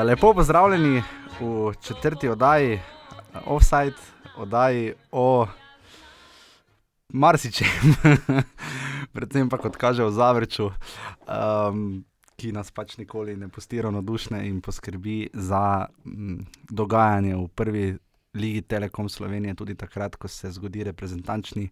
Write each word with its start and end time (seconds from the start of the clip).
Uh, 0.00 0.06
lepo 0.06 0.34
pozdravljeni 0.34 1.02
v 1.40 1.72
četrti 1.82 2.28
oddaji, 2.28 2.74
uh, 2.74 2.80
offside, 3.46 3.94
oddaji 4.36 4.92
o 5.12 5.46
marsičem, 7.08 7.68
predvsem 9.12 9.48
pa 9.48 9.58
kot 9.58 9.76
kaže 9.76 10.04
v 10.04 10.10
Zavrču, 10.10 10.70
um, 10.70 12.04
ki 12.36 12.52
nas 12.52 12.70
pač 12.70 12.96
nikoli 12.96 13.36
ne 13.36 13.48
pusti 13.48 13.82
ravnodušne 13.82 14.40
in 14.48 14.60
poskrbi 14.60 15.28
za 15.34 15.86
m, 16.04 16.46
dogajanje 16.70 17.36
v 17.36 17.48
prvi 17.48 17.98
ligi 18.34 18.62
Telekom 18.62 19.08
Slovenije, 19.08 19.54
tudi 19.54 19.74
takrat, 19.74 20.16
ko 20.16 20.28
se 20.28 20.50
zgodi 20.50 20.84
reprezentančni 20.84 21.68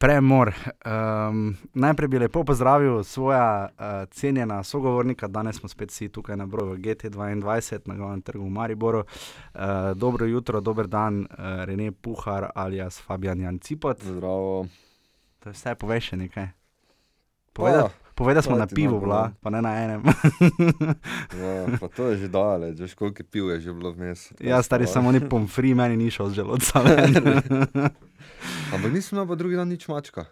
premor. 0.00 0.52
Um, 0.86 1.56
najprej 1.74 2.08
bi 2.08 2.18
lepo 2.18 2.44
pozdravil 2.44 3.04
svoja 3.04 3.68
uh, 3.68 4.08
cenjena 4.10 4.62
sogovornika, 4.64 5.28
danes 5.28 5.56
smo 5.56 5.68
spet 5.68 5.90
vsi 5.90 6.08
tukaj 6.08 6.36
na 6.36 6.46
broju 6.46 6.76
GT2 6.76 7.34
na 7.86 7.94
glavnem 7.94 8.22
trgu 8.22 8.44
v 8.44 8.50
Mariboru. 8.50 8.98
Uh, 8.98 9.60
dobro 9.94 10.26
jutro, 10.26 10.60
dober 10.60 10.86
dan, 10.86 11.20
uh, 11.20 11.64
Rene 11.64 11.92
Puhar 11.92 12.50
alias 12.54 13.00
Fabian 13.00 13.40
Jan 13.40 13.58
Cipot. 13.58 14.02
Zdravo. 14.02 14.66
To 15.38 15.48
je 15.48 15.52
vse, 15.52 15.74
povej 15.74 16.00
še 16.00 16.16
nekaj. 16.16 16.48
Povej, 17.52 17.72
da, 17.72 17.88
povej, 18.20 18.36
da 18.36 18.42
smo 18.44 18.56
na 18.60 18.66
pivu, 18.68 19.00
bila, 19.00 19.32
pa 19.40 19.50
ne 19.50 19.62
na 19.64 19.72
enem. 19.80 20.04
Ja, 21.40 21.78
pa 21.80 21.88
to 21.88 22.12
je 22.12 22.26
že 22.26 22.28
daleč, 22.28 22.76
že 22.76 22.92
koliko 22.92 23.24
piv 23.24 23.48
je 23.56 23.60
že 23.60 23.72
bilo 23.72 23.92
vmes. 23.96 24.28
ja, 24.40 24.60
stari 24.62 24.84
samo 24.86 25.12
ni 25.12 25.24
pomfri, 25.24 25.72
meni 25.74 25.96
ni 25.96 26.12
šel 26.12 26.28
z 26.30 26.44
želodca. 26.44 26.84
ven. 26.84 27.16
Ampak 28.74 28.90
nisem 28.92 29.16
imel 29.16 29.26
pa 29.28 29.34
drugi 29.34 29.56
dan 29.56 29.68
nič 29.72 29.88
mačka. 29.88 30.28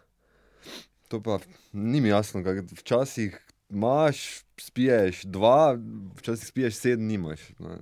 To 1.08 1.20
pa 1.24 1.40
ni 1.72 2.04
mi 2.04 2.12
jasno, 2.12 2.44
kaj 2.44 2.68
včasih 2.76 3.32
imaš, 3.72 4.44
spiješ 4.60 5.24
dva, 5.24 5.76
včasih 6.20 6.46
spiješ 6.48 6.74
sedem, 6.76 7.08
nimaš. 7.08 7.40
ne. 7.58 7.80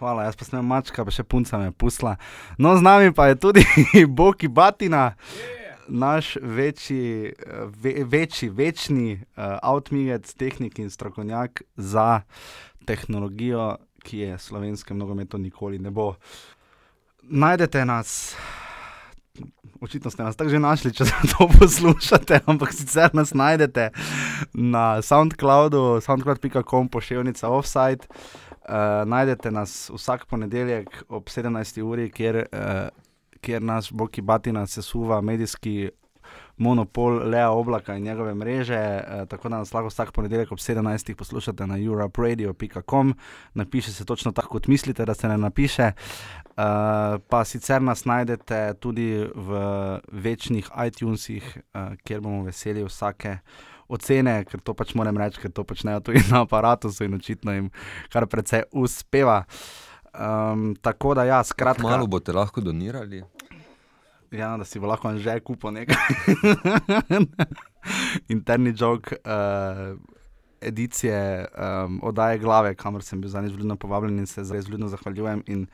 Hvala, 0.00 0.24
jaz 0.24 0.36
pa 0.36 0.46
sem 0.48 0.64
mačka, 0.64 1.04
pa 1.04 1.12
še 1.12 1.26
punca 1.28 1.58
me 1.60 1.74
pusla. 1.76 2.14
No, 2.56 2.72
z 2.78 2.80
nami 2.80 3.12
pa 3.12 3.26
je 3.28 3.36
tudi 3.36 3.66
Boki 4.18 4.48
Batina, 4.48 5.12
naš 5.90 6.36
večji, 6.42 7.26
eh, 7.26 7.66
ve, 7.82 7.94
večji, 8.04 8.48
večni 8.48 9.12
uh, 9.12 9.44
outmigec, 9.62 10.34
tehnik 10.34 10.78
in 10.78 10.90
strokovnjak 10.90 11.62
za 11.76 12.20
tehnologijo, 12.84 13.76
ki 14.02 14.18
je 14.18 14.38
slovenskem 14.38 14.98
nogometu 14.98 15.38
nikoli 15.38 15.78
ne 15.78 15.90
bo. 15.90 16.14
Najdete 17.22 17.84
nas. 17.84 18.36
Očitno 19.80 20.10
ste 20.10 20.22
nas 20.22 20.36
tako 20.36 20.50
že 20.50 20.58
našli, 20.58 20.92
če 20.92 21.04
to 21.32 21.48
poslušate, 21.58 22.40
ampak 22.46 22.72
sicer 22.72 23.10
nas 23.14 23.34
najdete 23.34 23.90
na 24.52 25.02
SoundCloudu, 25.02 26.00
soundcloud.com, 26.00 26.88
pošiljka 26.88 27.48
offside. 27.48 28.06
Uh, 28.60 29.02
najdete 29.08 29.50
nas 29.50 29.90
vsak 29.90 30.26
ponedeljek 30.26 31.04
ob 31.08 31.28
17. 31.28 31.82
uri, 31.82 32.10
kjer, 32.10 32.44
uh, 32.52 32.88
kjer 33.40 33.62
naš 33.62 33.92
Boki 33.92 34.22
Batina 34.22 34.66
sesuva 34.66 35.20
medijski 35.20 35.90
monopol 36.56 37.28
Lea 37.28 37.50
Oblaka 37.50 37.96
in 37.96 38.02
njegove 38.02 38.34
mreže. 38.34 39.00
Uh, 39.00 39.28
tako 39.28 39.48
da 39.48 39.58
nas 39.58 39.72
lahko 39.72 39.88
vsak 39.88 40.12
ponedeljek 40.12 40.52
ob 40.52 40.58
17. 40.58 41.14
poslušate 41.14 41.66
na 41.66 41.78
europradio.com. 41.78 43.14
Napiše 43.54 43.92
se 43.92 44.04
točno 44.04 44.32
tako, 44.32 44.48
kot 44.48 44.66
mislite, 44.66 45.04
da 45.04 45.14
se 45.14 45.28
ne 45.28 45.38
napiše. 45.38 45.92
Uh, 46.46 46.54
pa 47.28 47.44
sicer 47.44 47.82
nas 47.82 48.04
najdete 48.04 48.74
tudi 48.80 49.26
v 49.34 49.60
večnih 50.12 50.70
iTunesih, 50.86 51.58
uh, 51.74 51.96
kjer 52.04 52.20
bomo 52.20 52.42
veseli 52.42 52.84
vsake 52.84 53.38
ocene, 53.88 54.44
ker 54.44 54.60
to 54.60 54.74
pač 54.74 54.94
moram 54.94 55.18
reči, 55.18 55.40
ker 55.42 55.52
to 55.52 55.64
počnejo 55.64 56.00
tudi 56.00 56.22
na 56.30 56.44
aparatu 56.44 56.92
in 57.04 57.14
očitno 57.14 57.52
jim 57.52 57.70
kar 58.12 58.26
precej 58.26 58.68
uspeva. 58.72 59.44
Um, 60.14 60.74
tako 60.82 61.14
da, 61.14 61.24
ja, 61.24 61.44
skratka, 61.44 61.82
Malo 61.82 62.06
boste 62.06 62.32
lahko 62.32 62.60
donirali. 62.60 63.22
ja, 64.30 64.56
da 64.56 64.64
si 64.64 64.80
bo 64.80 64.86
lahko 64.86 65.12
že 65.18 65.40
kupil 65.40 65.70
nekaj. 65.70 65.96
Interni 68.34 68.74
jok. 68.76 69.12
Uh, 69.24 69.98
Edicije 70.60 71.46
um, 71.56 72.00
oddaje 72.02 72.38
glave, 72.38 72.74
kamor 72.74 73.02
sem 73.02 73.20
bil 73.20 73.30
zadnjič 73.30 73.54
vljudno 73.56 73.76
povabljen 73.80 74.18
in 74.18 74.26
se 74.26 74.42
res 74.52 74.66
vljudno 74.68 74.88
zahvaljujem. 74.88 75.42
In 75.46 75.66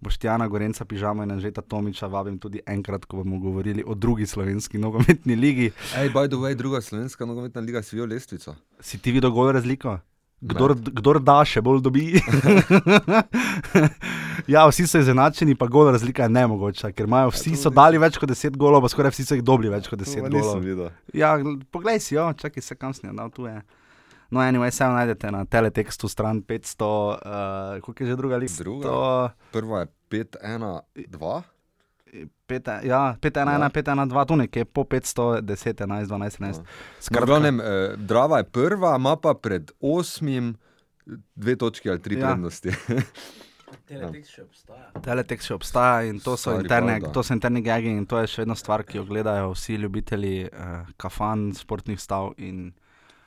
Boštjana 0.00 0.46
Gorenca, 0.48 0.84
Pižama 0.84 1.24
in 1.24 1.30
Anžeta 1.32 1.60
Tomiča 1.60 2.06
vabim 2.06 2.38
tudi 2.38 2.62
enkrat, 2.66 3.04
ko 3.04 3.20
bomo 3.20 3.38
govorili 3.38 3.84
o 3.86 3.94
drugi 3.94 4.26
slovenski 4.26 4.78
nogometni 4.78 5.36
ligi. 5.36 5.70
Ej, 5.96 6.08
by 6.08 6.28
the 6.28 6.40
way, 6.40 6.54
druga 6.54 6.80
slovenska 6.80 7.26
nogometna 7.26 7.60
liga 7.60 7.82
si 7.82 7.96
videl 7.96 8.08
lestvico. 8.08 8.54
Si 8.80 8.98
ti 8.98 9.12
videl 9.12 9.30
golo 9.30 9.52
razliko? 9.52 9.98
Kdor, 10.40 10.72
kdor 10.96 11.18
da, 11.20 11.42
še 11.44 11.60
bolj 11.60 11.82
dobi. 11.84 12.04
ja, 14.54 14.62
vsi 14.70 14.86
so 14.88 15.00
izenačeni, 15.02 15.52
pa 15.58 15.68
gol 15.68 15.90
razlika 15.92 16.24
je 16.24 16.32
nemogoča, 16.32 16.92
ker 16.96 17.04
imajo 17.04 17.34
vsi 17.34 17.52
so 17.60 17.68
dali 17.68 18.00
več 18.00 18.16
kot 18.16 18.32
10 18.32 18.56
golov, 18.56 18.80
pa 18.86 18.88
skoraj 18.88 19.12
vsi 19.12 19.26
so 19.28 19.36
jih 19.36 19.44
dobili 19.44 19.68
več 19.72 19.90
kot 19.92 20.00
10 20.00 20.16
To 20.16 20.24
pa 20.24 20.32
golov. 20.32 20.88
Ja, 21.12 21.34
gl- 21.36 21.60
poglej 21.68 22.00
si, 22.00 22.16
jo, 22.16 22.30
čakaj 22.32 22.64
se 22.64 22.78
kam 22.80 22.96
snijal, 22.96 23.28
tu 23.36 23.44
je. 23.50 23.58
No, 24.30 24.40
anyway, 24.40 24.70
se 24.72 24.86
najdete 24.86 25.28
na 25.34 25.44
teletekstu 25.44 26.08
stran 26.08 26.40
500, 26.46 26.88
uh, 26.88 27.80
koliko 27.84 28.04
je 28.04 28.08
že 28.08 28.16
druga 28.16 28.36
lista? 28.40 28.62
Druga? 28.64 29.34
Prva 29.52 29.84
je 29.84 29.88
5-1-2. 30.08 31.42
5, 32.46 32.84
ja, 32.84 33.16
5, 33.16 33.36
1, 33.36 33.48
1, 33.48 33.60
Ja. 33.60 33.68
5, 33.70 33.84
1, 33.86 34.08
2, 34.08 34.24
tu 34.24 34.36
nekje 34.36 34.64
po 34.66 34.84
500, 34.84 35.40
10, 35.42 35.74
11, 35.76 36.06
12, 36.06 36.38
13. 36.38 36.58
No, 36.58 36.64
Skratka, 37.00 37.20
v 37.20 37.28
glavnem, 37.28 37.60
eh, 37.60 37.66
Drava 37.98 38.38
je 38.38 38.44
prva, 38.46 38.96
ima 38.96 39.16
pa 39.16 39.34
pred 39.34 39.70
osmim 39.80 40.56
dve 41.34 41.56
točki 41.56 41.90
ali 41.90 42.00
tri 42.00 42.14
Ja. 42.14 42.26
prednosti. 42.28 42.70
Teletext 43.86 44.30
še 44.30 44.42
obstaja. 44.42 44.86
Teletext 45.00 45.46
še 45.46 45.54
obstaja 45.54 46.02
in 46.04 46.18
to 46.18 46.32
so, 46.32 46.50
Stari 46.50 46.64
interne, 46.64 46.94
balda. 46.96 47.12
to 47.12 47.22
so 47.22 47.32
interni 47.32 47.60
gagi 47.60 47.88
in 47.88 48.04
to 48.04 48.18
je 48.18 48.26
še 48.26 48.42
vedno 48.42 48.54
stvar, 48.54 48.82
ki 48.82 48.98
jo 48.98 49.04
gledajo 49.04 49.52
vsi 49.52 49.76
ljubitelji 49.76 50.44
uh, 50.44 50.66
kafan, 50.96 51.52
športnih 51.54 51.98
stav 51.98 52.32
in 52.38 52.72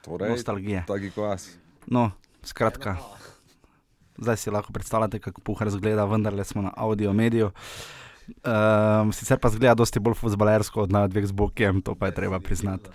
Torej, 0.02 0.30
nostalgije. 0.30 0.84
taki 0.86 1.12
kot 1.12 1.30
jaz. 1.30 1.48
No, 1.88 2.10
skratka, 2.44 2.98
zdaj 4.18 4.38
si 4.38 4.52
lahko 4.52 4.72
predstavljate, 4.72 5.20
kako 5.22 5.42
puhar 5.42 5.70
zgleda, 5.70 6.04
vendar 6.06 6.34
le 6.34 6.44
smo 6.44 6.62
na 6.62 6.74
audio 6.78 7.14
mediju. 7.14 7.52
Um, 8.40 9.12
sicer 9.12 9.38
pa 9.38 9.50
zgleda 9.50 9.76
dosti 9.76 10.00
bolj 10.00 10.14
futbalersko 10.16 10.82
od 10.82 10.92
nas 10.92 11.10
dveh 11.10 11.26
z 11.26 11.32
Bokijem, 11.34 11.82
to 11.82 11.94
pa 11.94 12.06
je 12.06 12.16
treba 12.16 12.40
priznati. 12.40 12.90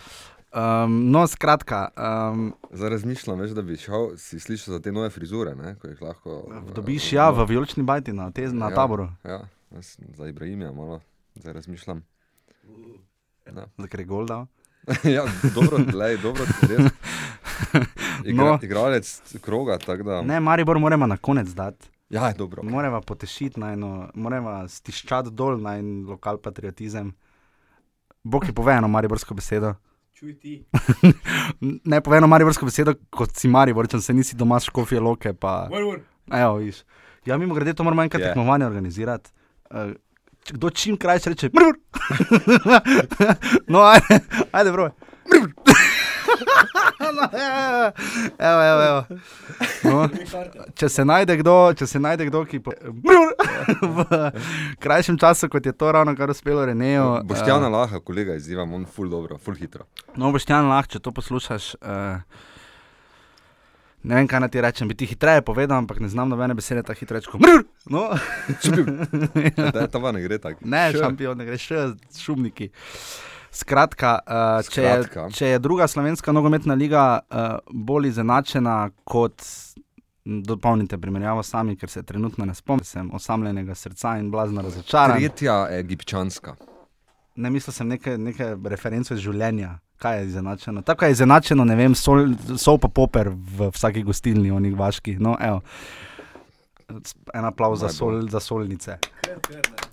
Um, 0.49 1.11
no, 1.11 1.27
skratka, 1.27 1.89
um, 1.94 2.55
Zdaj 2.71 2.91
razmišljam, 2.91 3.38
veš, 3.38 3.50
da 3.50 3.62
bi 3.62 3.77
šel, 3.77 4.17
si 4.17 4.41
slišal 4.41 4.75
za 4.75 4.81
te 4.81 4.88
nove 4.91 5.11
frizure, 5.11 5.55
ne, 5.55 5.75
ko 5.75 5.88
jih 5.88 6.03
lahko. 6.03 6.49
eh, 6.50 6.72
dobiš 6.72 7.12
ja 7.12 7.31
v 7.31 7.44
vijolični 7.44 7.83
bajti 7.83 8.12
na, 8.12 8.31
te, 8.31 8.49
na 8.49 8.69
Ja. 8.69 8.75
taboru, 8.75 9.09
Ja, 9.22 9.41
jaz 9.71 9.97
za 10.11 10.27
Ibrahima 10.27 10.72
malo, 10.72 11.00
zdaj 11.34 11.53
razmišljam. 11.53 12.00
Ja, 13.47 13.67
za 13.78 13.87
kar 13.87 14.00
je 14.00 14.06
gol 14.06 14.27
dal. 14.27 14.47
ja 15.06 15.25
dobro, 15.55 15.77
lej, 15.94 16.17
dobro, 16.19 16.44
res. 16.62 16.93
Igra, 18.25 18.37
No. 18.37 18.44
no. 18.47 18.59
Igralec 18.62 19.22
kroga, 19.41 19.78
tako 19.78 20.03
da. 20.03 20.22
Ne, 20.22 20.41
Maribor 20.41 20.78
moramo 20.78 21.06
na 21.06 21.17
konec 21.17 21.49
dati. 21.49 21.88
Ja, 22.11 22.33
dobro. 22.33 22.63
Moramo 22.63 23.01
potešiti 23.01 23.61
na 23.61 23.73
eno, 23.73 24.11
moramo 24.15 24.69
stiščati 24.69 25.31
dol 25.31 25.61
na 25.61 25.77
en 25.79 26.07
lokal 26.09 26.39
patriotizem. 26.39 27.13
Bog 28.25 28.47
je 28.47 28.53
povedal 28.53 28.89
mariborsko 28.89 29.35
besedo. 29.35 29.75
Čuj 30.15 30.39
ti. 30.41 30.65
Ne 31.85 32.01
povem 32.01 32.25
mariborsko 32.29 32.67
besedo, 32.67 32.95
kot 33.11 33.37
si 33.37 33.49
mariborčan, 33.49 34.01
se 34.03 34.15
nisi 34.15 34.37
doma 34.37 34.61
škofije 34.61 35.00
loke. 35.00 35.32
Pa, 35.32 35.69
Vrvur. 35.71 36.00
evo, 36.32 36.56
viš. 36.56 36.82
Ja, 37.27 37.37
mimo 37.38 37.55
grede, 37.55 37.75
to 37.75 37.85
moramo 37.85 38.03
enkrat 38.03 38.23
Je. 38.23 38.29
tekmovanje 38.29 38.67
organizirati. 38.67 39.31
Uh, 39.71 39.93
kdo 40.50 40.71
čim 40.71 40.97
krajše 40.97 41.31
reče, 41.31 41.50
mrmr. 41.53 41.77
no, 43.73 43.79
ajde, 43.81 44.21
ajde, 44.53 44.73
bro. 44.73 44.91
Mrmr. 45.29 45.53
No, 47.00 47.29
evo, 48.39 48.62
evo, 48.62 48.83
evo. 48.89 49.05
No. 49.85 50.09
Če 50.75 50.89
se 50.89 51.05
najde 51.05 51.37
kdo, 51.41 51.55
če 51.79 51.87
se 51.87 52.00
najde 52.03 52.27
kdo, 52.29 52.43
ki 52.49 52.61
po, 52.65 52.75
v 53.83 54.06
krajšem 54.83 55.19
času, 55.19 55.49
kot 55.53 55.67
je 55.67 55.73
to 55.73 55.93
ravno 55.93 56.15
kar 56.19 56.31
uspelo 56.31 56.67
Reneju. 56.67 57.23
Boštjana 57.25 57.69
Laha, 57.73 58.00
kolega 58.00 58.35
izzivam, 58.39 58.75
on 58.75 58.87
ful 58.87 59.09
dobro, 59.11 59.39
ful 59.39 59.55
hitro. 59.59 59.87
Uh, 60.09 60.15
no, 60.19 60.33
boštjan 60.35 60.69
lahko, 60.71 60.97
če 60.97 61.03
to 61.05 61.15
poslušaš. 61.15 61.73
Uh, 61.81 62.19
ne 64.03 64.19
vem, 64.19 64.29
kaj 64.31 64.41
naj 64.44 64.53
ti 64.55 64.61
rečem, 64.65 64.89
bi 64.91 64.99
ti 64.99 65.06
hitreje 65.11 65.43
povedal, 65.47 65.79
ampak 65.83 66.01
ne 66.01 66.09
znam 66.09 66.29
nobene 66.31 66.55
besede 66.59 66.83
tako 66.87 67.03
hitro 67.05 67.19
reči. 67.19 67.31
kot 67.31 67.41
Mrr! 67.43 67.65
No, 67.91 68.05
Da, 69.73 69.87
ta 69.93 69.99
va 69.99 70.12
ne 70.12 70.23
gre 70.23 70.39
tako. 70.39 70.67
ne, 70.67 70.89
šampion, 70.94 71.39
ne 71.39 71.47
greš 71.49 71.67
še 71.71 71.87
šumniki. 72.21 72.71
Skratka, 73.50 74.19
uh, 74.27 74.69
če, 74.69 74.83
je, 74.83 74.93
Skratka. 75.03 75.31
če 75.35 75.55
je 75.55 75.59
druga 75.59 75.89
slovenska 75.89 76.33
nogometna 76.33 76.75
liga 76.75 77.21
uh, 77.21 77.59
bolj 77.71 78.12
izenačena 78.12 78.91
kot. 79.05 79.43
Dopolnite 80.29 80.99
primerjavo 81.00 81.41
sami, 81.43 81.73
ker 81.81 81.89
se 81.89 82.03
trenutno 82.05 82.45
ne 82.45 82.53
spomnim, 82.55 82.85
sem 82.85 83.06
osamljenega 83.17 83.73
srca 83.75 84.19
in 84.21 84.27
blazno 84.31 84.61
razočaran. 84.61 85.17
Tretja 85.17 85.55
egipčanska. 85.73 86.53
Ne 87.41 87.49
mislil 87.50 87.73
sem 87.73 87.89
neke, 87.89 88.19
neke 88.21 88.50
reference 88.69 89.15
iz 89.15 89.23
življenja, 89.25 89.79
Kaj 89.99 90.19
je 90.19 90.27
izenačeno? 90.27 90.83
Tako 90.83 91.05
je 91.05 91.12
izenačeno, 91.12 91.65
ne 91.65 91.77
vem, 91.77 91.94
sol, 91.94 92.29
sol 92.56 92.79
pa 92.79 92.89
poper 92.89 93.29
v 93.35 93.71
vsaki 93.75 94.03
gostilni, 94.06 94.51
onih 94.51 94.77
vaški. 94.79 95.17
No, 95.19 95.35
evo. 95.41 95.62
En 97.35 97.44
aplauz 97.44 97.81
za, 97.81 97.89
sol, 97.89 98.29
za 98.31 98.41
solnice. 98.41 98.99
Ker, 99.25 99.41
ker, 99.43 99.65
ne. 99.73 99.88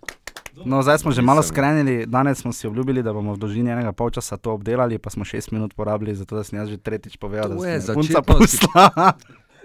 No, 0.58 0.80
zdaj 0.80 0.98
smo 0.98 1.12
že 1.12 1.22
malo 1.22 1.44
skrenili, 1.44 2.06
danes 2.06 2.38
smo 2.38 2.54
si 2.54 2.64
obljubili, 2.64 3.04
da 3.04 3.12
bomo 3.12 3.34
v 3.34 3.38
dolžini 3.38 3.68
enega 3.70 3.92
polčasa 3.92 4.38
to 4.38 4.54
obdelali, 4.54 4.96
pa 4.96 5.10
smo 5.10 5.22
šest 5.22 5.52
minut 5.52 5.74
porabili, 5.74 6.16
zato 6.16 6.36
da 6.36 6.44
sem 6.44 6.60
jaz 6.60 6.70
že 6.70 6.78
tretjič 6.78 7.18
povedal, 7.18 7.50
To 7.50 7.56
da 7.58 7.82
sem 7.82 7.94
punca 7.94 8.22
pusla. 8.24 9.14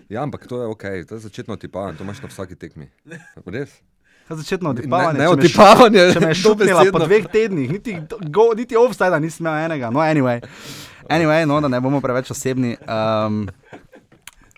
Ja, 0.09 0.23
ampak 0.23 0.47
to 0.47 0.59
je 0.59 0.67
ok, 0.67 0.85
to 1.07 1.15
je 1.15 1.21
začetno 1.21 1.55
otipavanje, 1.55 1.95
to 1.95 2.03
imaš 2.03 2.19
na 2.19 2.29
vsaki 2.29 2.57
tekmi. 2.57 2.91
Res? 3.47 3.71
Začetno 4.29 4.69
Ne, 4.69 4.71
odipavanje. 4.73 5.19
ne 5.19 5.27
šu- 5.27 5.33
otipavanje, 5.33 6.03
Če 6.13 6.21
me 6.21 6.29
je 6.29 6.35
šutila 6.35 6.83
po 6.93 6.99
dveh 6.99 7.27
tednih, 7.27 7.71
niti, 7.71 7.95
go, 8.29 8.51
niti 8.53 8.77
offside 8.77 9.21
nisem 9.21 9.47
imel 9.47 9.65
enega. 9.65 9.91
No, 9.91 9.99
anyway. 10.01 10.39
anyway 11.09 11.47
no, 11.47 11.61
da 11.61 11.69
ne 11.69 11.81
bomo 11.81 12.01
preveč 12.01 12.31
osebni. 12.31 12.77
Um, 12.81 13.47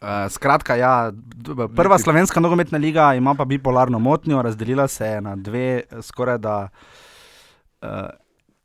uh, 0.02 0.26
skratka, 0.28 0.76
ja, 0.76 1.12
prva 1.76 1.98
slovenska 1.98 2.40
nogometna 2.40 2.78
liga 2.78 3.14
ima 3.14 3.34
pa 3.34 3.44
bipolarno 3.44 3.98
motnjo, 3.98 4.42
razdelila 4.42 4.88
se 4.88 5.06
je 5.06 5.20
na 5.20 5.36
dve, 5.36 5.82
skoraj 6.02 6.38
da. 6.38 6.68
Uh, 7.82 7.88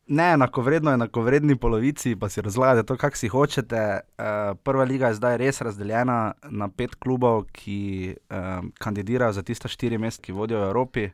Ne, 0.09 0.23
enakovredno, 0.33 0.91
enakovredni 0.95 1.57
polovici, 1.59 2.15
pa 2.15 2.29
si 2.29 2.41
razlagate 2.41 2.85
to, 2.87 2.95
kako 2.97 3.17
si 3.17 3.27
hočete. 3.27 3.99
Uh, 4.15 4.55
prva 4.63 4.85
liga 4.87 5.07
je 5.07 5.17
zdaj 5.19 5.37
res 5.37 5.59
razdeljena 5.61 6.31
na 6.47 6.69
pet 6.71 6.95
klubov, 6.95 7.43
ki 7.51 8.15
um, 8.31 8.71
kandidirajo 8.79 9.35
za 9.35 9.43
tiste 9.43 9.67
štiri 9.67 9.97
mesta, 9.99 10.23
ki 10.23 10.31
vodijo 10.31 10.61
v 10.61 10.69
Evropi. 10.69 11.09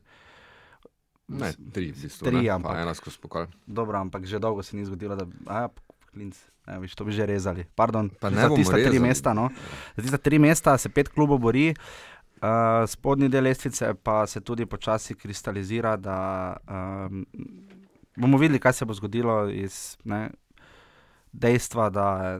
Ne, 1.27 1.49
tri, 1.73 1.89
v 1.89 2.03
bistvu, 2.03 2.27
Tri, 2.29 2.43
ne, 2.45 2.53
ampak- 2.53 2.75
pa 2.77 2.81
ena 2.85 2.93
skozi 2.93 3.17
pokal. 3.17 3.47
Dobro, 3.65 3.97
ampak 3.97 4.29
že 4.29 4.37
dolgo 4.39 4.61
se 4.63 4.77
ni 4.77 4.85
zgodilo, 4.85 5.15
da 5.17 5.25
bi. 5.25 5.41
Ja, 5.49 5.69
klinc. 6.13 6.37
Ne, 6.67 6.79
viš, 6.79 6.95
to 6.95 7.03
bi 7.03 7.11
že 7.11 7.25
rezali. 7.25 7.65
Pardon, 7.75 8.09
Pa 8.19 8.29
ne 8.29 8.41
za 8.41 8.49
tista 8.55 8.79
tri 8.79 8.99
mesta. 8.99 9.33
No. 9.33 9.49
Za 9.95 10.01
tista 10.01 10.17
tri 10.17 10.39
mesta 10.39 10.77
se 10.77 10.89
pet 10.89 11.09
klubov 11.09 11.39
bori, 11.39 11.73
uh, 11.73 12.87
spodnji 12.87 13.29
del 13.29 13.43
lestvice 13.43 13.93
pa 13.93 14.27
se 14.27 14.41
tudi 14.41 14.65
počasi 14.65 15.15
kristalizira. 15.15 15.97
Da, 15.97 16.55
um, 16.69 17.25
bomo 18.15 18.37
videli, 18.37 18.59
kaj 18.59 18.73
se 18.73 18.85
bo 18.85 18.93
zgodilo 18.93 19.49
iz 19.49 19.97
ne, 20.03 20.29
dejstva, 21.31 21.89
da 21.89 22.39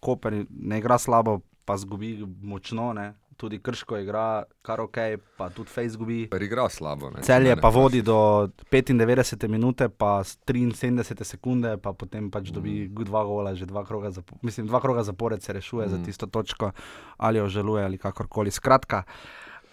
Koper 0.00 0.44
ne 0.48 0.78
igra 0.78 0.98
slabo, 0.98 1.40
pa 1.64 1.76
zgubi 1.76 2.24
močno. 2.42 2.92
Ne. 2.92 3.12
Tudi 3.36 3.58
Krško 3.58 3.98
igra 3.98 4.42
kar 4.62 4.80
ok, 4.80 4.96
pa 5.36 5.50
tudi 5.50 5.68
Face 5.70 5.88
zgubi. 5.88 6.28
Per 6.30 6.42
igra 6.42 6.68
slabo. 6.68 7.10
Ne, 7.10 7.22
Celje 7.22 7.48
Mene 7.48 7.60
pa 7.60 7.68
vprašaš. 7.68 7.82
vodi 7.82 8.02
do 8.02 8.48
95 8.70 9.48
minute, 9.48 9.88
pa 9.88 10.24
s 10.24 10.38
73 10.46 11.24
sekunde, 11.24 11.76
pa 11.76 11.92
potem 11.92 12.30
pač 12.30 12.50
Mm. 12.50 12.54
dobi 12.54 12.88
dva 13.04 13.24
gola, 13.24 13.54
že 13.54 13.66
dva 13.66 13.84
kroga, 13.84 14.10
zapo 14.10 14.36
mislim, 14.42 14.66
dva 14.66 14.80
kroga 14.80 15.02
zapored 15.02 15.42
se 15.42 15.52
rešuje 15.52 15.86
mm. 15.86 15.90
za 15.90 15.98
tisto 16.04 16.26
točko, 16.26 16.70
ali 17.16 17.38
jo 17.38 17.48
želuje, 17.48 17.84
ali 17.84 17.98
kakorkoli. 17.98 18.50
Skratka, 18.50 19.02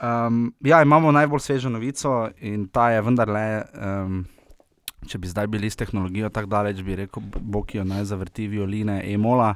um, 0.02 0.54
ja, 0.60 0.82
imamo 0.82 1.12
najbolj 1.12 1.40
svežo 1.40 1.70
novico 1.70 2.30
in 2.42 2.68
ta 2.68 2.90
je 2.92 3.02
vendarle. 3.02 3.62
Um, 3.74 4.26
Če 5.08 5.18
bi 5.18 5.30
zdaj 5.30 5.48
bili 5.50 5.70
s 5.70 5.80
tehnologijo 5.80 6.30
tako 6.30 6.52
daleč, 6.52 6.82
bi 6.86 6.96
rekel, 6.96 7.24
Bokijo 7.26 7.84
naj 7.88 8.04
zavrti 8.12 8.46
violine 8.48 9.00
Emola. 9.14 9.56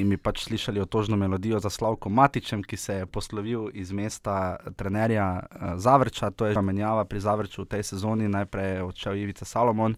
In 0.00 0.08
bi 0.08 0.16
pač 0.16 0.46
slišali 0.46 0.80
otožno 0.80 1.16
melodijo 1.20 1.60
za 1.60 1.70
Slavko 1.70 2.08
Matičem, 2.08 2.62
ki 2.64 2.76
se 2.76 3.00
je 3.02 3.06
poslovil 3.06 3.68
iz 3.74 3.92
mesta 3.92 4.56
trenerja 4.76 5.28
uh, 5.42 5.74
Zavrča, 5.76 6.30
to 6.30 6.48
je 6.48 6.56
že 6.56 6.62
menjava 6.64 7.04
pri 7.04 7.20
Zavrču 7.20 7.66
v 7.66 7.70
tej 7.76 7.84
sezoni, 7.92 8.28
najprej 8.32 8.74
je 8.74 8.82
odšel 8.88 9.20
Ivica 9.20 9.44
Salomon, 9.44 9.96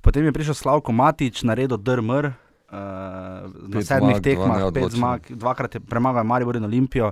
potem 0.00 0.24
je 0.24 0.32
prišel 0.32 0.56
Slavko 0.56 0.92
Matič, 0.92 1.44
naredil 1.44 1.76
DRMR. 1.76 2.32
Uh, 2.70 3.50
na 3.66 3.82
Pet 3.82 3.86
sedmih 3.88 4.20
tekmah, 4.22 4.70
pet 4.70 4.94
zmag, 4.94 5.26
dvakrat 5.26 5.74
je 5.74 5.80
premagal 5.82 6.22
Maribor 6.22 6.54
in 6.54 6.64
Olimpijo 6.64 7.10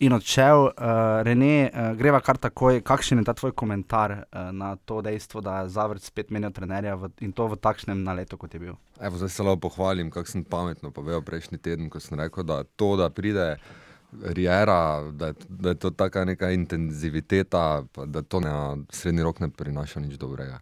in 0.00 0.12
odšel. 0.12 0.64
Uh, 0.64 0.72
Rene, 1.22 1.70
uh, 1.70 1.92
greva 1.98 2.20
kar 2.20 2.38
takoj. 2.38 2.80
Kakšen 2.82 3.18
je 3.18 3.24
ta 3.24 3.34
tvoj 3.34 3.52
komentar 3.52 4.10
uh, 4.12 4.50
na 4.52 4.76
to 4.76 5.02
dejstvo, 5.02 5.40
da 5.40 5.60
je 5.62 5.68
Zavrč 5.68 6.02
spet 6.10 6.30
menil 6.30 6.50
trenerja 6.50 6.96
v, 6.96 7.10
in 7.20 7.32
to 7.32 7.46
v 7.48 7.56
takšnem 7.56 8.02
naletu, 8.02 8.36
kot 8.36 8.54
je 8.54 8.60
bil? 8.60 8.74
Evo, 9.00 9.16
zdaj 9.16 9.28
se 9.30 9.42
lahko 9.42 9.68
pohvalim, 9.68 10.10
kako 10.10 10.28
sem 10.30 10.44
pametno 10.44 10.90
povedal 10.90 11.22
prejšnji 11.22 11.58
teden, 11.58 11.90
ko 11.90 12.00
sem 12.00 12.18
rekel, 12.18 12.42
da 12.44 12.64
to, 12.64 12.96
da 12.96 13.10
pride 13.10 13.56
Riera, 14.14 15.02
da, 15.12 15.26
je- 15.26 15.46
da 15.48 15.68
je 15.68 15.74
to 15.74 15.90
taka 15.90 16.24
neka 16.24 16.50
intenziviteta, 16.50 17.82
da 18.06 18.22
to 18.22 18.40
na 18.40 18.76
srednji 18.90 19.22
rok 19.22 19.40
ne 19.40 19.48
prinaša 19.50 20.00
nič 20.00 20.14
dobrega. 20.18 20.60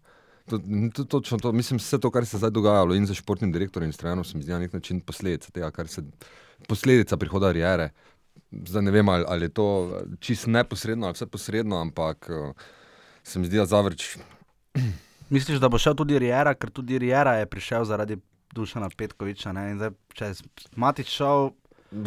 To, 0.51 0.59
to, 0.95 1.05
točno 1.05 1.39
to, 1.39 1.53
mislim, 1.53 1.79
vse 1.79 2.01
to, 2.01 2.11
kar 2.11 2.27
se 2.27 2.39
zdaj 2.39 2.51
dogajalo 2.51 2.95
in 2.95 3.07
za 3.07 3.15
športnim 3.15 3.53
direktorjem 3.53 3.89
in 3.89 3.93
stranom, 3.93 4.25
se 4.25 4.37
mi 4.37 4.43
zdi 4.43 4.53
na 4.53 4.59
nek 4.59 4.73
način 4.73 5.01
posledica 5.01 5.51
tega, 5.51 5.71
kar 5.71 5.89
se 5.89 6.03
posledica 6.69 7.17
prihoda 7.17 7.53
Riere. 7.53 7.91
Zdaj 8.53 8.83
ne 8.83 8.91
vem, 8.91 9.09
ali, 9.09 9.25
ali 9.29 9.49
je 9.49 9.55
to 9.57 9.67
čisto 10.21 10.51
neposredno 10.51 11.07
ali 11.07 11.17
vse 11.17 11.27
posredno, 11.27 11.81
ampak 11.81 12.29
eh, 12.31 12.53
se 13.23 13.39
mi 13.39 13.47
zdi, 13.47 13.57
da 13.57 13.67
Zavrč 13.67 14.19
Misliš, 15.33 15.59
da 15.59 15.69
bo 15.69 15.79
šel 15.81 15.95
tudi 15.97 16.19
Riera, 16.19 16.55
ker 16.55 16.71
tudi 16.71 16.99
Riera 16.99 17.39
je 17.41 17.47
prišel 17.47 17.85
zaradi 17.89 18.19
Dušana 18.53 18.91
Petkoviča. 18.97 19.53
Ne? 19.57 19.71
In 19.71 19.79
Zdaj, 19.81 19.93
če 20.15 20.29
je 20.29 20.35
Matič 20.77 21.09
šel, 21.09 21.55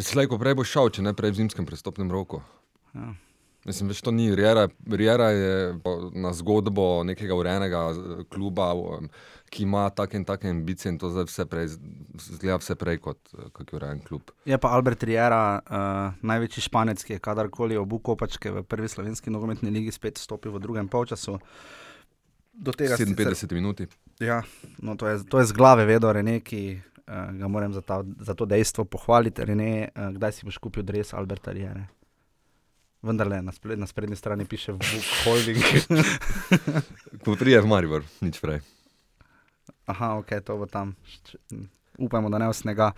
Slej, 0.02 0.26
ko 0.30 0.38
prej 0.38 0.54
bo 0.58 0.64
šel, 0.66 0.90
če 0.90 1.02
ne 1.06 1.12
prej 1.14 1.30
v 1.30 1.42
zimskem 1.42 1.66
prestopnem 1.66 2.10
roku. 2.10 2.42
ja. 2.94 3.14
Mislim, 3.66 3.88
več 3.90 4.00
to 4.04 4.12
ni. 4.14 4.28
Riera, 4.36 4.68
Riera 4.86 5.30
je 5.34 5.54
na 6.14 6.30
zgodbo 6.36 7.02
nekega 7.06 7.34
urejenega 7.34 7.80
eh, 7.90 8.20
kluba, 8.30 8.70
ki 9.50 9.64
ima 9.66 9.88
take 9.90 10.18
in 10.18 10.26
take 10.26 10.50
ambicije 10.50 10.92
in 10.92 10.98
to 11.02 11.10
zdaj 11.10 11.26
vse 11.26 11.46
prej, 11.50 11.72
zgleda 12.28 12.60
vse 12.62 12.76
prej 12.78 13.00
kot, 13.02 13.18
eh, 13.34 13.48
je 13.58 13.78
urejen 13.78 14.02
klub. 14.06 14.30
je 14.44 14.58
pa 14.58 14.70
Albert 14.76 15.02
Riera, 15.02 15.58
uh, 15.58 16.14
največji 16.22 16.62
španec, 16.68 17.02
ki 17.02 17.16
je 17.16 17.22
kadarkoli 17.22 17.76
obu 17.76 17.98
kopačke 17.98 18.50
v 18.50 18.62
prvi 18.62 18.88
slovenski 18.88 19.30
nogometni 19.34 19.70
ligi 19.70 19.92
spet 19.92 20.18
stopil 20.18 20.54
v 20.54 20.62
drugem 20.62 20.88
polčasu. 20.88 21.38
Do 22.54 22.72
tega 22.72 22.96
sicer- 22.96 23.34
57 23.34 23.54
minut. 23.54 23.82
Ja, 24.20 24.42
no, 24.78 24.94
to, 24.96 25.10
je, 25.10 25.24
to 25.28 25.42
je 25.42 25.50
z 25.50 25.52
glave 25.52 25.84
vedel 25.84 26.12
Rene, 26.12 26.38
ki 26.40 26.78
uh, 26.78 27.34
ga 27.34 27.50
moram 27.50 27.74
za, 27.74 27.82
ta, 27.82 28.00
za 28.20 28.34
to 28.34 28.46
dejstvo 28.46 28.86
pohvaliti. 28.86 29.44
Rene, 29.44 29.90
uh, 29.90 30.14
kdaj 30.14 30.32
si 30.38 30.46
boš 30.46 30.62
kupil 30.62 30.86
dres 30.86 31.12
Alberta 31.12 31.52
Riere? 31.52 31.90
Vendar 33.06 33.28
le 33.30 33.42
na, 33.42 33.52
spred, 33.52 33.78
na 33.78 33.86
sprednji 33.86 34.16
strani 34.16 34.44
piše 34.44 34.72
Book 34.72 35.06
Holding. 35.24 35.62
Ko 37.24 37.36
prije 37.38 37.60
v 37.62 37.70
Maribor, 37.70 38.02
nič 38.20 38.40
prej. 38.42 38.60
Aha, 39.86 40.16
ok, 40.18 40.40
to 40.42 40.58
bo 40.58 40.66
tam. 40.66 40.96
Upamo, 41.98 42.28
da 42.28 42.38
ne 42.42 42.48
v 42.50 42.54
snega. 42.54 42.90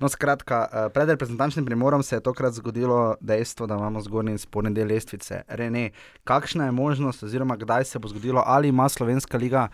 No, 0.00 0.08
skratka, 0.08 0.64
eh, 0.64 0.88
pred 0.90 1.08
reprezentančnim 1.08 1.66
primorom 1.66 2.02
se 2.02 2.16
je 2.16 2.24
tokrat 2.24 2.56
zgodilo 2.56 3.14
dejstvo, 3.20 3.66
da 3.66 3.76
imamo 3.76 4.00
zgornji 4.00 4.32
in 4.32 4.38
spodnji 4.38 4.74
del 4.74 4.88
lestvice. 4.88 5.42
Rene, 5.48 5.90
kakšna 6.24 6.64
je 6.64 6.72
možnost, 6.72 7.22
oziroma 7.22 7.56
kdaj 7.56 7.84
se 7.84 7.98
bo 7.98 8.08
zgodilo, 8.08 8.42
ali 8.46 8.68
ima 8.68 8.88
Slovenska 8.88 9.38
liga 9.38 9.68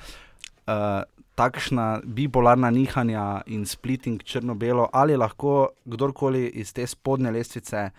uh, 0.67 1.07
takšna 1.37 2.01
bipolarna 2.05 2.71
nihanja 2.71 3.43
in 3.47 3.67
splitting 3.67 4.23
črno-belo, 4.23 4.89
ali 4.93 5.17
lahko 5.17 5.69
kdorkoli 5.85 6.47
iz 6.47 6.73
te 6.73 6.87
spodnje 6.87 7.31
lestvice, 7.31 7.91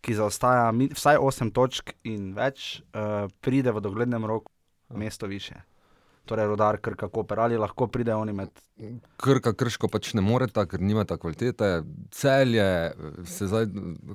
ki 0.00 0.14
zaostaja 0.16 0.70
vsaj 0.94 1.18
8 1.20 1.52
točk 1.52 1.92
in 2.08 2.32
več, 2.36 2.80
uh, 2.94 3.28
pride 3.44 3.72
v 3.72 3.82
doglednem 3.84 4.24
roku 4.24 4.52
mesto 4.90 5.26
više. 5.26 5.60
Torej, 6.24 6.46
rodar, 6.46 6.76
krka, 6.78 7.08
koper, 7.08 7.40
ali 7.40 7.58
lahko 7.58 7.86
pride 7.86 8.14
oni 8.14 8.32
med. 8.32 8.50
Krka, 9.18 9.52
krško 9.56 9.88
pač 9.90 10.12
ne 10.14 10.22
moreta, 10.22 10.66
ker 10.68 10.80
nimata 10.80 11.16
kvalitete. 11.18 11.82
Celje 12.14 12.62
eh, 12.62 12.92
se 13.26 13.48
zdaj 13.50 13.66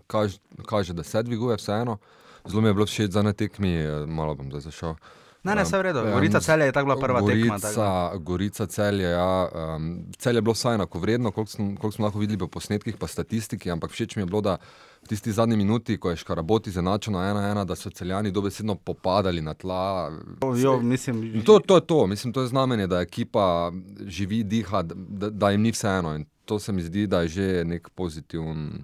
kaže, 0.08 0.39
kaže 0.70 0.94
da 0.94 1.04
se 1.04 1.24
dviguje, 1.24 1.58
vseeno. 1.60 1.98
Zelo 2.46 2.62
mi 2.62 2.70
je 2.70 2.74
bilo 2.74 2.86
všeč 2.86 3.12
za 3.12 3.24
ne 3.25 3.34
tekmi, 3.34 3.74
eh, 3.82 4.06
malo 4.08 4.36
bom 4.36 4.51
zdaj 4.54 4.68
zašel. 4.70 4.96
Ne, 5.45 5.53
ne, 5.53 5.61
Um, 5.61 5.65
vse 5.65 5.77
v 5.77 5.81
redu. 5.81 5.99
ja, 5.99 6.11
Gorica 6.11 6.39
celja 6.39 6.65
je 6.65 6.71
tako 6.71 6.85
bila 6.85 6.97
prva 6.97 7.19
tekma. 7.21 7.59
tako 7.59 7.73
Gorica, 7.73 8.17
Gorica 8.17 8.65
celje, 8.65 9.03
ja. 9.05 9.49
Um, 9.75 9.85
celje 10.17 10.37
je 10.37 10.41
bilo 10.41 10.53
vsaj 10.53 10.75
enako 10.75 10.99
vredno, 10.99 11.31
koliko 11.31 11.51
smo, 11.51 11.65
koliko 11.67 11.91
smo 11.91 12.05
lahko 12.05 12.19
videli 12.19 12.37
po 12.37 12.47
posnetkih, 12.47 12.97
pa 12.97 13.07
statistiki, 13.07 13.71
ampak 13.71 13.91
všeč 13.91 14.15
mi 14.15 14.21
je 14.21 14.25
bilo, 14.25 14.41
da 14.41 14.57
v 15.03 15.07
tisti 15.07 15.31
zadnji 15.31 15.57
minuti, 15.57 15.97
ko 15.97 16.09
je 16.09 16.15
Škaraboti 16.15 16.71
zanačeno 16.71 17.21
ena 17.21 17.51
ena, 17.51 17.65
da 17.65 17.75
so 17.75 17.89
celjani 17.89 18.31
dobesedno 18.31 18.75
popadali 18.75 19.41
na 19.41 19.53
tla. 19.53 20.11
Jo, 20.57 20.79
mislim, 20.81 21.23
In 21.35 21.43
To, 21.43 21.59
to 21.59 21.75
je 21.75 21.81
to, 21.81 22.07
mislim, 22.07 22.33
to 22.33 22.41
je 22.41 22.47
znamenje, 22.47 22.87
da 22.87 22.99
ekipa 22.99 23.71
živi, 24.07 24.43
diha, 24.43 24.81
da, 24.83 25.29
da 25.29 25.49
jim 25.51 25.61
ni 25.61 25.71
vseeno. 25.71 26.15
In 26.15 26.25
to 26.45 26.59
se 26.59 26.71
mi 26.71 26.81
zdi, 26.81 27.07
da 27.07 27.21
je 27.21 27.27
že 27.27 27.63
nek 27.65 27.89
pozitiven 27.89 28.83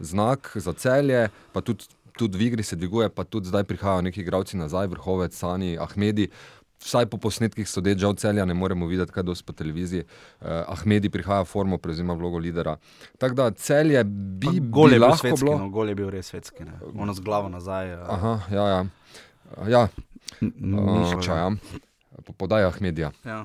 znak 0.00 0.52
za 0.54 0.72
celje, 0.72 1.28
pa 1.52 1.60
tudi, 1.60 1.84
tudi 2.20 2.38
v 2.38 2.48
igri 2.50 2.62
se 2.66 2.76
dviguje, 2.76 3.08
pa 3.08 3.24
tudi 3.24 3.48
zdaj 3.48 3.64
prihajajo 3.64 4.04
neki 4.08 4.20
igralci 4.20 4.60
nazaj, 4.60 4.90
vrhovec, 4.92 5.36
Sani, 5.36 5.78
Ahmedi. 5.80 6.28
Vsaj 6.80 7.10
po 7.12 7.18
posnetkih 7.20 7.68
sodeč, 7.68 8.00
žal 8.00 8.14
celja 8.16 8.46
ne 8.48 8.54
moremo 8.56 8.86
videti, 8.88 9.12
kaj 9.12 9.26
dosti 9.28 9.44
po 9.44 9.52
televiziji. 9.52 10.06
Uh, 10.40 10.64
Ahmedi 10.72 11.10
prihaja 11.12 11.44
v 11.44 11.50
formo, 11.50 11.76
prevzema 11.76 12.16
vlogo 12.16 12.40
lidera. 12.40 12.78
Tako 13.20 13.36
da 13.36 13.50
celje 13.52 14.00
bi, 14.04 14.46
Pa 14.46 14.52
bi 14.52 14.60
Gol 14.72 14.96
je 14.96 14.96
bil 14.96 15.04
lahko 15.04 15.20
svetski, 15.20 15.44
bilo. 15.44 15.58
no, 15.60 15.68
gol 15.68 15.92
je 15.92 15.96
bil 15.98 16.08
res 16.08 16.32
svetski. 16.32 16.64
Ne. 16.64 16.80
Ono 16.96 17.12
z 17.12 17.20
glavo 17.20 17.52
nazaj. 17.52 17.94
Uh, 18.00 18.14
Aha, 18.16 18.34
ja, 18.48 18.64
ja. 18.68 18.80
ja 19.68 19.82
Mišča, 20.40 21.36
ja. 21.36 21.50
Po 22.24 22.32
podaji 22.32 22.64
Ahmedija. 22.64 23.12
Ja. 23.28 23.44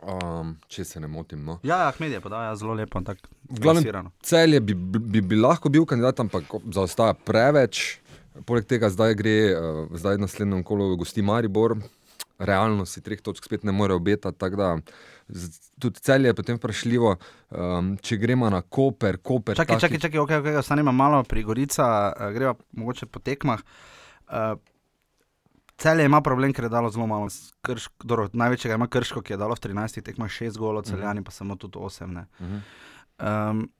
Um, 0.00 0.54
če 0.72 0.84
se 0.88 1.00
ne 1.00 1.08
motim. 1.08 1.44
No. 1.44 1.58
Ja, 1.62 1.82
ja 1.84 1.88
Ahmed 1.92 2.12
je 2.12 2.20
podal 2.24 2.56
zelo 2.56 2.74
lepo. 2.74 3.00
glavnem, 3.00 3.82
plasirano. 3.84 4.12
Celje 4.24 4.60
bi, 4.60 4.74
bi, 4.74 5.20
bi 5.20 5.36
lahko 5.36 5.68
bil 5.68 5.84
kandidat, 5.84 6.20
ampak 6.20 6.48
zaostaja 6.72 7.12
preveč. 7.12 8.00
Poleg 8.46 8.66
tega 8.66 8.90
zdaj 8.90 9.14
gre, 9.14 9.36
uh, 9.52 9.88
zdaj 9.98 10.18
naslednjem 10.18 10.62
kolu 10.64 10.96
gosti 10.96 11.22
Maribor. 11.22 11.76
Realno 12.40 12.86
si 12.88 13.02
treh 13.04 13.20
točk 13.20 13.44
spet 13.44 13.64
ne 13.68 13.72
more 13.72 13.92
obetati, 13.92 14.48
tudi 15.80 16.00
celje 16.00 16.30
je 16.30 16.34
potem 16.34 16.56
vprašljivo, 16.56 17.10
um, 17.50 17.90
če 18.00 18.16
gremo 18.16 18.48
na 18.50 18.62
Koper, 18.62 19.18
Koper. 19.20 19.56
Čakaj, 19.56 19.76
taki- 19.76 19.80
čakaj, 19.80 19.98
čakaj, 20.00 20.20
okay, 20.20 20.40
okay, 20.40 20.56
ostanemo 20.56 20.92
malo 20.92 21.22
pri 21.24 21.42
Gorica, 21.44 22.12
uh, 22.16 22.32
greva 22.32 22.54
mogoče 22.72 23.06
po 23.06 23.20
tekmah. 23.20 23.60
Uh, 24.28 24.56
Celje 25.80 26.04
ima 26.04 26.20
problem, 26.20 26.52
ker 26.52 26.64
je 26.64 26.68
dalo 26.68 26.90
zelo 26.92 27.06
malo. 27.06 27.28
Dobro, 28.04 28.28
največjega 28.32 28.74
ima 28.74 28.86
Krško, 28.86 29.22
ki 29.22 29.32
je 29.32 29.36
dalo 29.40 29.54
v 29.56 29.62
13 29.64 30.02
tekmah 30.04 30.28
6 30.28 30.58
golov, 30.58 30.84
celjani 30.84 31.24
pa 31.24 31.30
samo 31.32 31.56
tudi 31.56 31.78
8. 31.78 32.12
Ne. 32.12 32.26
Mhm. 32.40 32.58
Um, 33.20 33.70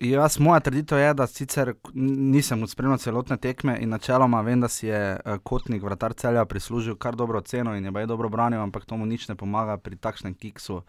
jaz, 0.00 0.38
moja 0.38 0.60
trditev 0.60 0.98
je, 0.98 1.14
da 1.14 1.26
sicer 1.26 1.72
nisem 1.94 2.66
spremljal 2.66 2.98
celotne 2.98 3.36
tekme 3.36 3.76
in 3.82 3.90
načeloma 3.90 4.40
vem, 4.46 4.60
da 4.60 4.68
si 4.68 4.86
je 4.86 5.00
uh, 5.16 5.38
kotnik 5.42 5.82
vratar 5.82 6.14
celja 6.14 6.44
prislužil 6.44 6.96
kar 6.96 7.16
dobro 7.16 7.40
ceno 7.40 7.74
in 7.76 7.84
je 7.84 7.90
baj 7.90 8.06
dobro 8.06 8.28
branil, 8.28 8.60
ampak 8.62 8.84
to 8.84 8.96
mu 8.96 9.06
nič 9.06 9.28
ne 9.28 9.36
pomaga 9.36 9.76
pri 9.76 9.96
takšnem 9.96 10.34
kiksu. 10.34 10.82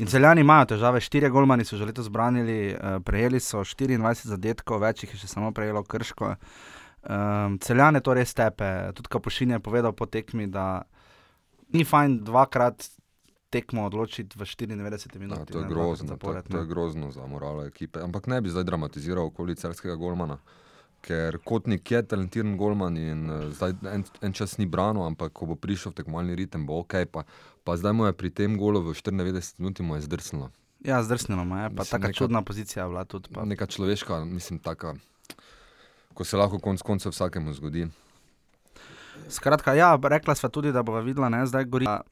In 0.00 0.06
celjani 0.06 0.40
imajo 0.40 0.72
težave, 0.74 1.00
štirje 1.00 1.30
golmani 1.30 1.64
so 1.64 1.76
že 1.76 1.86
letos 1.86 2.08
branili, 2.08 2.74
uh, 2.74 2.98
prejeli 3.04 3.40
so 3.40 3.62
24 3.64 4.26
zadetkov, 4.34 4.82
več 4.82 5.02
jih 5.02 5.14
je 5.14 5.22
še 5.22 5.32
samo 5.34 5.52
prejelo 5.52 5.82
krško. 5.82 6.34
Um, 7.08 7.58
celjane 7.62 8.00
to 8.00 8.14
res 8.14 8.34
tepe. 8.34 8.92
Tudi 8.94 9.08
Kapušin 9.08 9.54
je 9.54 9.60
povedal 9.62 9.92
po 9.92 10.06
tekmi, 10.06 10.46
da 10.46 10.82
ni 11.72 11.84
fajn 11.84 12.24
dvakrat 12.24 12.88
tekmo 13.50 13.86
odločiti 13.88 14.36
v 14.36 14.44
94 14.44 14.76
Ja, 14.76 15.20
minutah. 15.20 15.46
to 15.48 15.58
je 15.58 15.68
grozno, 15.68 16.16
to, 16.16 16.42
to 16.42 16.58
je 16.58 16.66
grozno 16.66 17.10
za 17.10 17.26
moralo 17.26 17.64
ekipe. 17.64 18.00
Ampak 18.00 18.26
ne 18.26 18.40
bi 18.40 18.52
zdaj 18.52 18.64
dramatiziral 18.64 19.32
okoli 19.32 19.56
celskega 19.56 19.96
golmana, 19.96 20.38
ker 21.00 21.38
Kotnik 21.44 21.90
je 21.90 22.02
talentiran 22.02 22.56
golman 22.56 22.96
in 22.96 23.30
uh, 23.30 23.48
zdaj 23.52 23.72
en, 23.88 24.04
en 24.22 24.32
čas 24.32 24.58
ni 24.58 24.66
branil, 24.66 25.02
ampak 25.02 25.32
ko 25.32 25.46
bo 25.46 25.56
prišel 25.56 25.92
v 25.92 26.04
tekmovalni 26.04 26.36
ritem, 26.36 26.66
bo 26.68 26.84
ok. 26.84 27.08
Pa, 27.08 27.24
pa 27.64 27.76
zdaj 27.76 27.92
mu 27.96 28.04
je 28.04 28.12
pri 28.12 28.30
tem 28.30 28.58
golu 28.60 28.84
v 28.84 28.92
94 28.92 29.56
minuti 29.58 29.80
mu 29.82 29.96
je 29.96 30.04
zdrsnilo. 30.04 30.52
Ja, 30.84 31.00
zdrsnilo 31.02 31.42
je, 31.42 31.74
pa 31.74 31.82
tako 31.84 32.12
čudna 32.12 32.42
pozicija 32.42 32.84
je 32.84 32.88
bila 32.88 33.04
tudi. 33.04 33.32
Pa. 33.32 33.48
Neka 33.48 33.66
človeška, 33.66 34.24
mislim, 34.28 34.60
taka, 34.60 34.94
ko 36.14 36.24
se 36.24 36.36
lahko 36.36 36.60
konc 36.60 36.82
koncev 36.82 37.16
vsakemu 37.16 37.54
zgodi. 37.56 37.88
Skratka, 39.28 39.74
ja, 39.74 39.98
rekla 39.98 40.34
sva 40.34 40.48
tudi, 40.48 40.70
da 40.70 40.82
bova 40.86 41.00
videla, 41.02 41.26
ne, 41.28 41.42
zdaj 41.46 41.64
Gorica 41.64 42.04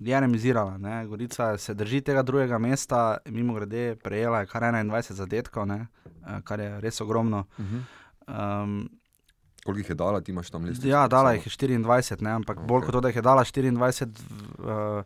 je 0.00 0.20
remizirala, 0.20 0.78
ne, 0.78 1.06
Gorica 1.06 1.58
se 1.58 1.74
drži 1.74 2.00
tega 2.00 2.22
drugega 2.22 2.58
mesta, 2.58 3.18
mimo 3.26 3.54
grede 3.54 3.96
prejela 3.96 4.40
je 4.40 4.46
kar 4.46 4.62
21 4.62 5.12
zadetkov, 5.12 5.66
ne, 5.66 5.86
eh, 6.06 6.40
kar 6.44 6.60
je 6.60 6.80
res 6.80 7.00
ogromno. 7.00 7.44
Uh 7.58 7.64
-huh. 7.64 7.82
Um, 8.62 8.90
Koliko 9.64 9.80
jih 9.80 9.88
je 9.90 9.94
dala, 9.94 10.20
ti 10.20 10.32
imaš 10.32 10.50
tam 10.50 10.64
listje? 10.64 10.90
ja, 10.90 11.08
dala 11.08 11.32
jih 11.32 11.46
je 11.46 11.50
24, 11.50 12.22
ne, 12.22 12.30
ampak 12.30 12.58
okay. 12.58 12.66
bolj 12.66 12.80
kot 12.80 12.92
to, 12.92 13.00
da 13.00 13.08
jih 13.08 13.16
je 13.16 13.22
dala 13.22 13.44
24, 13.44 14.08
uh, 14.58 15.04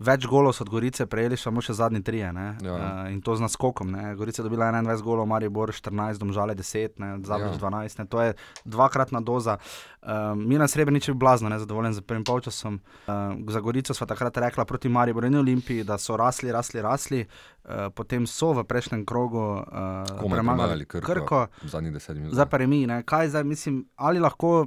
več 0.00 0.24
golov 0.24 0.52
so 0.52 0.64
od 0.64 0.70
Gorice 0.70 1.04
prejeli 1.06 1.36
samo 1.36 1.60
še 1.60 1.74
zadnji 1.74 2.00
trije, 2.00 2.32
ne, 2.32 2.56
Ja. 2.60 2.72
uh, 3.04 3.12
in 3.12 3.20
to 3.20 3.36
z 3.36 3.40
naskokom, 3.40 3.90
ne, 3.90 4.14
Gorica 4.16 4.40
je 4.40 4.44
dobila 4.44 4.70
21 4.72 5.02
golov, 5.02 5.26
Maribor 5.26 5.68
14, 5.70 6.16
Domžale 6.16 6.54
10, 6.54 6.96
ne, 6.96 7.18
Zabrič 7.20 7.52
Ja. 7.52 7.60
12, 7.60 7.98
ne, 7.98 8.06
to 8.06 8.22
je 8.22 8.34
dvakratna 8.64 9.20
doza. 9.20 9.58
Um, 10.00 10.48
Mina 10.48 10.64
Srebrenic 10.64 11.04
je 11.04 11.14
blazno 11.14 11.48
nezadovoljen 11.48 11.92
z 11.92 12.00
prvim 12.00 12.24
polčasom. 12.24 12.80
Um, 13.04 13.44
za 13.46 13.60
Gorico 13.60 13.92
smo 13.92 14.06
takrat 14.06 14.36
rekla 14.38 14.64
proti 14.64 14.88
Mariboru 14.88 15.26
in 15.26 15.36
Olimpiji, 15.36 15.84
da 15.84 15.98
so 15.98 16.16
rasli, 16.16 16.48
rasli, 16.48 16.80
rasli. 16.80 17.20
Uh, 17.60 17.92
potem 17.94 18.26
so 18.26 18.52
v 18.52 18.64
prejšnjem 18.64 19.04
krogu 19.04 19.60
uh, 19.60 20.24
premagali 20.26 20.86
Krko. 20.86 21.04
Krko. 21.04 21.46
Zadnjih 21.62 21.92
desetih 21.92 22.22
minutah. 22.22 22.34
Zdaj 22.34 22.48
pa 22.48 22.56
remi, 22.56 22.88
kaj 23.04 23.28
zdaj 23.28 23.44
mislim, 23.44 23.84
ali 23.96 24.18
lahko, 24.18 24.66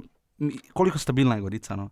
koliko 0.72 0.98
stabilna 0.98 1.34
je 1.34 1.40
Gorica? 1.40 1.76
No? 1.76 1.90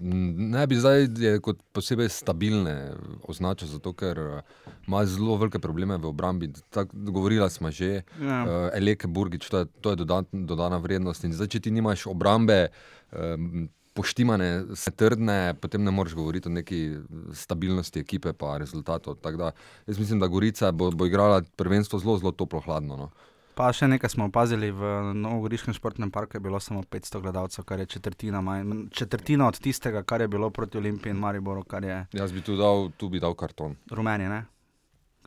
Ne 0.00 0.66
bi 0.66 0.78
zdaj 0.80 1.08
kot 1.44 1.58
posebej 1.76 2.08
stabilne 2.08 2.94
označil, 3.28 3.68
zato 3.68 3.92
ker 3.92 4.18
eh, 4.18 4.40
ima 4.88 5.02
zelo 5.06 5.36
velike 5.36 5.58
probleme 5.60 5.98
v 6.00 6.08
obrambi. 6.08 6.48
Tak, 6.72 6.88
govorila 6.92 7.50
smo 7.50 7.70
že, 7.70 8.02
Ja. 8.20 8.38
uh, 8.44 8.70
Eleke 8.72 9.06
Burgič, 9.06 9.48
to 9.48 9.58
je, 9.58 9.66
to 9.80 9.90
je 9.92 9.96
dodan, 9.96 10.24
dodana 10.32 10.78
vrednost. 10.80 11.24
In 11.24 11.32
zdaj, 11.36 11.52
če 11.52 11.60
ti 11.60 11.70
nimaš 11.70 12.06
obrambe, 12.08 12.68
um, 13.12 13.68
poštimane, 13.94 14.72
se 14.74 14.90
trdne, 14.90 15.54
potem 15.60 15.84
ne 15.84 15.90
moreš 15.90 16.14
govoriti 16.14 16.48
o 16.48 16.52
neki 16.52 16.78
stabilnosti 17.34 18.00
ekipe 18.00 18.32
pa 18.32 18.56
rezultatov. 18.58 19.18
Tako 19.20 19.36
Da, 19.36 19.50
jaz 19.86 19.98
mislim, 19.98 20.20
da 20.20 20.26
Gorica 20.26 20.72
bo, 20.72 20.90
bo 20.90 21.06
igrala 21.06 21.42
prvenstvo 21.56 21.98
zelo, 21.98 22.18
zelo 22.18 22.32
toplo 22.32 22.60
hladno. 22.60 22.96
No. 22.96 23.10
Pa 23.60 23.74
še 23.76 23.90
nekaj 23.92 24.08
smo 24.08 24.24
opazili, 24.30 24.70
v 24.72 25.12
Novogoriškem 25.20 25.74
športnem 25.76 26.08
parku 26.08 26.38
je 26.38 26.40
bilo 26.40 26.56
samo 26.64 26.80
500 26.80 27.20
gledalcev, 27.20 27.64
kar 27.68 27.82
je 27.82 27.86
četrtina, 27.92 28.40
manj, 28.40 28.86
četrtina 28.88 29.48
od 29.52 29.58
tistega, 29.60 30.00
kar 30.02 30.24
je 30.24 30.28
bilo 30.32 30.48
proti 30.50 30.78
Olimpiji 30.80 31.12
in 31.12 31.20
Mariboru, 31.20 31.64
je 31.82 32.06
Jaz 32.12 32.32
bi 32.32 32.40
tu 32.40 32.56
dal, 32.56 32.88
tu 32.96 33.10
bi 33.12 33.20
dal 33.20 33.34
karton. 33.34 33.76
rumeni. 33.90 34.28
Ne? 34.28 34.46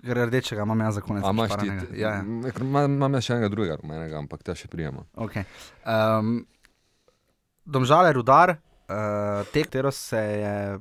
Rdečega 0.04 0.66
imam 0.66 0.80
jaz 0.80 0.96
za 0.96 1.02
konec. 1.02 1.24
Pošparanega. 1.24 1.94
Ja, 1.94 2.10
ja. 2.10 2.24
Imam 2.62 2.92
imam 2.98 3.14
jaz 3.14 3.24
še 3.24 3.34
enega 3.34 3.50
drugega 3.54 3.78
rumenega, 3.84 4.18
ampak 4.18 4.42
te 4.44 4.56
še 4.56 4.68
prijemo. 4.68 5.06
Okay. 5.14 5.46
Um, 5.86 6.48
Domžale, 7.66 8.12
rudar, 8.18 8.58
uh, 8.90 9.46
te, 9.54 9.62
katero 9.62 9.92
se 9.92 10.18
je. 10.18 10.80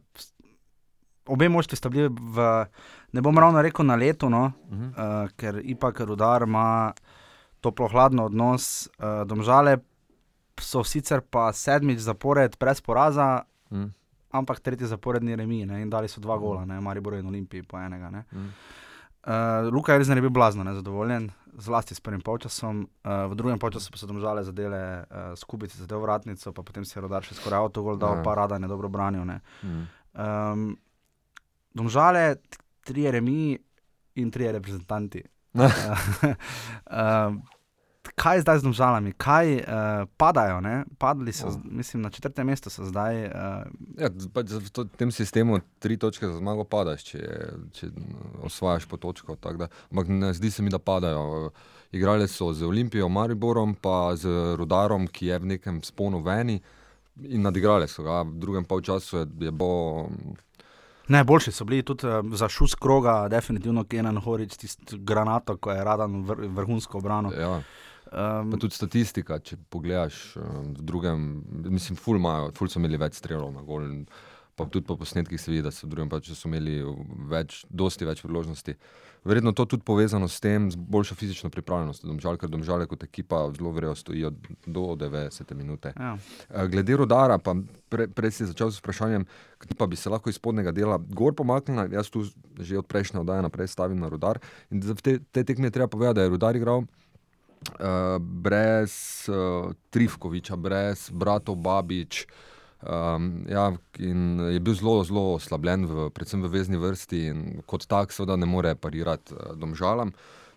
Obe 1.29 1.53
moštvi 1.53 1.77
sta 1.77 1.93
bili 1.93 2.09
v, 2.09 2.65
ne 3.13 3.21
bom 3.21 3.37
ravno 3.39 3.61
rekel 3.63 3.87
na 3.87 3.95
letu, 3.95 4.31
no, 4.31 4.53
Uh 4.73 4.79
-huh. 4.79 4.89
uh, 4.89 5.31
ker 5.37 5.61
ipak 5.65 6.01
rudar 6.01 6.43
ima 6.49 6.93
toplo 7.63 7.87
hladno 7.89 8.27
odnos. 8.27 8.67
Uh, 8.99 9.23
domžale 9.25 9.79
so 10.61 10.83
sicer 10.85 11.23
pa 11.23 11.49
sedmič 11.53 12.03
zapored 12.05 12.59
brez 12.61 12.81
poraza, 12.81 13.45
Mm. 13.73 13.89
ampak 14.31 14.61
tretji 14.61 14.85
zaporedni 14.87 15.33
remi 15.33 15.65
ne, 15.65 15.81
in 15.81 15.89
dali 15.89 16.09
so 16.09 16.21
dva 16.21 16.37
gola, 16.37 16.65
ne, 16.65 16.77
Maribor 16.81 17.15
in 17.17 17.27
Olimpiji 17.27 17.63
po 17.63 17.79
enega. 17.81 18.11
Ne. 18.11 18.25
Mm. 18.33 18.51
Uh, 19.23 19.73
Luka 19.73 19.95
je 19.95 20.21
bil 20.21 20.31
blazno 20.31 20.65
nezadovoljen, 20.65 21.31
zlasti 21.57 21.95
s 21.95 22.01
prvim 22.01 22.21
polčasom. 22.21 22.83
Uh, 23.01 23.31
v 23.31 23.35
drugem 23.35 23.59
polčasu 23.59 23.89
pa 23.91 23.97
so 23.97 24.07
domžale 24.07 24.45
zadele 24.45 25.05
uh, 25.05 25.33
skupice 25.33 25.79
za 25.79 25.87
del 25.87 26.01
vratnico, 26.01 26.53
pa 26.53 26.63
potem 26.63 26.85
si 26.85 26.99
je 26.99 27.03
rodar 27.03 27.23
še 27.23 27.35
skoraj 27.35 27.65
avtogol 27.65 27.97
dal, 27.97 28.17
Ja. 28.19 28.23
pa 28.23 28.35
rada 28.35 28.57
je 28.57 28.69
dobro 28.69 28.89
branil. 28.89 29.25
Ne. 29.25 29.41
Mm. 29.65 29.85
Um, 30.13 30.77
domžale, 31.73 32.35
t- 32.37 32.59
trije 32.85 33.11
remi 33.11 33.59
in 34.15 34.31
trije 34.31 34.53
reprezentanti. 34.53 35.23
Uh, 35.55 37.35
kaj 38.15 38.37
je 38.37 38.43
zdaj 38.43 38.59
z 38.59 38.63
domžalami? 38.63 39.13
Kaj 39.13 39.47
uh, 39.55 39.63
padajo? 40.17 40.61
Ne? 40.61 40.85
Padli 40.99 41.33
so, 41.33 41.51
z- 41.51 41.61
mislim, 41.65 42.03
na 42.03 42.11
četrtem 42.11 42.47
mestu 42.47 42.71
so 42.71 42.85
zdaj. 42.85 43.25
Uh, 43.25 43.31
Ja, 43.97 44.09
pač 44.29 44.51
v 44.51 44.71
to- 44.71 44.85
tem 44.87 45.09
sistemu 45.09 45.61
tri 45.79 45.97
točke 45.97 46.27
za 46.27 46.35
zmago 46.35 46.65
padaš, 46.65 47.05
če, 47.05 47.21
če 47.73 47.91
osvajaš 48.43 48.87
po 48.87 48.97
točko. 48.97 49.37
ampak 49.91 50.09
ne 50.09 50.33
zdi 50.33 50.51
se 50.51 50.63
mi, 50.63 50.71
da 50.71 50.79
padajo. 50.79 51.51
Igrali 51.93 52.29
so 52.29 52.53
z 52.53 52.63
Olimpijo, 52.63 53.09
Mariborom, 53.09 53.75
pa 53.75 54.17
z 54.17 54.25
Rudarom, 54.57 55.07
ki 55.07 55.27
je 55.27 55.39
v 55.39 55.47
nekem 55.47 55.83
sponu 55.83 56.21
veni. 56.21 56.61
In 57.23 57.43
nadigrali 57.43 57.85
so 57.87 58.03
ga, 58.03 58.23
v 58.23 58.33
drugem 58.35 58.65
polčasu 58.65 59.17
je, 59.19 59.27
je 59.41 59.53
bo. 61.07 61.13
Najboljši 61.13 61.53
so 61.53 61.65
bili 61.65 61.83
tudi 61.83 62.07
uh, 62.07 62.35
za 62.35 62.49
šus 62.49 62.75
kroga, 62.75 63.29
definitivno 63.29 63.85
Kenan 63.85 64.19
Horič, 64.19 64.57
tisti 64.57 64.99
granato, 64.99 65.57
ko 65.57 65.73
je 65.73 65.85
radan 65.85 66.23
vr, 66.25 66.47
vrhunsko 66.49 66.99
obrano. 66.99 67.33
Ja, 67.33 67.61
Um, 68.13 68.51
pa 68.53 68.59
tudi 68.61 68.77
statistika, 68.77 69.39
če 69.41 69.57
pogledaš 69.73 70.17
eh, 70.37 70.49
v 70.77 70.85
drugem, 70.85 71.23
mislim, 71.65 71.97
ful, 71.97 72.19
imajo, 72.21 72.51
ful 72.59 72.69
so 72.69 72.77
imeli 72.77 72.99
več 73.01 73.17
strelov 73.17 73.55
na 73.55 73.63
gol. 73.65 73.87
in 73.89 74.03
Pa 74.55 74.67
tudi 74.69 74.87
po 74.87 74.99
posnetkih 75.01 75.41
se 75.41 75.51
vidi, 75.51 75.63
da 75.65 75.71
so 75.73 75.87
drugem 75.89 76.11
pač 76.13 76.29
so 76.37 76.49
imeli 76.49 76.83
več, 77.31 77.63
dosti 77.73 78.05
več 78.05 78.21
priložnosti. 78.21 78.75
Verjetno 79.25 79.53
to 79.57 79.65
tudi 79.71 79.85
povezano 79.87 80.27
s 80.29 80.43
tem, 80.43 80.67
z 80.71 80.77
boljšo 80.77 81.15
fizično 81.15 81.49
pripravljenostjo, 81.51 82.09
domžal, 82.11 82.37
ker 82.37 82.51
domžale 82.51 82.89
kot 82.91 83.05
ekipa 83.07 83.45
zelo 83.57 83.71
verjetno 83.73 83.95
stojijo 83.97 84.33
do 84.67 84.85
90 84.99 85.55
minute. 85.55 85.95
ja. 85.97 86.17
Eh, 86.51 86.69
Glede 86.69 86.97
rodara, 86.99 87.39
pa 87.39 87.55
pre, 87.89 88.09
prej 88.11 88.35
si 88.37 88.51
začel 88.51 88.75
s 88.75 88.83
vprašanjem, 88.83 89.25
pa 89.79 89.87
bi 89.87 89.97
se 89.97 90.11
lahko 90.11 90.29
iz 90.29 90.37
spodnjega 90.37 90.75
dela 90.75 90.99
gor 90.99 91.37
pomaknil. 91.39 91.87
Jaz 91.95 92.11
tu 92.11 92.27
že 92.59 92.79
od 92.79 92.87
prejšnje 92.87 93.23
oddaje 93.23 93.43
naprej 93.43 93.73
stavim 93.73 93.99
na 93.99 94.11
rodar. 94.13 94.43
In 94.71 94.83
za 94.83 94.95
te, 94.95 95.21
te 95.33 95.45
tekme 95.45 95.71
je 95.71 95.79
treba 95.79 95.89
povedati, 95.89 96.19
da 96.19 96.23
je 96.23 96.35
rodar 96.35 96.57
igral. 96.57 96.85
Uh, 97.79 98.19
brez 98.19 98.93
uh, 99.31 99.71
Trifkoviča, 99.91 100.57
brez 100.57 101.11
bratov 101.15 101.63
Babič. 101.63 102.27
Um, 102.83 103.45
ja, 103.47 103.71
in 104.03 104.41
je 104.51 104.61
bil 104.61 104.75
zelo, 104.75 105.05
zelo 105.07 105.23
oslabljen, 105.37 105.87
v, 105.87 106.09
predvsem 106.11 106.43
v 106.43 106.51
vezni 106.51 106.81
vrsti, 106.83 107.21
in 107.31 107.43
kot 107.67 107.87
tak, 107.87 108.11
seveda, 108.11 108.35
ne 108.37 108.49
more 108.51 108.75
parirati 108.75 109.35
uh, 109.35 109.53
domžalam. 109.55 110.11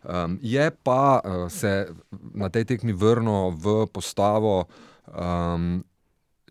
Um, 0.05 0.39
je 0.41 0.69
pa 0.83 1.21
uh, 1.21 1.45
se 1.49 1.87
na 2.33 2.49
tej 2.49 2.65
tekmi 2.65 2.93
vrnil 2.93 3.53
v 3.57 3.85
postavo 3.89 4.65
um, 5.09 5.83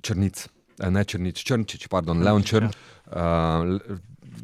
Črnic. 0.03 0.49
eh, 0.81 0.91
ne 0.91 1.05
Črnič, 1.05 1.45
Črnčič, 1.45 1.89
pardon, 1.89 2.23
Leon 2.23 2.43
Črn. 2.43 2.71
Uh, 3.07 3.79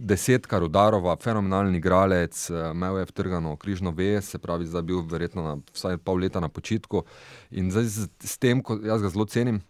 desetka 0.00 0.58
Rudarova, 0.58 1.16
fenomenalni 1.16 1.78
igralec, 1.78 2.50
eh, 2.50 2.70
imel 2.72 2.98
je 2.98 3.04
vtrgano 3.04 3.56
križno 3.56 3.90
vez, 3.90 4.24
se 4.24 4.38
pravi, 4.38 4.66
zdaj 4.66 4.78
je 4.78 4.82
bil 4.82 5.02
verjetno 5.02 5.42
na, 5.42 5.56
vsaj 5.74 5.98
pol 5.98 6.16
leta 6.22 6.40
na 6.40 6.48
počitku. 6.48 7.04
In 7.50 7.70
zdaj 7.70 7.84
z, 7.84 8.08
s 8.24 8.38
tem, 8.38 8.62
ko 8.62 8.78
jaz 8.82 9.02
ga 9.02 9.08
zelo 9.08 9.26
cenim, 9.26 9.60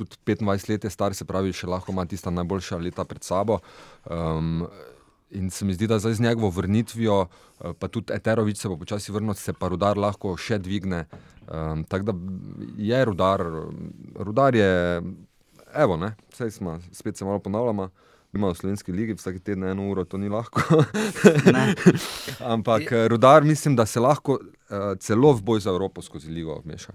tudi 0.00 0.18
25 0.26 0.70
let 0.72 0.84
je 0.84 0.90
star, 0.90 1.14
se 1.14 1.28
pravi, 1.28 1.52
še 1.52 1.68
lahko 1.70 1.92
ima 1.92 2.06
tista 2.08 2.32
najboljša 2.32 2.80
leta 2.80 3.04
pred 3.04 3.24
sabo. 3.26 3.60
Um, 4.08 4.64
In 5.30 5.50
se 5.50 5.64
mi 5.64 5.74
zdi, 5.74 5.86
da 5.86 5.98
zdaj 5.98 6.16
z 6.18 6.20
njegovo 6.20 6.50
vrnitvijo, 6.50 7.26
eh, 7.60 7.72
pa 7.78 7.88
tudi 7.88 8.12
Eterovič 8.12 8.58
se 8.58 8.68
bo 8.68 8.76
počasi 8.76 9.12
vrnil, 9.12 9.34
se 9.34 9.52
pa 9.52 9.68
rudar 9.68 9.98
lahko 9.98 10.34
še 10.36 10.58
dvigne. 10.58 11.04
Um, 11.46 11.84
Tako 11.84 12.04
da 12.04 12.14
je 12.76 13.04
rudar, 13.04 13.44
rudar 14.14 14.54
je, 14.54 15.02
evo, 15.74 15.96
ne, 15.96 16.16
vse 16.34 16.50
smo, 16.50 16.80
spet 16.92 17.16
se 17.16 17.24
malo 17.24 17.38
ponavljamo. 17.38 17.88
Imamo 18.32 18.52
v 18.52 18.56
slovenski 18.56 18.92
ligi 18.92 19.14
vsak 19.14 19.40
teden 19.42 19.64
eno 19.64 19.88
uro, 19.90 20.04
to 20.04 20.18
ni 20.18 20.28
lahko. 20.28 20.62
Ampak 22.54 22.92
rudar 23.10 23.44
mislim, 23.44 23.76
da 23.76 23.86
se 23.86 24.00
lahko 24.00 24.38
uh, 24.38 24.98
celo 24.98 25.32
v 25.32 25.42
boj 25.42 25.60
za 25.60 25.70
Evropo 25.70 26.02
skozi 26.02 26.30
ligo 26.30 26.60
vmeša. 26.64 26.92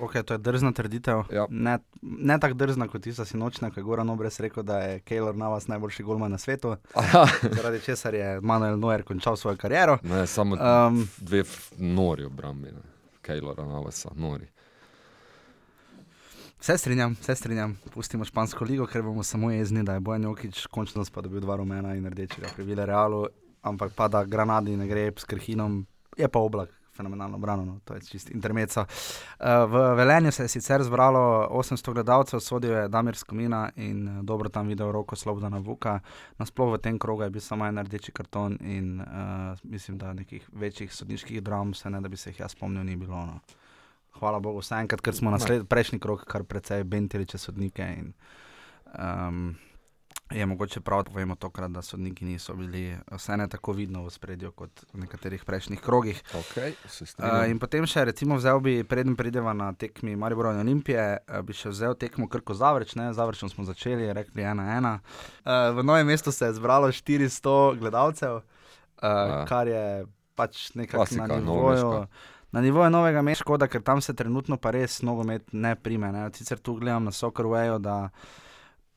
Okay, 0.00 0.22
to 0.22 0.34
je 0.34 0.38
drzna 0.38 0.72
trditev. 0.72 1.22
Ja. 1.32 1.46
Ne, 1.50 1.78
ne 2.02 2.38
tako 2.40 2.54
drzna 2.54 2.88
kot 2.88 3.02
tista 3.02 3.24
sinočna, 3.24 3.70
ko 3.70 3.80
je 3.80 3.84
Goran 3.84 4.10
Obres 4.10 4.40
rekel, 4.40 4.62
da 4.62 4.78
je 4.78 5.00
Keylor 5.00 5.36
Navas 5.36 5.68
najboljši 5.68 6.02
golman 6.02 6.30
na 6.30 6.38
svetu, 6.38 6.76
Aha, 6.94 7.26
zaradi 7.50 7.80
česar 7.80 8.14
je 8.14 8.40
Manuel 8.40 8.78
Neuer 8.78 9.02
končal 9.02 9.36
svojo 9.36 9.56
kariero. 9.56 9.98
ne, 10.02 10.26
samo 10.26 10.56
Um, 10.56 11.08
dve 11.18 11.44
nori 11.78 12.24
obrambi, 12.24 12.72
Kejlora, 13.22 13.64
Navasa, 13.64 14.10
nori. 14.14 14.46
Vse 16.60 16.78
strinjam, 16.78 17.16
vse 17.20 17.34
strinjam. 17.34 17.78
Pustimo 17.94 18.24
špansko 18.24 18.64
ligo, 18.64 18.86
ker 18.86 19.02
bomo 19.02 19.22
samo 19.22 19.50
jezni, 19.50 19.82
da 19.82 19.94
je 19.94 20.00
Bojan 20.00 20.22
Jokič 20.22 20.66
končno 20.66 21.04
pa 21.14 21.20
dobil 21.20 21.40
dva 21.40 21.56
rumena 21.56 21.94
in 21.94 22.06
rdečega 22.06 22.46
pri 22.56 22.64
Villarealu, 22.64 23.26
ampak 23.62 23.92
pa 23.96 24.08
da 24.08 24.24
Granadi 24.24 24.76
ne 24.76 24.86
gre 24.86 25.12
s 25.16 25.24
Krhinom, 25.24 25.86
je 26.16 26.28
pa 26.28 26.38
oblak. 26.38 26.70
Fenomenalno 26.92 27.38
brano, 27.38 27.64
no. 27.64 27.80
to 27.84 27.94
je 27.94 28.00
čist 28.00 28.30
intermeco. 28.30 28.80
Uh, 28.80 29.46
v 29.70 29.94
Velenju 29.96 30.32
se 30.32 30.44
je 30.44 30.48
sicer 30.48 30.82
zbralo 30.84 31.48
800 31.50 31.92
gledalcev, 31.92 32.40
sodijo 32.40 32.78
je 32.78 32.88
Damir 32.88 33.16
Skomina 33.16 33.70
in 33.76 34.08
eh, 34.08 34.22
dobro 34.22 34.48
tam 34.48 34.68
videl 34.68 34.92
roko 34.92 35.16
Slobodana 35.16 35.58
Vuka. 35.58 36.00
Nasploh 36.38 36.74
v 36.74 36.78
tem 36.78 36.98
krogu 36.98 37.22
je 37.22 37.30
bil 37.30 37.40
samo 37.40 37.66
en 37.66 37.78
rdeči 37.78 38.12
karton 38.12 38.58
in 38.60 39.00
uh, 39.00 39.06
mislim, 39.62 39.98
da 39.98 40.12
nekih 40.12 40.48
večjih 40.52 40.94
sodniških 40.94 41.42
dram, 41.42 41.74
se 41.74 41.90
ne 41.90 42.00
da 42.00 42.08
bi 42.08 42.16
se 42.16 42.30
jih 42.30 42.40
jaz 42.40 42.52
spomnil, 42.52 42.84
ni 42.84 42.96
bilo. 42.96 43.26
No. 43.26 43.40
Hvala 44.20 44.40
Bogu, 44.40 44.60
vsaj 44.60 44.84
enkrat, 44.84 45.00
ker 45.00 45.16
smo 45.16 45.30
na 45.30 45.38
prejšnji 45.68 45.98
krok 45.98 46.26
kar 46.28 46.44
precej 46.44 46.84
bentili 46.84 47.26
čez 47.26 47.40
sodnike. 47.40 47.88
In, 47.98 48.12
um, 48.98 49.54
je 50.32 50.46
mogoče 50.46 50.80
prav, 50.80 51.02
da 51.02 51.10
povemo 51.10 51.34
tokrat, 51.34 51.70
da 51.70 51.82
sodniki 51.82 52.24
niso 52.24 52.54
bili 52.54 52.82
vse 53.10 53.36
ne 53.36 53.48
tako 53.48 53.72
vidno 53.72 54.02
v 54.02 54.10
spredju 54.10 54.52
kot 54.52 54.70
v 54.92 54.98
nekaterih 54.98 55.44
prejšnjih 55.44 55.80
krogih. 55.80 56.22
Okay, 56.34 56.72
Uh, 56.74 56.90
strinjam. 57.06 57.50
in 57.50 57.58
potem 57.58 57.86
še, 57.86 58.04
recimo, 58.04 58.36
vzel 58.36 58.60
bi, 58.60 58.84
preden 58.84 59.16
prideva 59.16 59.52
na 59.52 59.72
tekmi 59.72 60.16
Maribora 60.16 60.52
in 60.52 60.60
Olimpije, 60.60 61.04
uh, 61.20 61.40
bi 61.40 61.52
še 61.52 61.68
vzel 61.68 61.94
tekmo 61.94 62.28
Krko 62.28 62.54
Zavrč, 62.54 62.94
ne, 62.94 63.12
Zavrčem 63.12 63.48
smo 63.48 63.64
začeli, 63.64 64.12
rekli 64.12 64.42
1-1. 64.42 64.98
Uh, 65.40 65.50
v 65.72 65.84
novem 65.84 66.06
mestu 66.06 66.32
se 66.32 66.46
je 66.46 66.52
zbralo 66.52 66.88
400 66.88 67.48
gledalcev, 67.78 68.36
uh, 68.36 68.42
Ja. 69.02 69.44
kar 69.44 69.66
je 69.66 70.06
pač 70.34 70.70
nekako 70.74 71.04
Klasika, 71.04 71.26
na 71.26 71.36
nivoju. 71.36 72.06
Na 72.52 72.60
nivoju 72.60 72.90
novega 72.90 73.22
mesta, 73.22 73.42
škoda, 73.42 73.66
ker 73.66 73.80
tam 73.80 74.00
se 74.00 74.12
trenutno 74.12 74.56
pa 74.56 74.70
res 74.70 75.00
nogomet 75.00 75.52
ne 75.52 75.74
prime. 75.74 76.12
Ne. 76.12 76.28
Sicer 76.32 76.58
tu 76.58 76.74
gledam 76.74 77.04
na 77.04 77.10
Soccerwayu, 77.10 77.78
da 77.78 77.96
uh, 78.04 78.41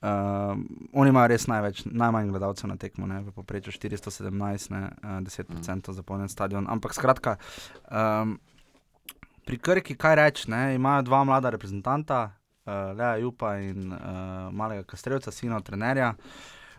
oni 0.05 1.09
imajo 1.09 1.27
res 1.31 1.47
največ, 1.47 1.85
najmanj 1.85 2.29
gledalcev 2.29 2.69
na 2.69 2.77
tekmo, 2.77 3.07
ne, 3.09 3.21
v 3.25 3.33
povprečju 3.35 3.73
417, 3.73 4.71
ne, 4.73 4.81
uh, 5.03 5.19
10% 5.25 5.49
mm. 5.55 5.95
zapolnjen 5.97 6.29
stadion. 6.29 6.67
Ampak 6.69 6.93
skratka, 6.93 7.37
um, 7.89 8.37
pri 9.45 9.57
Krki, 9.57 9.95
kaj 9.97 10.15
reči, 10.15 10.49
imajo 10.49 11.05
dva 11.05 11.23
mlada 11.23 11.49
reprezentanta, 11.53 12.19
uh, 12.65 12.97
Lea 12.97 13.15
Jupa 13.23 13.55
in 13.61 13.93
uh, 13.93 13.99
malega 14.51 14.83
Kastrevca, 14.83 15.31
sina 15.31 15.61
trenerja. 15.61 16.15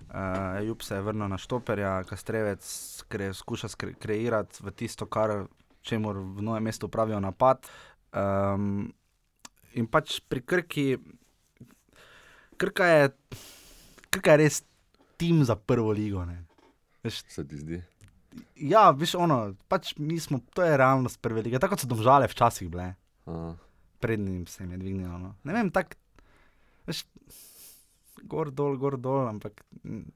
Uh, 0.07 0.63
Jup 0.67 0.83
se 0.83 0.95
je 0.95 1.03
vrnil 1.03 1.29
na 1.29 1.39
štoperja, 1.39 2.05
Kastrevec 2.07 2.63
kre, 3.09 3.33
skuša 3.35 3.69
skre, 3.69 3.95
kreirati 3.99 4.63
v 4.63 4.71
tisto, 4.71 5.07
kar 5.07 5.47
čemu 5.83 6.13
v 6.37 6.43
novem 6.43 6.63
mestu 6.63 6.89
pravijo 6.89 7.21
napad. 7.21 7.67
Um, 8.15 8.93
in 9.75 9.87
pač 9.91 10.21
pri 10.29 10.43
Krki, 10.43 10.87
Krka 12.57 12.87
je, 12.87 13.03
Krka 14.09 14.31
je 14.31 14.39
res 14.39 14.63
tim 15.17 15.43
za 15.43 15.57
prvo 15.57 15.93
ligo. 15.93 16.25
Ne. 16.25 16.43
Veš, 17.03 17.23
Se 17.27 17.45
ti 17.45 17.57
zdi? 17.57 17.83
ja, 18.59 18.91
veš, 18.91 19.15
ono, 19.17 19.37
pač 19.67 19.95
mi 19.97 20.19
smo, 20.19 20.41
to 20.51 20.63
je 20.63 20.77
realnost 20.77 21.21
prve 21.21 21.43
lige, 21.43 21.59
tako 21.59 21.77
so 21.77 21.87
domžale 21.87 22.27
včasih 22.27 22.69
bile, 22.69 22.91
Aha. 23.25 23.55
prednjim 23.99 24.47
se 24.47 24.63
jim 24.63 24.73
je 24.73 24.79
dvignilo. 24.79 25.19
No. 25.19 25.35
Ne 25.43 25.53
vem, 25.53 25.71
tako, 25.71 25.97
veš, 26.87 27.05
gor 28.25 28.51
dol, 28.51 28.77
gor 28.77 28.97
dol, 28.99 29.27
ampak 29.27 29.63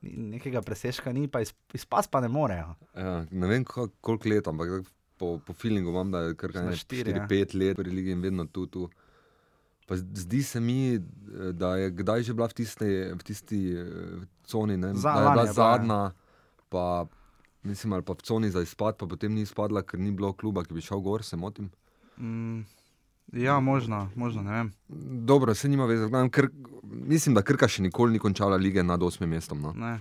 nekega 0.02 0.60
presežka 0.60 1.12
ni, 1.12 1.28
pa 1.28 1.40
iz, 1.40 1.52
izpas 1.72 2.06
pa 2.06 2.20
ne 2.20 2.28
morejo. 2.28 2.74
Ja, 2.94 3.24
ne 3.24 3.46
vem, 3.46 3.64
kol- 3.64 3.92
koliko 4.00 4.28
let, 4.28 4.48
ampak 4.48 4.82
po, 5.16 5.38
po 5.38 5.52
feelingu 5.54 5.90
imam, 5.90 6.10
da 6.10 6.22
je 6.22 6.34
kar 6.34 6.52
Na 6.54 6.72
štiri, 6.74 7.12
ja. 7.12 7.24
4-5 7.24 7.54
let 7.54 7.76
pri 7.76 7.90
ligi 7.90 8.10
in 8.10 8.20
vedno 8.20 8.44
tu. 8.46 8.66
tu. 8.66 8.88
Pa 9.90 9.96
zdi 9.98 10.42
se 10.42 10.60
mi, 10.60 10.94
eh, 10.94 11.00
da 11.52 11.74
je 11.76 11.90
kdaj 11.90 12.22
že 12.22 12.34
bila 12.34 12.46
v 12.46 12.54
tisti, 12.54 12.90
v 13.10 13.22
tisti 13.26 13.74
eh, 13.74 14.22
coni, 14.46 14.76
ne, 14.76 14.94
Za- 14.94 15.14
da 15.14 15.20
je 15.20 15.30
bila 15.30 15.44
ja. 15.44 15.52
zadnja, 15.52 16.12
pa, 16.68 17.06
mislim, 17.66 17.92
ali 17.92 18.06
pa 18.06 18.14
v 18.14 18.22
coni 18.22 18.50
za 18.50 18.62
izpad, 18.62 18.94
pa 18.94 19.06
potem 19.10 19.34
ni 19.34 19.42
izpadla, 19.42 19.82
ker 19.82 19.98
ni 19.98 20.14
bilo 20.14 20.30
kluba, 20.32 20.62
ki 20.62 20.78
bi 20.78 20.80
šel 20.80 21.02
gor, 21.02 21.26
se 21.26 21.34
motim. 21.36 21.72
Mm, 22.22 22.62
ja, 23.32 23.58
možno, 23.60 24.10
možno, 24.14 24.42
ne 24.42 24.52
vem. 24.52 24.72
Dobro, 25.26 25.54
se 25.54 25.68
nima 25.68 25.90
veze, 25.90 26.06
ker, 26.30 26.48
mislim, 26.86 27.34
da 27.34 27.42
Krka 27.42 27.66
še 27.68 27.82
nikoli 27.82 28.12
ni 28.12 28.22
končala 28.22 28.56
lige 28.56 28.86
nad 28.86 29.02
osmim 29.02 29.30
mestom. 29.34 29.58
No. 29.58 29.74
Ne. 29.74 29.98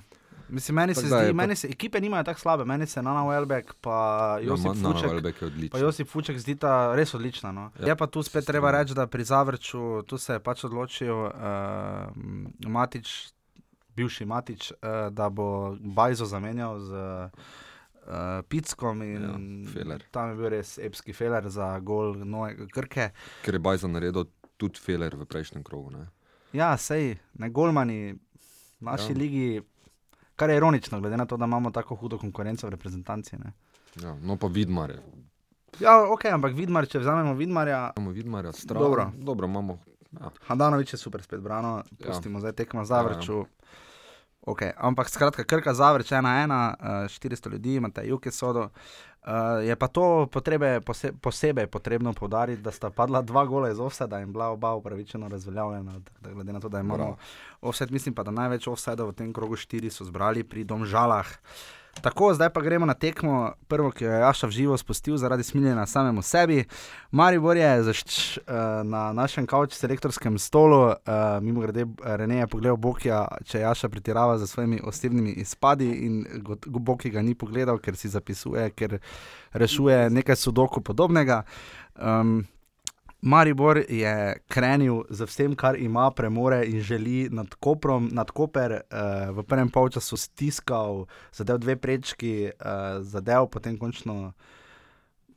Mislim, 0.50 0.76
meni 0.76 0.94
se 0.94 1.02
Tako 1.02 1.10
da 1.10 1.20
zdi, 1.20 1.28
je 1.28 1.34
meni 1.34 1.56
se, 1.56 1.68
ekipe 1.68 2.02
nimajo 2.02 2.24
tako 2.24 2.40
slabe, 2.40 2.66
meni 2.66 2.88
se 2.88 3.02
Nana 3.02 3.22
Welbeck 3.22 3.74
pa 3.82 4.38
Josip 4.42 4.66
Ja, 4.66 4.74
Ma- 4.74 4.94
Fuček. 4.94 5.12
Velbek 5.12 5.42
je 5.42 5.70
Pa. 5.70 5.78
Josip 5.78 6.08
Fuček 6.08 6.40
zdi 6.40 6.56
ta 6.56 6.96
res 6.96 7.14
odlična. 7.14 7.52
No. 7.52 7.72
Ja, 7.80 7.88
je 7.88 7.96
pa 7.96 8.08
tu 8.08 8.24
spet 8.24 8.44
se 8.44 8.52
treba 8.52 8.72
reči, 8.72 8.94
da 8.94 9.08
pri 9.08 9.24
Zavrču 9.24 10.02
tu 10.04 10.18
se 10.18 10.34
je 10.34 10.40
pač 10.40 10.64
odločil 10.64 11.14
uh, 11.14 11.32
Matič, 12.68 13.30
bivši 13.96 14.26
Matič, 14.26 14.72
uh, 14.72 15.14
da 15.14 15.30
bo 15.30 15.78
Bajzo 15.80 16.26
zamenjal 16.26 16.80
z 16.80 16.92
uh, 16.92 17.30
Pickom. 18.50 19.04
In 19.04 19.22
Ja, 19.66 19.72
Feler. 19.74 20.04
tam 20.12 20.30
je 20.30 20.36
bil 20.36 20.50
res 20.50 20.78
epski 20.78 21.14
feler 21.14 21.50
za 21.50 21.80
gol 21.80 22.16
nove 22.26 22.56
krke. 22.74 23.12
Ker 23.46 23.54
je 23.54 23.60
Bajza 23.60 23.88
naredil 23.88 24.26
tudi 24.58 24.80
feler 24.80 25.16
v 25.16 25.26
prejšnjem 25.26 25.64
krogu. 25.64 25.92
Ne? 25.92 26.08
Ja, 26.54 26.74
sej, 26.78 27.18
ne 27.38 27.50
golmani, 27.50 28.14
v 28.80 28.82
naši 28.82 29.12
ja. 29.14 29.18
ligi, 29.18 29.62
kar 30.40 30.50
je 30.50 30.56
ironično, 30.58 31.02
glede 31.02 31.18
na 31.18 31.26
to, 31.26 31.38
da 31.38 31.46
imamo 31.46 31.72
tako 31.72 31.96
hudo 31.96 32.18
konkurenco 32.18 32.68
v 32.68 32.72
reprezentanci. 32.72 33.36
Ne. 33.38 33.52
Ja, 34.04 34.16
no, 34.24 34.38
pa 34.38 34.48
Vidmar 34.48 34.94
je. 34.96 35.02
Ja, 35.80 36.00
ok, 36.14 36.26
ampak 36.34 36.56
Vidmar, 36.56 36.88
če 36.88 37.00
vzamemo 37.04 37.36
Vidmarja, 37.38 37.92
Imamo 37.98 38.12
Vidmarja, 38.12 38.52
stran. 38.52 38.82
Dobro. 38.84 39.12
Dobro, 39.18 39.48
imamo. 39.48 39.78
Ja. 40.12 40.32
Handanovič 40.48 40.94
je 40.94 40.98
super 40.98 41.22
spet 41.22 41.42
brano, 41.42 41.84
Ja. 42.00 42.08
pustimo 42.08 42.40
ja. 42.40 42.48
zdaj 42.48 42.54
tekmo 42.54 42.86
Zavrču. 42.86 43.44
Okay. 44.46 44.72
Ampak 44.78 45.10
skratka, 45.10 45.44
krka 45.44 45.74
Zavrč 45.74 46.12
1-1, 46.12 46.50
uh, 46.50 47.08
400 47.08 47.52
ljudi, 47.52 47.76
imate 47.76 48.08
Juke 48.08 48.32
sodo. 48.32 48.70
Uh, 49.20 49.60
je 49.68 49.76
pa 49.76 49.88
to 49.88 50.28
potrebe, 50.32 50.80
pose, 50.82 51.12
posebej 51.12 51.68
potrebno 51.68 52.14
povdariti, 52.14 52.62
da 52.62 52.72
sta 52.72 52.90
padla 52.90 53.22
dva 53.22 53.46
gola 53.46 53.70
iz 53.70 53.80
offseda 53.80 54.20
in 54.20 54.32
bila 54.32 54.48
oba 54.48 54.74
upravičeno 54.74 55.28
razveljavljena. 55.28 56.00
da 56.22 56.32
Glede 56.32 56.54
na 56.54 56.60
to, 56.60 56.70
da 56.70 56.80
imamo 56.80 56.98
Bravo. 56.98 57.18
offset, 57.62 57.90
mislim 57.90 58.16
pa, 58.16 58.24
da 58.24 58.32
največ 58.32 58.68
offsedov 58.68 59.08
v 59.08 59.14
tem 59.14 59.34
krogu 59.34 59.56
štiri 59.56 59.90
so 59.90 60.06
zbrali 60.06 60.44
pri 60.44 60.64
Domžalah. 60.64 61.28
Tako, 62.02 62.34
zdaj 62.34 62.50
pa 62.50 62.62
gremo 62.62 62.86
na 62.86 62.94
tekmo, 62.94 63.52
prvo, 63.68 63.92
ki 63.92 64.06
jo 64.06 64.12
je 64.12 64.20
Jaša 64.20 64.48
v 64.48 64.52
živo 64.52 64.78
spustil 64.78 65.18
zaradi 65.18 65.44
smiljenja 65.44 65.86
samemu 65.86 66.22
sebi. 66.22 66.64
Maribor 67.12 67.58
je 67.58 67.84
zašč, 67.84 68.38
uh, 68.38 68.44
na 68.84 69.14
našem 69.14 69.48
kavču 69.48 69.76
selektorskem 69.76 70.38
stolu, 70.40 70.78
uh, 70.88 70.94
mimo 71.42 71.62
grede, 71.62 71.86
Rene 72.04 72.38
je 72.38 72.48
pogledal 72.48 72.78
Bokija, 72.78 73.28
če 73.44 73.60
Jaša 73.60 73.90
pretirava 73.90 74.38
za 74.38 74.48
svojimi 74.48 74.80
osebnimi 74.84 75.32
izpadi 75.32 75.90
in 76.06 76.26
got- 76.40 76.68
Boki 76.68 77.10
ga 77.10 77.22
ni 77.22 77.36
pogledal, 77.36 77.78
ker 77.78 77.96
si 77.96 78.10
zapisuje, 78.10 78.70
ker 78.70 79.00
rešuje 79.52 80.10
nekaj 80.10 80.36
sudoku 80.36 80.82
podobnega. 80.82 81.44
Um, 81.96 82.46
Maribor 83.22 83.78
je 83.90 84.36
krenil 84.48 85.04
z 85.10 85.26
vsem, 85.28 85.56
kar 85.56 85.76
ima, 85.76 86.12
premore 86.12 86.64
in 86.66 86.80
želi 86.80 87.28
nad 87.32 87.52
Koprom, 87.60 88.10
nad 88.12 88.32
Koper, 88.32 88.72
uh, 88.72 89.36
v 89.36 89.44
prvem 89.44 89.70
polčasu 89.70 90.18
stiskal, 90.18 91.06
zadev 91.36 91.58
dve 91.60 91.76
prečki, 91.76 92.52
uh, 92.56 93.04
zadev 93.04 93.50
potem 93.52 93.78
končno 93.78 94.32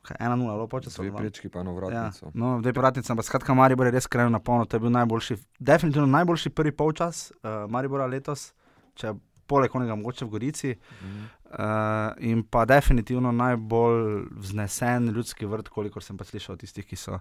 kaj, 0.01 0.17
1-0, 0.19 0.47
ali 0.49 0.69
počasi. 0.69 1.01
Dve 1.01 1.11
prečki, 1.17 1.49
pa 1.49 1.59
eno 1.59 1.71
Ja, 1.71 1.77
vratnico. 1.77 2.31
no, 2.33 2.61
dve 2.61 2.71
vratnice, 2.71 3.11
ampak 3.11 3.25
skratka, 3.25 3.53
Maribor 3.53 3.85
je 3.87 3.91
res 3.91 4.07
krenil 4.07 4.31
na 4.31 4.39
polno. 4.39 4.65
To 4.65 4.75
je 4.75 4.79
bil 4.79 4.89
najboljši, 4.89 5.37
definitivno 5.59 6.07
najboljši 6.07 6.49
prvi 6.49 6.71
polčas 6.71 7.31
uh, 7.31 7.69
Maribora 7.69 8.05
letos, 8.05 8.53
če 8.95 9.13
poleg 9.47 9.75
onega 9.75 9.95
mogoče 9.95 10.25
v 10.25 10.29
Gorici. 10.29 10.75
Mhm. 11.03 11.23
Uh, 11.53 11.59
in 12.17 12.43
pa 12.43 12.65
definitivno 12.65 13.31
najbolj 13.31 14.23
vznesen 14.41 15.11
ljudski 15.13 15.45
vrt, 15.45 15.67
kolikor 15.69 16.03
sem 16.03 16.17
pa 16.17 16.25
slišal 16.25 16.53
od 16.55 16.59
tistih, 16.63 16.85
ki 16.85 16.95
so 16.95 17.19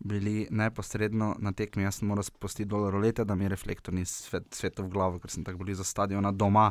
bili 0.00 0.46
neposredno 0.50 1.34
na 1.38 1.52
tekmi. 1.52 1.82
Jaz 1.82 2.00
sem 2.00 2.08
moral 2.08 2.24
spustiti 2.24 2.68
dol 2.68 2.90
rolete, 2.90 3.24
da 3.24 3.34
mi 3.34 3.48
reflektor 3.48 3.94
ni 3.94 4.04
svet, 4.08 4.48
svetov 4.54 4.88
v 4.88 4.94
glavo, 4.94 5.20
ker 5.20 5.30
sem 5.30 5.44
tako 5.44 5.64
blizu 5.64 5.84
stadiona 5.84 6.32
doma. 6.32 6.70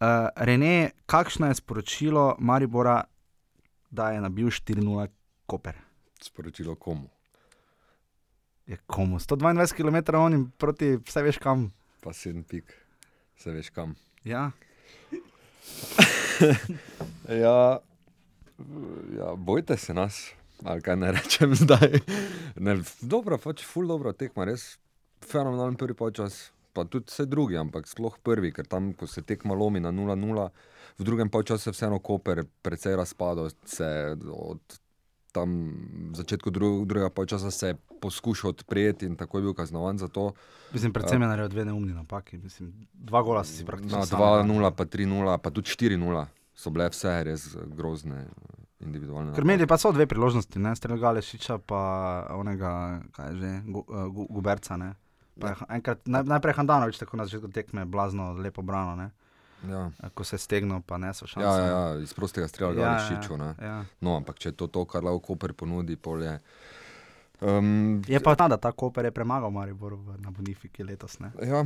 Uh, 0.00 0.28
Rene, 0.36 0.90
kakšno 1.06 1.50
je 1.50 1.60
sporočilo 1.60 2.34
Maribora, 2.38 3.02
da 3.90 4.10
je 4.10 4.20
nabil 4.20 4.48
4-0 4.48 5.08
Koper? 5.46 5.76
Sporočilo 6.22 6.74
komu? 6.74 7.08
Je 8.66 8.76
komu? 8.86 9.18
122 9.18 9.74
km 9.76 10.16
onim 10.16 10.50
proti 10.58 10.96
vse 10.96 11.22
veš 11.22 11.38
kam. 11.38 11.70
Pa 12.00 12.12
sedem 12.12 12.42
pik, 12.44 12.72
se 13.36 13.52
veš 13.52 13.70
kam. 13.70 13.94
Ja. 14.24 14.50
Ja, 17.28 17.78
ja, 19.16 19.34
bojte 19.36 19.76
se 19.76 19.94
nas, 19.94 20.32
ali 20.64 20.82
kaj 20.82 20.96
ne 20.96 21.12
rečem 21.12 21.54
zdaj. 21.62 22.00
Ne, 22.56 22.78
dobro, 23.00 23.38
pač 23.38 23.64
ful 23.66 23.88
dobro 23.88 24.12
tekma, 24.12 24.44
res 24.48 24.74
fenomenalen 25.26 25.76
prvi 25.76 25.94
počas, 25.94 26.50
pa 26.72 26.84
tudi 26.84 27.10
vse 27.10 27.26
drugi, 27.26 27.58
ampak 27.60 27.88
sploh 27.88 28.18
prvi, 28.22 28.52
ker 28.52 28.68
tam, 28.68 28.92
ko 28.96 29.08
se 29.10 29.22
tekma 29.22 29.54
lomi 29.54 29.80
na 29.80 29.92
0-0, 29.92 30.46
v 31.00 31.06
drugem 31.06 31.30
počasu 31.32 31.70
je 31.70 31.76
vseeno 31.76 31.98
Koper 31.98 32.44
precej 32.62 32.96
razpadel, 32.96 33.50
se 33.66 34.16
od 34.32 34.80
tam 35.32 35.50
začetku 36.14 36.50
dru, 36.50 36.84
drugega 36.84 37.10
počasa 37.10 37.50
se 37.50 37.68
je 37.68 37.76
poskušal 38.00 38.50
odpreti 38.50 39.06
in 39.06 39.16
tako 39.16 39.38
je 39.38 39.42
bil 39.42 39.54
kaznovan 39.54 39.98
za 39.98 40.08
to. 40.08 40.32
Mislim, 40.72 40.92
predvsem 40.92 41.22
je 41.22 41.28
naredil 41.28 41.48
dve 41.48 41.64
neumni 41.64 41.94
napaki. 41.94 42.38
Mislim, 42.38 42.72
dva 42.92 43.22
gola 43.22 43.44
si 43.44 43.64
praktično. 43.64 44.06
Sam 44.06 44.20
2-0, 44.20 44.60
dal. 44.60 44.74
pa 44.74 44.84
3-0, 44.84 45.38
pa 45.38 45.50
tudi 45.50 45.70
4-0 45.70 46.26
so 46.54 46.70
bile 46.70 46.88
vse 46.90 47.14
res 47.24 47.46
grozne 47.76 48.26
individualne. 48.80 49.34
Ker 49.36 49.44
imeli 49.44 49.66
pa 49.68 49.78
so 49.78 49.92
dve 49.92 50.06
priložnosti, 50.10 50.58
ne 50.58 50.74
streljale 50.76 51.22
Šiča, 51.22 51.58
pa 51.66 51.80
onega, 52.36 52.72
kaj 53.16 53.34
že, 53.36 53.52
gu, 53.66 53.84
uh, 53.86 54.06
gu, 54.08 54.26
Guberca. 54.30 54.76
Ne? 54.80 54.94
Pa 55.40 55.52
je 55.52 55.68
Enkrat, 55.76 56.04
naj, 56.06 56.26
najprej 56.28 56.56
Handanovič, 56.60 57.00
tako 57.00 57.20
na 57.20 57.26
začetku 57.28 57.52
tekme, 57.54 57.84
blazno 57.84 58.32
lepo 58.38 58.62
brano, 58.62 58.96
ne? 58.96 59.10
Ja. 59.68 59.90
ko 60.14 60.24
se 60.24 60.38
stegnil, 60.38 60.80
pa 60.80 60.96
ne 60.96 61.12
so 61.14 61.26
šanse. 61.28 61.44
Ja, 61.44 61.56
ja, 61.58 61.66
ja, 61.68 62.00
iz 62.00 62.14
prostega 62.16 62.48
strela 62.48 62.72
ga 62.72 62.80
je 62.80 63.08
šičo. 63.10 63.36
ja, 63.36 63.54
ja. 63.60 63.78
No, 64.00 64.16
ampak 64.16 64.38
če 64.40 64.54
je 64.54 64.56
to 64.56 64.70
to, 64.72 64.86
kar 64.88 65.04
lahko 65.04 65.20
Koper 65.20 65.52
ponudi, 65.52 65.96
pol 66.00 66.24
je. 66.24 66.38
Um, 67.40 68.00
Je 68.08 68.20
pa 68.20 68.34
ta, 68.36 68.48
da 68.48 68.56
ta 68.56 68.72
Koper 68.72 69.04
je 69.04 69.12
premagal 69.12 69.52
Maribor 69.52 69.98
na 70.20 70.32
Bonifiki 70.32 70.84
letos. 70.84 71.18
Ne? 71.20 71.32
ja, 71.44 71.64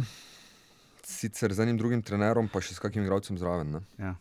sicer 1.07 1.55
z 1.55 1.67
enim 1.67 1.79
drugim 1.79 2.03
trenerom, 2.03 2.49
pa 2.49 2.63
še 2.63 2.75
s 2.75 2.83
kakim 2.83 3.05
igralcem 3.05 3.39
zraven. 3.39 3.79
Ne? 3.79 3.81
Ja. 3.99 4.15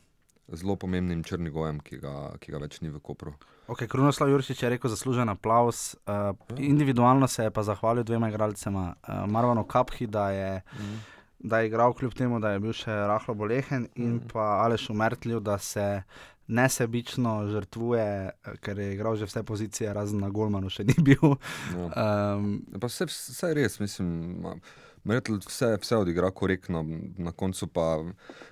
Zelo 0.49 0.75
pomembnim 0.75 1.23
Črnigojem, 1.23 1.79
ki 1.79 1.97
ga, 1.97 2.11
ki 2.37 2.51
ga 2.51 2.57
več 2.59 2.81
ni 2.81 2.89
v 2.89 2.99
Kopru. 2.99 3.31
Okay, 3.65 3.87
Krunoslav 3.87 4.27
Jurčič 4.27 4.59
je 4.59 4.69
rekel 4.69 4.89
zaslužen 4.89 5.29
aplaus. 5.29 5.95
Uh, 6.05 6.35
individualno 6.57 7.27
se 7.27 7.43
je 7.43 7.51
pa 7.51 7.63
zahvalil 7.63 8.03
dvema 8.03 8.29
igralcema, 8.29 8.95
uh, 8.99 9.23
Marvanu 9.25 9.63
Kaphi, 9.63 10.07
da 10.07 10.29
je, 10.29 10.61
Mhm. 10.75 10.95
da 11.39 11.59
je 11.59 11.67
igral 11.67 11.93
kljub 11.93 12.13
temu, 12.13 12.39
da 12.39 12.49
je 12.49 12.59
bil 12.59 12.73
še 12.73 12.91
rahlo 12.91 13.33
bolehen, 13.35 13.87
in 13.95 14.15
Mhm. 14.15 14.27
pa 14.27 14.39
Alešu 14.61 14.93
Mertlju, 14.93 15.39
da 15.39 15.57
se 15.57 16.03
nesebično 16.47 17.47
žrtvuje, 17.47 18.03
eh, 18.35 18.57
ker 18.57 18.79
je 18.79 18.93
igral 18.93 19.15
že 19.15 19.25
vse 19.25 19.43
pozicije, 19.43 19.93
razen 19.93 20.19
na 20.19 20.29
Golmanu 20.29 20.69
še 20.69 20.83
ni 20.83 20.93
bil. 20.95 21.37
Ja. 21.71 21.87
Um, 22.35 22.65
Pa 22.73 22.87
vse, 22.87 23.05
vse 23.05 23.53
res, 23.53 23.79
mislim. 23.79 24.09
ma- 24.41 24.55
Mertl 25.03 25.35
vse, 25.43 25.77
vse 25.81 25.97
odigra 25.97 26.31
korektno, 26.31 26.85
na 27.17 27.31
koncu 27.31 27.67
pa 27.67 27.99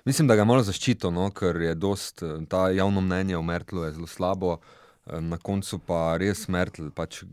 mislim, 0.04 0.28
da 0.28 0.34
ga 0.36 0.42
je 0.42 0.46
malo 0.46 0.62
zaščito, 0.62 1.10
no, 1.10 1.30
ker 1.30 1.56
je 1.56 1.74
dost, 1.74 2.22
eh, 2.22 2.38
ta 2.48 2.70
javno 2.70 3.00
mnenje 3.00 3.36
o 3.36 3.42
Mertlu 3.42 3.84
je 3.84 3.92
zelo 3.92 4.06
slabo. 4.06 4.58
eh, 5.06 5.20
Na 5.20 5.38
koncu 5.38 5.78
pa 5.78 6.16
res 6.16 6.48
Mertl, 6.48 6.90
pač, 6.90 7.24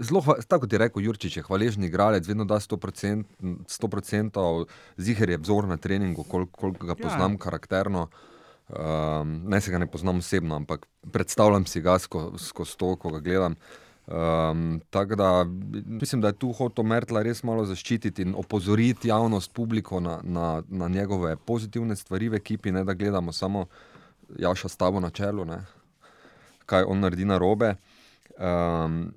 zelo, 0.00 0.20
tako 0.48 0.66
kot 0.66 0.72
je 0.72 0.78
rekel 0.78 1.02
Jurčič, 1.02 1.36
je 1.36 1.42
hvaležni 1.42 1.86
igralec, 1.86 2.26
vedno 2.26 2.44
da 2.44 2.58
100%, 2.60 3.24
100% 3.66 4.66
ziger 4.96 5.30
je 5.30 5.38
vzor 5.38 5.64
na 5.64 5.76
treningu, 5.76 6.24
koliko 6.24 6.60
kol 6.60 6.72
ga 6.72 6.92
Ja. 6.92 6.94
poznam 6.94 7.32
ja. 7.32 7.38
karakterno. 7.38 8.08
Um, 8.68 9.48
ne 9.48 9.60
se 9.60 9.70
ga 9.70 9.78
ne 9.78 9.86
poznam 9.86 10.18
osebno, 10.18 10.56
ampak 10.56 10.86
predstavljam 11.12 11.64
si 11.66 11.80
ga 11.80 11.98
skozi 11.98 12.44
sko 12.44 12.64
to, 12.76 12.96
ko 12.96 13.10
ga 13.10 13.20
gledam. 13.20 13.54
Um, 14.08 14.80
tako 14.90 15.14
da 15.14 15.44
mislim, 15.86 16.20
da 16.20 16.28
je 16.28 16.32
tu 16.34 16.52
hotel 16.52 16.84
Mertla 16.84 17.22
res 17.22 17.42
malo 17.42 17.64
zaščititi 17.64 18.22
in 18.22 18.34
opozoriti 18.34 19.08
javnost, 19.08 19.52
publiko 19.52 20.00
na, 20.00 20.20
na, 20.22 20.62
na 20.68 20.88
njegove 20.88 21.36
pozitivne 21.36 21.96
stvari 21.96 22.28
v 22.28 22.34
ekipi, 22.34 22.72
ne 22.72 22.84
da 22.84 22.94
gledamo 22.94 23.32
samo 23.32 23.66
Jaša 24.38 24.68
s 24.68 24.76
tabo 24.76 25.00
na 25.00 25.10
čelu, 25.10 25.44
ne, 25.44 25.58
kaj 26.66 26.84
on 26.84 27.00
naredi 27.00 27.24
na 27.24 27.38
robe. 27.38 27.74
Um, 28.38 29.12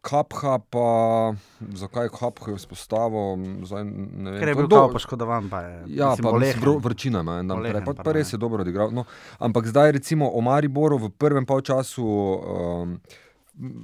Kapha 0.00 0.58
pa, 0.60 1.34
zakaj 1.74 2.08
Kapha 2.08 2.50
je 2.50 2.56
vzpostavil, 2.56 3.36
zdaj 3.64 3.82
vem. 3.82 4.38
ker 4.38 4.48
je 4.48 4.54
bil 4.54 4.66
do- 4.66 4.88
poškodovan, 4.92 5.48
pa 5.50 5.60
je 5.60 5.72
Ja, 5.88 6.10
mislim, 6.10 6.24
pa 6.24 6.60
bro- 6.60 6.78
vročina 6.78 7.20
ima 7.20 7.38
en 7.38 7.48
dan 7.48 7.58
Bolehen, 7.58 7.72
prej, 7.74 7.84
pa, 7.84 7.92
pa 7.92 7.96
pardon, 7.96 8.12
res 8.14 8.32
ja. 8.32 8.36
je 8.36 8.38
dobro 8.38 8.62
odigral. 8.62 8.90
No, 8.90 9.04
ampak 9.38 9.66
zdaj, 9.66 9.92
recimo, 9.92 10.30
o 10.30 10.40
Mariboru 10.40 10.98
v 10.98 11.08
prvem 11.10 11.46
polčasu. 11.46 12.06
Um, 12.06 13.00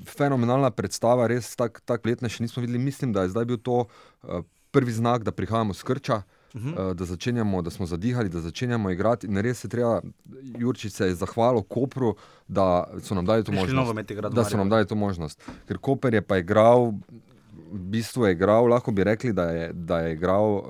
Fenomenalna 0.07 0.71
predstava, 0.71 1.27
res 1.27 1.55
tako 1.57 1.81
tak 1.85 2.07
letne 2.07 2.29
še 2.29 2.45
nismo 2.45 2.61
videli. 2.61 2.79
Mislim, 2.83 3.13
da 3.13 3.25
je 3.25 3.33
zdaj 3.33 3.49
bil 3.49 3.59
to 3.59 3.85
uh, 3.85 4.45
prvi 4.73 4.93
znak, 4.93 5.25
da 5.25 5.33
prihajamo 5.33 5.75
s 5.75 5.83
krča, 5.83 6.23
Uh 6.55 6.61
-huh. 6.61 6.91
uh, 6.91 6.97
da, 6.97 7.05
začenjamo, 7.05 7.63
da 7.63 7.71
smo 7.71 7.87
zadihali, 7.87 8.29
da 8.29 8.41
začenjamo 8.41 8.91
igrati. 8.91 9.27
In 9.27 9.39
res 9.41 9.65
je 9.65 9.69
treba, 9.69 10.03
Jurčič 10.59 10.93
se 10.93 11.07
je 11.07 11.15
zahvalil 11.15 11.63
Kopru, 11.63 12.15
da 12.49 12.85
so 13.01 13.15
nam 13.15 13.27
dali 13.27 13.45
to 13.45 13.53
Prišli 13.53 13.61
možnost 13.61 13.79
da 14.35 14.45
so 14.45 14.57
nam 14.57 14.69
dali 14.69 14.87
to 14.87 14.95
možnost. 14.95 15.43
Ker 15.69 15.79
Koper 15.79 16.15
je 16.15 16.23
pa 16.23 16.37
igral, 16.37 16.93
v 17.73 17.79
bistvu 17.79 18.27
je 18.27 18.33
igral, 18.33 18.67
lahko 18.67 18.93
bi 18.93 19.05
rekli, 19.05 19.33
da 19.33 19.45
je, 19.45 19.73
da 19.73 19.99
je 19.99 20.13
igral 20.13 20.53
uh, 20.53 20.63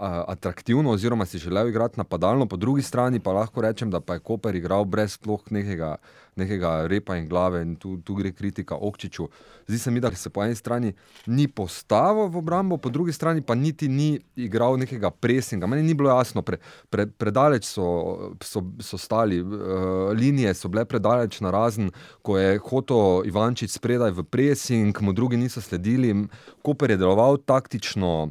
atraktivno, 0.00 0.90
oziroma 0.90 1.26
si 1.26 1.38
želel 1.38 1.68
igrati 1.68 2.00
napadalno, 2.00 2.46
po 2.46 2.56
drugi 2.56 2.82
strani 2.82 3.20
pa 3.20 3.32
lahko 3.32 3.60
rečem, 3.60 3.90
da 3.90 4.00
pa 4.00 4.14
je 4.14 4.20
Koper 4.20 4.54
igral 4.54 4.84
brez 4.84 5.12
sploh 5.12 5.40
nekega, 5.50 5.96
nekega 6.36 6.86
repa 6.86 7.16
in 7.16 7.28
glave 7.28 7.62
in 7.62 7.76
tu, 7.76 7.96
tu 8.04 8.14
gre 8.14 8.32
kritika 8.32 8.76
Okčiču. 8.80 9.28
Zdi 9.66 9.78
se 9.78 9.90
mi, 9.90 10.00
da 10.00 10.14
se 10.14 10.30
po 10.30 10.44
eni 10.44 10.54
strani 10.54 10.92
ni 11.26 11.48
postavil 11.48 12.28
v 12.28 12.36
obrambo, 12.36 12.76
po 12.76 12.88
drugi 12.88 13.12
strani 13.12 13.42
pa 13.42 13.54
niti 13.54 13.88
ni 13.88 14.20
igral 14.36 14.78
nekega 14.78 15.10
presinga. 15.10 15.66
Meni 15.66 15.82
ni 15.82 15.94
bilo 15.94 16.10
jasno, 16.10 16.42
pre, 16.42 16.58
pre, 16.90 17.06
predaleč 17.06 17.64
so, 17.64 18.34
so, 18.42 18.62
so 18.80 18.98
stali, 18.98 19.40
uh, 19.40 20.12
linije 20.12 20.54
so 20.54 20.68
bile 20.68 20.84
predaleč 20.84 21.40
na 21.40 21.50
razen, 21.50 21.90
ko 22.22 22.38
je 22.38 22.58
hotel 22.58 23.26
Ivančič 23.26 23.70
spredaj 23.70 24.10
v 24.10 24.24
presing, 24.24 25.00
mu 25.00 25.12
drugi 25.12 25.36
niso 25.36 25.60
sledili. 25.60 26.14
Koper 26.62 26.90
je 26.90 26.96
deloval 26.96 27.36
taktično. 27.36 28.30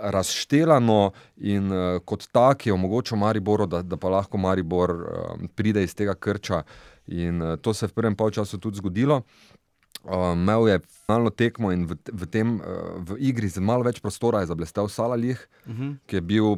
Razštelano 0.00 1.10
in 1.36 1.72
uh, 1.72 2.00
kot 2.04 2.28
tak 2.32 2.66
je 2.66 2.72
omogočil 2.72 3.16
Mariboru, 3.18 3.66
da, 3.66 3.82
da 3.82 3.96
pa 3.96 4.08
lahko 4.08 4.38
Maribor 4.38 4.90
uh, 4.90 5.08
pride 5.54 5.82
iz 5.82 5.94
tega 5.94 6.14
krča. 6.14 6.62
In 7.06 7.42
uh, 7.42 7.56
to 7.56 7.74
se 7.74 7.84
je 7.84 7.90
v 7.90 7.92
prvem 7.92 8.14
polčasu 8.16 8.58
tudi 8.58 8.76
zgodilo. 8.76 9.22
Uh, 10.04 10.32
imel 10.32 10.68
je 10.68 10.78
finalno 11.06 11.30
tekmo 11.30 11.72
in 11.72 11.86
v, 11.86 11.96
v 12.12 12.26
tem 12.26 12.54
uh, 12.56 12.62
v 13.00 13.16
igri 13.18 13.48
z 13.48 13.58
malo 13.60 13.82
več 13.82 14.00
prostora 14.00 14.40
je 14.40 14.46
zablestel 14.46 14.88
Salalih, 14.88 15.48
Uh 15.66 15.72
-huh. 15.74 15.96
ki 16.06 16.16
je 16.16 16.20
bil, 16.20 16.56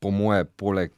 po 0.00 0.10
moje, 0.10 0.44
poleg, 0.44 0.90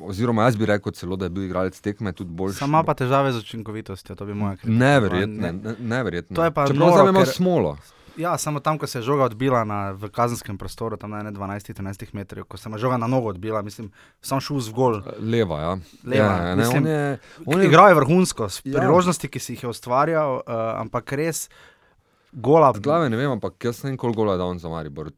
oziroma 0.00 0.42
jaz 0.44 0.56
bi 0.56 0.66
rekel 0.66 0.92
celo, 0.92 1.16
da 1.16 1.24
je 1.26 1.30
bil 1.30 1.42
igralec 1.44 1.80
tekme 1.80 2.12
tudi 2.12 2.30
boljši. 2.30 2.58
Sama 2.58 2.82
pa 2.82 2.94
težave 2.94 3.32
z 3.32 3.38
učinkovitostjo, 3.38 4.14
to 4.14 4.26
bi 4.26 4.34
moja 4.34 4.56
kritika. 4.56 4.72
Neverjetno, 4.78 5.42
Ne- 5.42 5.52
ne, 5.52 5.74
neverjetno. 5.78 6.34
To 6.36 6.44
je 6.44 6.50
pa 6.50 6.66
Čeprav 6.66 6.88
noro, 6.88 7.12
ker- 7.12 7.32
smolo. 7.34 7.76
Ja, 8.16 8.38
samo 8.38 8.60
tam, 8.60 8.78
ko 8.78 8.86
se 8.86 8.98
je 8.98 9.02
žoga 9.02 9.24
odbila 9.24 9.64
na, 9.64 9.90
v 9.90 10.08
kazenskem 10.08 10.58
prostoru, 10.58 10.96
tam 10.96 11.10
na 11.10 11.32
12-13 11.32 12.14
metrih, 12.14 12.44
ko 12.48 12.56
se 12.56 12.70
je 12.70 12.78
žoga 12.78 12.96
na 12.96 13.06
nogo 13.06 13.28
odbila, 13.28 13.62
mislim, 13.62 13.90
sam 14.22 14.40
šus 14.40 14.68
v 14.68 14.72
gol. 14.72 15.00
Leva, 15.18 15.60
ja. 15.60 15.72
Leva, 16.04 16.24
ja, 16.24 16.54
ne, 16.54 16.56
mislim, 16.56 16.82
on 16.82 16.90
je, 16.90 17.18
on 17.46 17.60
je, 17.60 17.66
Igral 17.66 17.88
je 17.88 17.94
vrhunsko, 17.94 18.48
s 18.48 18.60
Ja. 18.64 18.78
priložnosti, 18.78 19.28
ki 19.28 19.38
si 19.38 19.52
jih 19.52 19.62
je 19.62 19.68
ustvarjal, 19.68 20.34
uh, 20.36 20.80
ampak 20.80 21.12
res 21.12 21.48
gola. 22.32 22.72
z 22.74 22.80
glave 22.80 23.10
ne 23.10 23.16
vem, 23.16 23.30
ampak 23.30 23.54
jaz 23.64 23.82
ne 23.82 23.90
vem, 23.90 23.96
koliko 23.98 24.22
gola 24.22 24.32
je 24.32 24.38
dal 24.38 24.58
za 24.58 24.68
Maribor. 24.68 25.10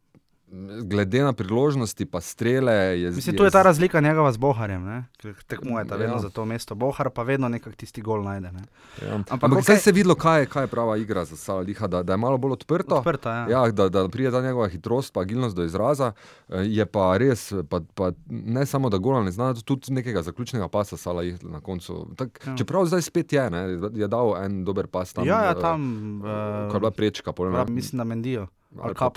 Glede 0.82 1.22
na 1.22 1.32
priložnosti, 1.32 2.04
pa 2.04 2.20
strele. 2.20 2.72
Je, 2.72 3.10
Mislim, 3.10 3.36
tu 3.36 3.44
je 3.44 3.50
ta 3.50 3.62
razlika 3.62 4.00
njegova 4.00 4.32
z 4.32 4.36
Boharjem, 4.38 4.84
ne? 4.84 5.04
ker 5.16 5.34
tekmuje 5.42 5.84
ta 5.84 5.96
vedno 5.96 6.14
Ja. 6.14 6.18
za 6.20 6.30
to 6.30 6.44
mesto. 6.44 6.74
Bohar 6.74 7.10
pa 7.10 7.22
vedno 7.22 7.48
nekako 7.48 7.76
tisti 7.76 8.00
gol 8.00 8.22
najde. 8.22 8.52
Ne? 8.52 8.62
Ja. 9.00 9.14
Ampak 9.14 9.32
Ampak, 9.32 9.52
okej. 9.52 9.62
zdaj 9.62 9.78
se 9.78 9.90
je 9.90 9.94
videlo, 9.94 10.14
kaj 10.14 10.40
je, 10.40 10.46
kaj 10.46 10.62
je 10.62 10.66
prava 10.66 10.96
igra 10.96 11.24
za 11.24 11.36
Salaliha, 11.36 11.86
da, 11.86 12.02
da 12.02 12.12
je 12.12 12.16
malo 12.16 12.38
bolj 12.38 12.52
odprto. 12.54 12.94
Odprta, 12.96 13.34
ja. 13.34 13.46
Ja, 13.58 13.70
da, 13.70 13.88
da 13.88 14.08
pride 14.08 14.30
ta 14.30 14.40
njegova 14.40 14.68
hitrost, 14.68 15.12
pa 15.12 15.20
agilnost 15.20 15.56
do 15.56 15.64
izraza. 15.64 16.12
Eh, 16.48 16.64
Je 16.66 16.86
pa 16.86 17.16
res, 17.16 17.52
pa, 17.68 17.80
pa 17.94 18.10
ne 18.28 18.66
samo 18.66 18.90
da 18.90 18.98
gola 18.98 19.22
ne 19.22 19.30
zna, 19.30 19.54
tudi 19.56 19.92
nekega 19.92 20.22
zaključnega 20.22 20.68
pasa 20.68 20.96
Salah 20.96 21.24
na 21.42 21.60
koncu. 21.60 22.08
Tak, 22.16 22.40
Ja. 22.40 22.50
ja. 22.50 22.56
Čeprav 22.56 22.86
zdaj 22.86 23.02
spet 23.02 23.32
je, 23.32 23.50
ne, 23.50 23.58
je 23.94 24.08
dal 24.08 24.36
en 24.38 24.64
dober 24.64 24.86
pas 24.86 25.12
tam. 25.12 25.26
ja, 25.26 25.44
ja, 25.44 25.50
eh, 25.50 25.60
tam. 25.60 25.80
Ko 26.66 26.74
je 26.74 26.80
bila 26.80 26.90
prečka, 26.90 27.32
pol, 27.32 27.50
ne, 27.50 27.56
Uh, 27.56 27.68
mislim, 27.68 27.98
da 27.98 28.04
mendijo. 28.04 28.46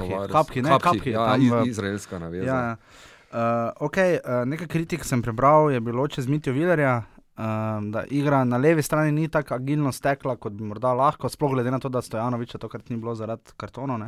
Tavares. 0.10 0.32
kapki, 0.32 0.62
ne, 0.62 0.80
kapki, 0.80 1.10
ja, 1.10 1.26
tam 1.26 1.41
iz, 1.41 1.67
izraelska 1.67 2.19
naveza. 2.19 2.45
Ja, 2.45 2.60
ja. 2.62 2.76
Uh, 3.32 3.38
okay, 3.80 4.17
uh, 4.17 4.45
nekaj 4.45 4.67
kritik 4.67 5.06
sem 5.06 5.22
prebral, 5.22 5.72
je 5.72 5.80
bilo 5.80 6.08
čez 6.08 6.28
Mitijo 6.28 6.54
Vilerja, 6.54 7.04
um, 7.38 7.91
da 7.91 8.04
igra 8.04 8.43
na 8.43 8.58
levi 8.58 8.82
strani 8.82 9.12
ni 9.12 9.28
tako 9.28 9.54
agilno 9.54 9.91
stekla, 9.91 10.36
kot 10.36 10.54
bi 10.54 10.63
morda 10.63 10.93
lahko, 10.93 11.30
sploh 11.30 11.52
glede 11.52 11.72
na 11.72 11.80
to, 11.80 11.89
da 11.89 12.02
Stojanoviča 12.02 12.58
tokrat 12.58 12.89
ni 12.89 12.98
bilo 12.98 13.15
zaradi 13.15 13.41
kartonov. 13.58 14.00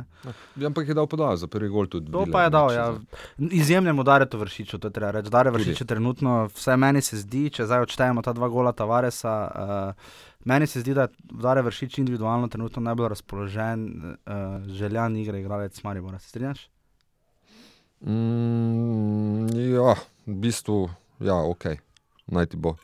Ja, 0.56 0.66
ampak 0.66 0.88
je 0.88 0.94
dal 0.94 1.06
podajo 1.06 1.36
za 1.36 1.46
prvi 1.46 1.68
gol 1.68 1.86
tudi. 1.86 2.12
To 2.12 2.18
Viler, 2.18 2.32
pa 2.32 2.42
je 2.42 2.50
dal, 2.50 2.72
ja. 2.72 2.92
za- 2.92 3.00
Izjemnemu 3.38 4.00
udarju 4.00 4.38
vršiču, 4.38 4.78
to 4.78 4.90
treba 4.90 5.10
reči. 5.10 5.30
Dare 5.30 5.50
Tudi. 5.50 5.62
vršiču 5.62 5.84
trenutno, 5.84 6.44
vsaj 6.46 6.76
meni 6.76 7.00
se 7.00 7.16
zdi, 7.16 7.50
če 7.50 7.64
zdaj 7.66 7.80
odštejemo 7.80 8.22
ta 8.22 8.32
dva 8.32 8.48
gola 8.48 8.72
Tavaresa, 8.72 9.50
uh, 9.54 9.94
meni 10.44 10.66
se 10.66 10.80
zdi, 10.80 10.94
da 10.94 11.02
je 11.02 11.08
Dare 11.42 11.62
vršič 11.62 11.98
individualno 11.98 12.48
trenutno 12.48 12.82
najbolj 12.82 13.08
razpoložen, 13.08 13.86
uh, 14.04 14.66
željan 14.66 15.16
igre 15.16 15.40
igralec 15.40 15.82
Maribora. 15.82 16.18
Se 16.18 16.28
strinjaš? 16.28 16.68
Mm, 18.00 19.46
ja, 19.74 19.94
v 20.26 20.34
bistvu, 20.42 20.90
ja, 21.20 21.36
ok, 21.38 21.64
naj 22.26 22.46
ti 22.46 22.56
bo. 22.56 22.74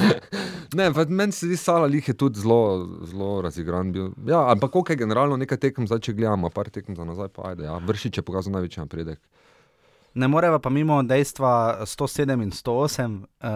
ne, 0.78 0.90
meni 1.08 1.32
se 1.32 1.46
zdi, 1.46 1.56
Sala 1.56 1.86
Lih 1.86 2.08
je 2.08 2.14
tudi 2.14 2.40
zelo, 2.40 2.88
zelo 3.04 3.42
razigran. 3.42 3.92
Bil. 3.92 4.10
Ja, 4.26 4.46
ampak 4.50 4.76
ok, 4.76 4.94
generalno 4.96 5.36
nekaj 5.36 5.58
tekem, 5.58 5.86
zdaj 5.86 6.00
če 6.08 6.16
gledamo, 6.16 6.50
par 6.50 6.70
tekem 6.72 6.96
za 6.96 7.04
nazaj, 7.04 7.28
pa 7.36 7.50
ajde. 7.50 7.68
Ja. 7.68 7.76
Vršič 7.84 8.16
je 8.16 8.24
pokazal 8.24 8.56
največji 8.56 8.80
napredek. 8.80 9.20
Ne 10.16 10.28
moreva 10.32 10.56
pa 10.58 10.70
mimo 10.72 11.02
dejstva 11.04 11.84
107 11.84 12.42
in 12.42 12.50
108. 12.50 13.16
Uh, 13.20 13.50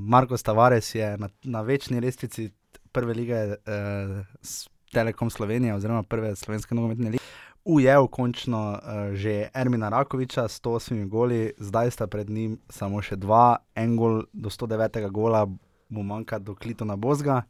Marko 0.00 0.36
Tavares 0.40 0.94
je 0.94 1.16
na, 1.20 1.28
na 1.44 1.60
večni 1.60 2.00
lestvici 2.00 2.48
prve 2.92 3.14
lige 3.14 3.40
uh, 3.54 4.58
Telekom 4.92 5.30
Slovenije, 5.30 5.74
oziroma 5.74 6.02
prve 6.02 6.36
slovenske 6.36 6.74
nogometne 6.74 7.10
lige. 7.10 7.24
Ujel 7.64 8.06
končno 8.08 8.60
uh, 8.72 9.14
že 9.14 9.48
Ermina 9.54 9.88
Rakoviča 9.88 10.48
s 10.48 10.60
108 10.62 11.08
goli, 11.08 11.52
zdaj 11.58 11.90
sta 11.90 12.06
pred 12.06 12.30
njim 12.30 12.58
samo 12.68 13.02
še 13.02 13.16
dva, 13.16 13.58
en 13.76 13.96
gol 13.96 14.22
do 14.32 14.48
109. 14.50 15.10
gola, 15.10 15.44
mu 15.88 16.02
manjka 16.02 16.38
do 16.38 16.54
Klitona 16.54 16.96
Bozga. 16.96 17.42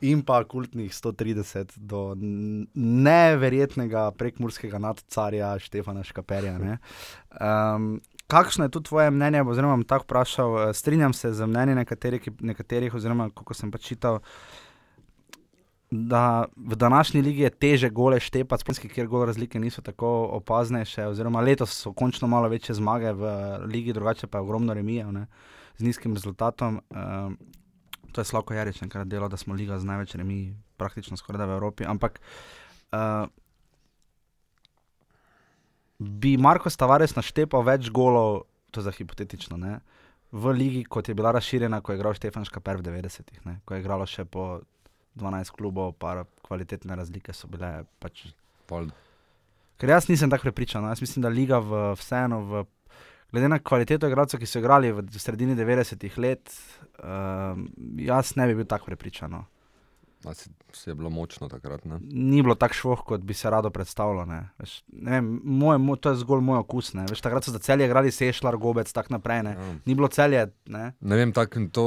In 0.00 0.22
pa 0.24 0.38
kultnih 0.48 0.92
130 0.92 1.74
do 1.76 2.14
neverjetnega 2.74 4.06
prekmurskega 4.16 4.78
nadcarja 4.80 5.58
Štefana 5.60 6.04
Škaperja. 6.04 6.56
ne. 6.58 6.78
Um, 7.36 8.00
kakšno 8.30 8.64
je 8.64 8.74
tu 8.74 8.80
tvoje 8.80 9.10
mnenje, 9.10 9.42
oziroma 9.42 9.76
bom 9.76 9.84
tako 9.84 10.06
vprašal, 10.06 10.58
eh, 10.58 10.72
strinjam 10.74 11.12
se 11.12 11.32
z 11.32 11.46
mnenjem 11.46 11.82
nekaterih, 11.82 12.30
nekaterih 12.40 12.94
oziroma 12.94 13.30
kako 13.34 13.54
sem 13.54 13.70
pač 13.70 13.90
čital, 13.92 14.20
da 15.90 16.46
v 16.56 16.76
današnji 16.76 17.22
ligi 17.22 17.42
je 17.42 17.50
teže 17.50 17.90
gole 17.90 18.20
štepati, 18.20 18.62
sploh 18.62 18.92
kjer 18.92 19.06
gole 19.10 19.26
razlike 19.26 19.58
niso 19.58 19.82
tako 19.82 20.30
opazne, 20.38 20.84
še, 20.86 21.08
oziroma 21.10 21.42
letos 21.42 21.74
so 21.74 21.90
končno 21.92 22.28
malo 22.30 22.48
večje 22.48 22.76
zmage 22.78 23.12
v 23.12 23.32
ligi, 23.66 23.92
drugače 23.92 24.26
pa 24.30 24.38
je 24.38 24.46
ogromno 24.46 24.74
remijev 24.74 25.10
ne, 25.12 25.26
z 25.78 25.88
nizkim 25.88 26.14
rezultatom. 26.14 26.78
Um, 26.90 27.36
to 28.12 28.20
je 28.20 28.24
Slavko 28.24 28.54
Jarič 28.54 28.82
enkrat 28.82 29.08
delo, 29.08 29.28
da 29.28 29.36
smo 29.36 29.54
liga 29.54 29.78
z 29.78 29.84
največ 29.84 30.14
remi, 30.14 30.54
praktično 30.78 31.16
skoraj 31.16 31.42
da 31.42 31.50
v 31.50 31.58
Evropi. 31.58 31.84
Ampak 31.84 32.20
uh, 32.92 33.26
bi 36.00 36.36
Marko 36.40 36.72
Tavares 36.72 37.14
naštepal 37.16 37.62
več 37.66 37.90
golov, 37.92 38.46
to 38.72 38.80
je 38.80 38.88
za 38.88 38.94
hipotetično, 38.96 39.58
ne, 39.60 39.78
v 40.32 40.52
ligi, 40.54 40.82
kot 40.84 41.08
je 41.08 41.14
bila 41.14 41.32
razširjena, 41.36 41.80
ko 41.84 41.92
je 41.92 41.98
igral 41.98 42.14
Štefan 42.16 42.46
Škaper 42.46 42.80
v 42.80 42.86
90-ih, 42.86 43.40
ne, 43.44 43.58
ko 43.66 43.74
je 43.74 43.82
igralo 43.82 44.06
še 44.08 44.24
po 44.24 44.62
12 45.18 45.52
klubov, 45.52 45.92
pa 45.98 46.24
kvalitetne 46.46 46.96
razlike 46.96 47.34
so 47.34 47.50
bile. 47.50 47.84
Pač, 48.00 48.30
Pol, 48.70 48.86
ker 49.80 49.90
jaz 49.90 50.06
nisem 50.06 50.30
tako 50.30 50.48
prepričan. 50.48 50.84
No. 50.84 50.92
Jaz 50.92 51.02
mislim, 51.02 51.24
da 51.26 51.32
liga 51.32 51.58
v, 51.58 51.80
vseeno, 51.98 52.38
v, 52.46 52.62
glede 53.34 53.50
na 53.50 53.58
kvaliteto 53.58 54.06
igralcev, 54.06 54.38
ki 54.40 54.46
so 54.46 54.62
igrali 54.62 54.92
v 54.94 55.02
sredini 55.18 55.56
90-ih 55.58 56.18
let, 56.22 56.54
um, 57.02 57.66
jaz 57.98 58.36
ne 58.38 58.46
bi 58.46 58.60
bil 58.60 58.70
tako 58.70 58.92
prepričan. 58.92 59.34
No. 59.34 59.44
A 60.24 60.34
si, 60.34 60.50
si 60.72 60.90
je 60.90 60.94
bilo 60.94 61.10
močno 61.10 61.48
takrat. 61.48 61.84
Ne? 61.84 61.98
Ni 62.02 62.42
bilo 62.42 62.54
tako 62.54 62.74
švoh, 62.74 63.04
kot 63.06 63.20
bi 63.20 63.34
se 63.34 63.50
rado 63.50 63.70
predstavljalo. 63.70 64.24
Ne. 64.26 64.48
Veš, 64.58 64.82
ne 64.92 65.10
vem, 65.10 65.40
moj, 65.44 65.78
moj, 65.78 65.96
to 65.96 66.10
je 66.10 66.16
zgolj 66.16 66.40
moj 66.40 66.58
okus. 66.58 66.92
Ne. 66.94 67.06
Veš, 67.08 67.20
takrat 67.20 67.44
so 67.44 67.50
za 67.50 67.58
celje 67.58 67.86
igrali 67.86 68.10
Sešljar, 68.10 68.56
Gobec, 68.56 68.92
tako 68.92 69.14
naprej. 69.14 69.42
Ne. 69.42 69.50
Ja. 69.50 69.74
Ni 69.84 69.94
bilo 69.94 70.08
celje. 70.08 70.46
Ne. 70.66 70.92
Ne 71.00 71.16
vem, 71.16 71.32
tako 71.32 71.60
to 71.72 71.86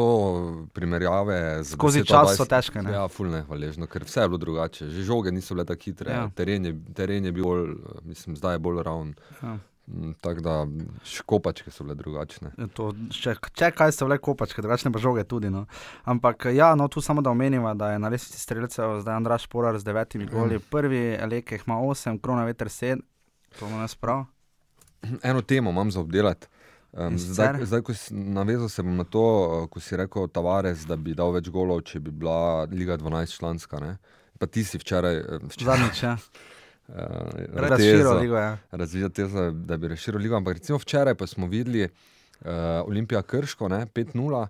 primerjave 0.73 1.63
z 1.63 1.73
Skozi 1.73 2.01
10, 2.01 2.05
čas 2.05 2.29
20 2.29 2.35
so 2.35 2.45
težke, 2.45 2.81
ne. 2.81 2.91
Ja, 2.91 3.07
fulne 3.07 3.43
hvaležno, 3.43 3.87
ker 3.87 4.03
vse 4.03 4.21
je 4.21 4.29
bilo 4.29 4.37
drugače. 4.37 4.89
Že 4.89 5.03
žoge 5.03 5.31
niso 5.31 5.53
bile 5.53 5.65
tako 5.65 5.83
hitre, 5.83 6.11
Ja. 6.11 6.29
teren, 6.35 6.65
je, 6.65 6.73
teren 6.93 7.25
je 7.25 7.31
bil 7.31 7.43
bolj, 7.43 7.75
mislim, 8.03 8.35
zdaj 8.35 8.55
je 8.55 8.59
bolj 8.59 8.83
ravn. 8.83 9.13
Ja. 9.43 9.57
Mm, 9.87 10.13
Tako 10.21 10.41
da 10.41 10.67
škopačke 11.03 11.71
so 11.71 11.83
bile 11.83 11.95
drugačne. 11.95 12.51
To, 12.73 12.93
če, 13.11 13.35
če 13.51 13.71
kaj 13.75 13.91
so 13.91 14.07
le 14.07 14.17
kopačke, 14.17 14.63
drugačne 14.63 14.93
pa 14.95 15.01
žoge 15.03 15.25
tudi. 15.27 15.51
No. 15.51 15.65
Ampak 16.07 16.47
ja, 16.55 16.71
no, 16.79 16.87
tu 16.87 17.01
samo 17.01 17.21
da 17.21 17.33
omenimo, 17.33 17.73
da 17.75 17.91
je 17.91 17.99
na 17.99 18.11
lestvici 18.13 18.39
streljcev 18.39 19.01
zdaj 19.03 19.15
Andraš 19.15 19.47
Porar 19.51 19.79
z 19.79 19.83
devetimi 19.83 20.29
goli, 20.31 20.59
prvi 20.71 21.17
Eleke 21.19 21.59
jih 21.59 21.67
ima 21.67 21.81
osem, 21.83 22.19
Krona 22.19 22.45
veter 22.47 22.71
sedem, 22.71 23.03
to 23.59 23.69
mu 23.69 23.77
nas 23.77 23.95
prav. 23.95 24.23
Eno 25.23 25.41
temo 25.41 25.71
imam 25.71 25.91
za 25.91 25.99
obdelati. 25.99 26.47
Um, 26.93 27.17
zdaj, 27.17 27.65
zdaj, 27.65 27.81
ko 27.81 27.93
si 27.93 28.13
navezal 28.13 28.69
se 28.69 28.83
bom 28.83 28.95
na 28.95 29.03
to, 29.03 29.21
eh, 29.63 29.67
ko 29.67 29.79
si 29.79 29.97
rekel 29.97 30.27
Tavares, 30.29 30.85
da 30.85 30.95
bi 30.95 31.15
dal 31.17 31.33
več 31.33 31.49
golov, 31.49 31.81
če 31.89 31.99
bi 31.99 32.11
bila 32.11 32.63
Liga 32.69 32.97
12 32.97 33.33
članska. 33.39 33.79
Ne? 33.81 33.97
Pa 34.39 34.45
ti 34.45 34.63
si 34.63 34.77
včeraj, 34.77 35.17
eh, 35.17 35.39
včeraj 35.49 35.77
Zadnjič, 35.77 36.03
ja. 36.03 36.17
Uh, 36.87 36.95
razširil 37.53 37.99
tezo- 37.99 38.19
ligo. 38.19 38.37
Ja. 38.37 38.57
razvija 38.71 39.09
tezo, 39.09 39.51
da 39.51 39.77
bi 39.77 39.87
razširil 39.87 40.21
ligo. 40.21 40.35
Ampak 40.35 40.53
recimo 40.53 40.77
včeraj 40.77 41.15
pa 41.15 41.27
smo 41.27 41.47
videli 41.47 41.83
uh, 41.83 42.47
Olimpija 42.85 43.21
Krško, 43.21 43.67
ne, 43.67 43.85
5-0, 43.85 44.47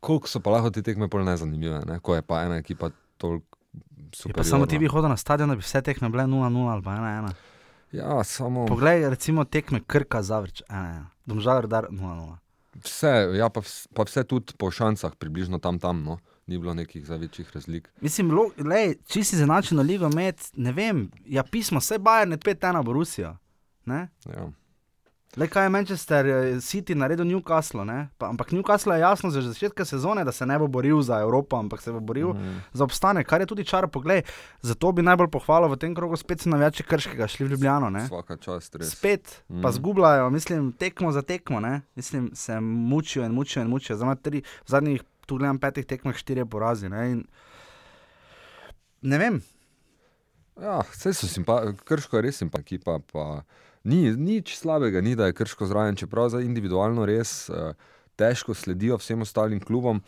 koliko 0.00 0.28
so 0.28 0.40
pa 0.40 0.50
lahko 0.50 0.70
te 0.70 0.82
tekme 0.82 1.06
bolj 1.08 1.24
nezanimive, 1.24 1.80
ne, 1.86 1.98
ko 2.00 2.14
je 2.14 2.22
pa 2.22 2.42
ena 2.42 2.56
ekipa 2.56 2.90
toliko 3.16 3.56
super. 4.12 4.36
pa 4.36 4.44
samo 4.44 4.66
ti 4.66 4.78
bi 4.78 4.86
hodil 4.86 5.08
na 5.08 5.16
stadion, 5.16 5.48
da 5.48 5.54
bi 5.54 5.62
vse 5.62 5.82
tekme 5.82 6.08
bile 6.08 6.24
0-0 6.24 6.70
ali 6.70 6.82
pa 6.82 6.90
1-1. 6.90 7.32
Ja, 7.92 8.24
samo 8.24 8.66
Poglej, 8.66 9.08
recimo 9.10 9.44
tekme 9.44 9.80
Krka 9.86 10.22
zavrč 10.22 10.62
1-1, 10.68 11.04
Domžal 11.26 11.60
Redar 11.60 11.86
0-0. 11.90 12.36
vse, 12.84 13.08
ja, 13.36 13.48
pa, 13.48 13.60
vs, 13.60 13.88
pa 13.94 14.02
vse 14.02 14.24
tudi 14.24 14.52
po 14.58 14.70
šansah, 14.70 15.12
približno 15.18 15.58
tam 15.58 15.78
tam. 15.78 16.04
No. 16.04 16.18
Ni 16.52 16.58
bilo 16.60 16.74
nekih 16.74 17.06
za 17.06 17.16
večjih 17.16 17.50
razlik. 17.54 17.88
Mislim, 18.04 18.30
lej, 18.60 18.98
če 19.08 19.24
si 19.24 19.40
zanačen 19.40 19.80
ligo 19.80 20.10
med, 20.12 20.36
ne 20.54 20.72
vem, 20.76 21.06
ja 21.24 21.42
pismo, 21.42 21.80
vse 21.80 21.96
Bayern 21.98 22.36
je 22.36 22.38
5-1 22.44 22.82
Borusijo. 22.84 23.36
Ne? 23.88 24.08
Ja. 24.28 24.50
Le 25.36 25.46
kaj 25.48 25.64
je 25.64 25.68
Manchester 25.72 26.26
eh, 26.28 26.60
City 26.60 26.92
naredil 26.94 27.24
Newcastle, 27.24 27.86
ne? 27.88 28.10
pa, 28.20 28.28
ampak 28.28 28.50
Newcastle 28.52 28.92
je 28.94 29.00
jasno 29.00 29.30
že 29.30 29.38
od 29.38 29.44
začetka 29.44 29.84
sezone, 29.84 30.24
da 30.28 30.32
se 30.32 30.44
ne 30.46 30.58
bo 30.60 30.66
boril 30.68 31.00
za 31.02 31.22
Evropo, 31.24 31.56
ampak 31.56 31.80
se 31.80 31.92
bo 31.92 32.00
boril 32.00 32.34
mm. 32.34 32.42
Mm. 32.50 32.58
za 32.72 32.84
obstanek, 32.84 33.26
kar 33.26 33.40
je 33.40 33.46
tudi 33.46 33.64
čar 33.64 33.88
pogled. 33.88 34.28
Zato 34.60 34.92
bi 34.92 35.02
najbolj 35.02 35.30
pohvalil 35.32 35.72
v 35.72 35.78
tem 35.80 35.94
krogu 35.96 36.16
spet 36.20 36.44
so 36.44 36.52
navijači 36.52 36.84
krškega, 36.84 37.26
šli 37.26 37.46
v 37.46 37.50
Ljubljano. 37.56 37.88
Ne? 37.90 38.04
Vsaka 38.04 38.36
čast, 38.36 38.76
res. 38.76 38.92
Spet 38.92 39.40
pa 39.48 39.68
Mm. 39.68 39.72
zgubljajo, 39.72 40.30
mislim, 40.30 40.72
tekmo 40.72 41.12
za 41.12 41.22
tekmo, 41.22 41.60
ne? 41.60 41.80
mislim, 41.96 42.30
se 42.34 42.60
mučijo 42.60 43.24
in 43.24 43.32
mučijo 43.32 43.62
in 43.64 43.68
mučijo. 43.72 43.96
Zdaj 43.96 44.16
tri, 44.22 44.42
v 44.44 44.68
zadnjih, 44.68 45.02
tu 45.32 45.40
gledam 45.40 45.56
petih 45.58 45.88
tekmah, 45.88 46.12
štiri 46.14 46.44
porazi. 46.44 46.92
Ne, 46.92 47.08
in, 47.10 47.24
ne 49.02 49.18
vem, 49.18 49.40
Ja, 50.60 50.82
vse 50.84 51.14
so 51.16 51.24
simpatični, 51.26 51.80
krško 51.88 52.18
je 52.18 52.22
res 52.22 52.36
simpatična 52.36 52.76
ekipa. 52.76 52.98
Pa 53.08 53.24
ni 53.84 54.12
nič 54.12 54.52
slabega, 54.58 55.00
ni 55.00 55.14
da 55.16 55.26
je 55.26 55.32
krško 55.32 55.64
zraven, 55.66 55.96
čeprav 55.96 56.28
za 56.28 56.42
individualno 56.44 57.06
res 57.08 57.48
uh, 57.48 57.72
težko 58.16 58.52
sledijo 58.54 58.98
vsem 59.00 59.24
ostalim 59.24 59.60
klubom. 59.60 60.02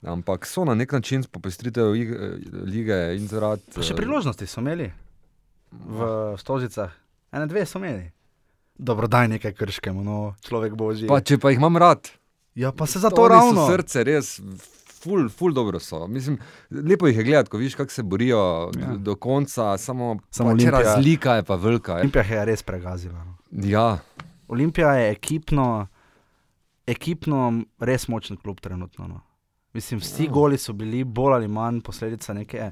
Ampak 0.00 0.46
so 0.46 0.62
na 0.64 0.74
nek 0.74 0.94
način 0.94 1.26
popestritev 1.26 1.90
ig- 1.92 2.14
eh, 2.14 2.38
lige 2.64 3.16
in 3.18 3.26
zaradi. 3.28 3.66
pa 3.74 3.82
še 3.82 3.98
priložnosti 3.98 4.46
so 4.46 4.62
imeli 4.62 4.92
v 5.72 6.06
Stožicah. 6.38 6.94
Ene, 7.32 7.50
dve 7.50 7.66
so 7.66 7.82
imeli. 7.82 8.12
Dobro, 8.78 9.10
daj 9.10 9.28
nekaj 9.28 9.52
krškemu, 9.52 10.00
no, 10.00 10.34
človek 10.40 10.72
božji. 10.72 11.10
Pa 11.10 11.20
če 11.20 11.36
pa 11.36 11.50
jih 11.50 11.58
imam 11.58 11.76
rad, 11.76 12.08
ja, 12.54 12.72
pa 12.72 12.86
se 12.86 12.98
za 12.98 13.10
to 13.10 13.22
oni 13.22 13.28
so 13.30 13.34
ravno. 13.36 13.66
Srce 13.68 14.04
res 14.04 14.40
ful, 14.94 15.28
ful 15.30 15.52
dobro 15.52 15.80
so. 15.80 16.06
Mislim, 16.08 16.38
lepo 16.70 17.06
jih 17.06 17.16
je 17.16 17.24
gledati, 17.24 17.50
ko 17.50 17.56
vidiš, 17.56 17.74
kako 17.74 17.90
se 17.90 18.02
borijo 18.04 18.38
Ja. 18.70 18.80
ja. 18.82 18.96
do 18.96 19.16
konca, 19.16 19.78
samo, 19.78 20.18
Samo 20.30 20.50
Olimpija- 20.50 20.70
razlika 20.72 21.34
je 21.34 21.42
pa 21.42 21.54
velika. 21.56 21.92
Je. 21.92 21.98
Olimpija 21.98 22.24
je 22.24 22.44
res 22.44 22.62
pregazila. 22.62 23.24
no. 23.24 23.36
Ja, 23.52 23.98
Olimpija 24.48 24.92
je 24.92 25.10
ekipno, 25.10 25.86
ekipno 26.86 27.52
res 27.78 28.08
močen 28.08 28.36
klub 28.36 28.60
trenutno. 28.60 29.06
No. 29.06 29.20
Mislim, 29.72 30.00
vsi 30.00 30.24
Ja. 30.24 30.30
goli 30.30 30.58
so 30.58 30.72
bili 30.72 31.04
bolj 31.04 31.34
ali 31.34 31.48
manj 31.48 31.80
posledica 31.80 32.32
neke 32.32 32.70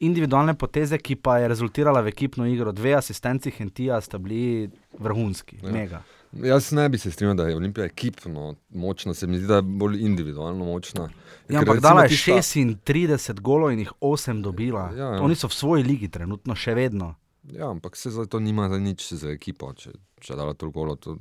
individualne 0.00 0.54
poteze, 0.54 0.98
ki 0.98 1.16
pa 1.16 1.38
je 1.38 1.48
rezultirala 1.48 2.00
v 2.00 2.08
ekipno 2.08 2.46
igro. 2.46 2.72
Dve 2.72 2.94
asistenci 2.94 3.50
Hentija 3.50 4.00
sta 4.00 4.18
bili 4.18 4.70
vrhunski, 4.98 5.56
ja. 5.56 5.66
Ja. 5.66 5.72
mega. 5.72 6.02
Jaz 6.34 6.72
ne 6.72 6.88
bi 6.88 6.98
se 6.98 7.10
strinjal, 7.10 7.34
da 7.34 7.44
je 7.44 7.56
Olimpija 7.56 7.84
ekipno 7.84 8.54
močna, 8.70 9.14
se 9.14 9.26
mi 9.26 9.38
zdi, 9.38 9.46
da 9.46 9.56
je 9.56 9.62
bolj 9.62 10.00
individualno 10.00 10.64
močna. 10.64 11.08
Ja, 11.48 11.58
ampak 11.58 11.80
dala 11.80 12.02
je 12.02 12.08
tista- 12.08 12.34
36 12.76 13.40
golov 13.40 13.72
in 13.72 13.78
jih 13.78 13.92
8 14.00 14.42
dobila. 14.42 14.90
Ja, 14.90 15.04
ja. 15.08 15.22
Oni 15.22 15.34
so 15.34 15.48
v 15.48 15.54
svoji 15.54 15.82
ligi 15.84 16.08
trenutno 16.08 16.54
še 16.54 16.74
vedno. 16.74 17.14
Ja, 17.44 17.70
ampak 17.70 17.96
se 17.96 18.10
za 18.10 18.24
to 18.24 18.38
nima 18.38 18.68
za 18.68 18.78
nič 18.78 19.12
za 19.12 19.28
ekipo, 19.28 19.72
če, 19.72 19.90
če 20.20 20.34
dala 20.34 20.54
toliko 20.54 20.80
golo. 20.80 20.96
To, 20.96 21.16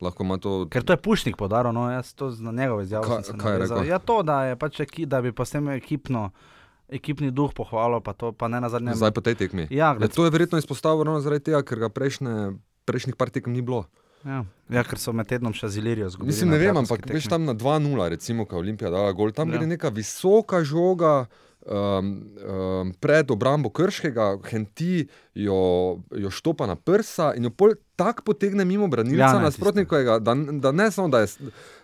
lahko 0.00 0.22
ima 0.22 0.38
to. 0.38 0.66
Ker 0.66 0.82
to 0.82 0.92
je 0.92 0.98
Pušnik 0.98 1.36
podaril, 1.36 1.72
no, 1.72 1.86
jaz 1.86 2.12
to 2.12 2.30
z- 2.30 2.40
na. 2.40 2.52
Kaj- 2.52 3.22
sem 3.22 3.24
se 3.24 3.32
kaj 3.34 3.52
je 3.52 3.58
rekel? 3.58 3.84
Ja, 3.86 3.98
to, 3.98 4.22
da 4.22 4.44
je 4.44 4.56
pač 4.56 4.80
eki, 4.80 5.06
da 5.06 5.20
bi 5.20 5.30
pa 5.30 5.44
s 5.44 5.50
tem 5.50 5.68
ekipno, 5.70 6.30
ekipni 6.88 7.30
duh 7.30 7.52
pohvalil, 7.52 8.00
pa 8.00 8.12
to 8.12 8.32
pa 8.32 8.48
ne 8.48 8.60
na 8.60 8.68
zadnje. 8.68 8.94
Zdaj 8.94 9.12
po 9.12 9.20
tej 9.20 9.34
tekmi. 9.36 9.66
Ja, 9.70 9.86
Ja, 9.86 9.94
gled, 9.94 10.10
to 10.10 10.24
je 10.24 10.30
verjetno 10.30 10.58
izpostavljeno 10.58 11.20
zaradi 11.20 11.44
tega, 11.44 11.62
ker 11.62 11.78
ga 11.78 11.88
prejšnje, 11.88 12.56
prejšnjih 12.84 13.14
par 13.14 13.30
tekem 13.30 13.52
ni 13.52 13.62
bilo. 13.62 13.86
Ja. 14.26 14.44
ja, 14.68 14.82
ker 14.84 14.98
so 14.98 15.12
med 15.14 15.28
tednom 15.30 15.54
še 15.54 15.68
z 15.70 15.78
Ilirijo 15.80 16.10
zgubili. 16.10 16.34
Mislim, 16.34 16.50
ne 16.50 16.58
vem, 16.58 16.76
ampak 16.76 17.06
veš 17.06 17.24
tekmi. 17.28 17.30
tam 17.30 17.44
na 17.46 17.54
2-0, 17.54 18.08
recimo, 18.10 18.44
ko 18.44 18.56
je 18.58 18.64
Olimpija 18.64 18.90
dala 18.90 19.12
gol, 19.14 19.30
tam 19.32 19.52
Ja. 19.52 19.58
gre 19.58 19.66
neka 19.66 19.88
visoka 19.94 20.64
žoga. 20.64 21.26
Um, 21.66 22.10
um, 22.46 22.92
pred 23.02 23.26
obrambo 23.30 23.72
Krškega, 23.74 24.38
Henti 24.46 25.08
jo, 25.36 25.56
jo 26.12 26.30
štopa 26.30 26.64
na 26.64 26.76
prsa 26.76 27.34
in 27.36 27.44
jo 27.44 27.50
pol 27.52 27.70
tako 27.94 28.22
potegne 28.24 28.64
mimo 28.64 28.86
branilca 28.86 29.24
Ja, 29.26 29.38
nasprotnikovega, 29.38 30.18
da, 30.18 30.32
da 30.34 30.72
ne 30.72 30.90
samo, 30.90 31.08
da 31.08 31.18
je, 31.18 31.26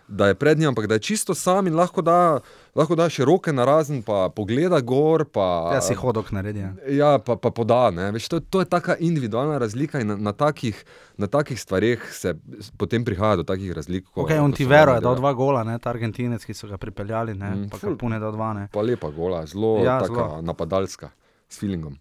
da 0.07 0.27
je 0.27 0.35
pred 0.35 0.59
njim, 0.59 0.69
ampak 0.69 0.87
da 0.87 0.93
je 0.93 0.99
čisto 1.01 1.33
sam 1.33 1.67
in 1.67 1.75
lahko 1.75 2.01
da, 2.01 2.39
lahko 2.73 2.95
da 2.95 3.07
še 3.07 3.25
roke 3.25 3.49
na 3.49 3.61
razen, 3.63 4.01
pa 4.01 4.29
pogleda 4.29 4.79
gor. 4.81 5.25
Pa, 5.27 5.71
Ja, 5.71 5.81
si 5.81 5.93
hodok 5.95 6.31
naredi. 6.31 6.59
Ja. 6.59 6.71
Ja, 6.87 7.11
pa, 7.19 7.35
pa 7.35 7.49
poda. 7.51 7.91
ne. 7.91 8.11
Veš, 8.11 8.27
to, 8.27 8.39
to 8.41 8.59
je 8.59 8.67
taka 8.67 8.95
individualna 8.99 9.57
razlika 9.57 9.99
in 9.99 10.07
na, 10.07 10.17
na, 10.19 10.33
takih, 10.33 10.77
na 11.17 11.27
takih 11.27 11.57
stvareh 11.57 12.01
se 12.11 12.33
potem 12.75 13.01
prihaja 13.03 13.35
do 13.35 13.43
takih 13.45 13.71
razlik. 13.71 14.05
ko- 14.05 14.21
Okay, 14.23 14.39
on 14.39 14.51
ti 14.51 14.63
je 14.63 14.69
ravno 14.69 14.93
dal 14.93 15.01
dela. 15.03 15.15
dva 15.15 15.33
gola, 15.35 15.63
ne, 15.63 15.79
ta 15.79 15.89
Argentinec, 15.89 16.41
ki 16.41 16.53
so 16.53 16.67
ga 16.67 16.77
pripeljali, 16.77 17.33
ne, 17.35 17.49
Mm, 17.55 17.69
pa 17.69 17.77
ful. 17.77 17.89
Kapune 17.91 18.19
dal 18.19 18.31
dva. 18.31 18.53
Ne. 18.53 18.67
Pa 18.69 18.81
lepa 18.81 19.09
gola, 19.09 19.45
zelo 19.45 19.77
Ja, 19.79 19.99
taka 19.99 20.13
zelo. 20.13 20.41
napadalska, 20.43 21.09
s 21.49 21.57
feelingom. 21.57 21.97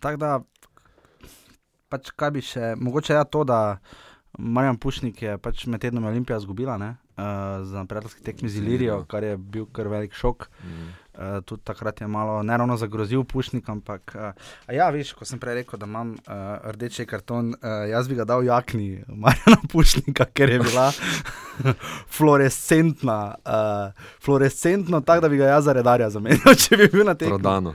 Tako 0.00 0.16
da, 0.16 0.40
pač 1.88 2.12
kaj 2.16 2.30
bi 2.30 2.44
še, 2.44 2.74
mogoče 2.78 3.14
je 3.16 3.24
to, 3.32 3.44
da 3.44 3.78
Marjan 4.38 4.76
Pušnik 4.76 5.22
je 5.22 5.38
pač 5.38 5.66
med 5.66 5.80
tednom 5.80 6.04
Olimpija 6.04 6.36
izgubila, 6.38 6.76
uh, 6.76 7.24
za 7.66 7.84
prijateljski 7.88 8.22
tekmi 8.22 8.48
z 8.48 8.58
Ilirijo, 8.60 8.98
Ja. 8.98 9.04
kar 9.08 9.24
je 9.24 9.36
bil 9.36 9.66
kar 9.72 9.88
velik 9.88 10.12
šok. 10.14 10.48
Mm. 10.64 10.88
Uh, 11.18 11.40
tudi 11.42 11.62
takrat 11.64 12.00
je 12.00 12.06
malo 12.06 12.42
neravno 12.42 12.76
zagrozil 12.76 13.24
Pušnik, 13.24 13.68
ampak 13.68 14.12
uh, 14.14 14.30
a 14.66 14.72
ja, 14.72 14.90
veš, 14.94 15.12
ko 15.18 15.24
sem 15.26 15.40
prej 15.42 15.54
rekel, 15.54 15.78
da 15.80 15.86
imam 15.86 16.12
uh, 16.12 16.70
rdeči 16.70 17.06
karton, 17.06 17.48
uh, 17.56 17.88
jaz 17.90 18.06
bi 18.08 18.14
ga 18.14 18.24
dal 18.24 18.44
Jakni, 18.46 19.02
Marjana 19.08 19.58
Pušnika, 19.72 20.28
ker 20.30 20.50
je 20.50 20.58
bila 20.62 20.92
fluorescentna, 22.16 23.34
uh, 23.42 24.06
fluorescentno, 24.24 25.00
tako 25.00 25.20
da 25.20 25.28
bi 25.28 25.36
ga 25.36 25.44
jaz 25.44 25.64
za 25.64 25.72
redarja 25.72 26.10
zamenjal, 26.10 26.54
če 26.62 26.76
bi 26.76 26.88
bil 26.92 27.06
na 27.06 27.14
tem. 27.14 27.28
Prodano. 27.28 27.74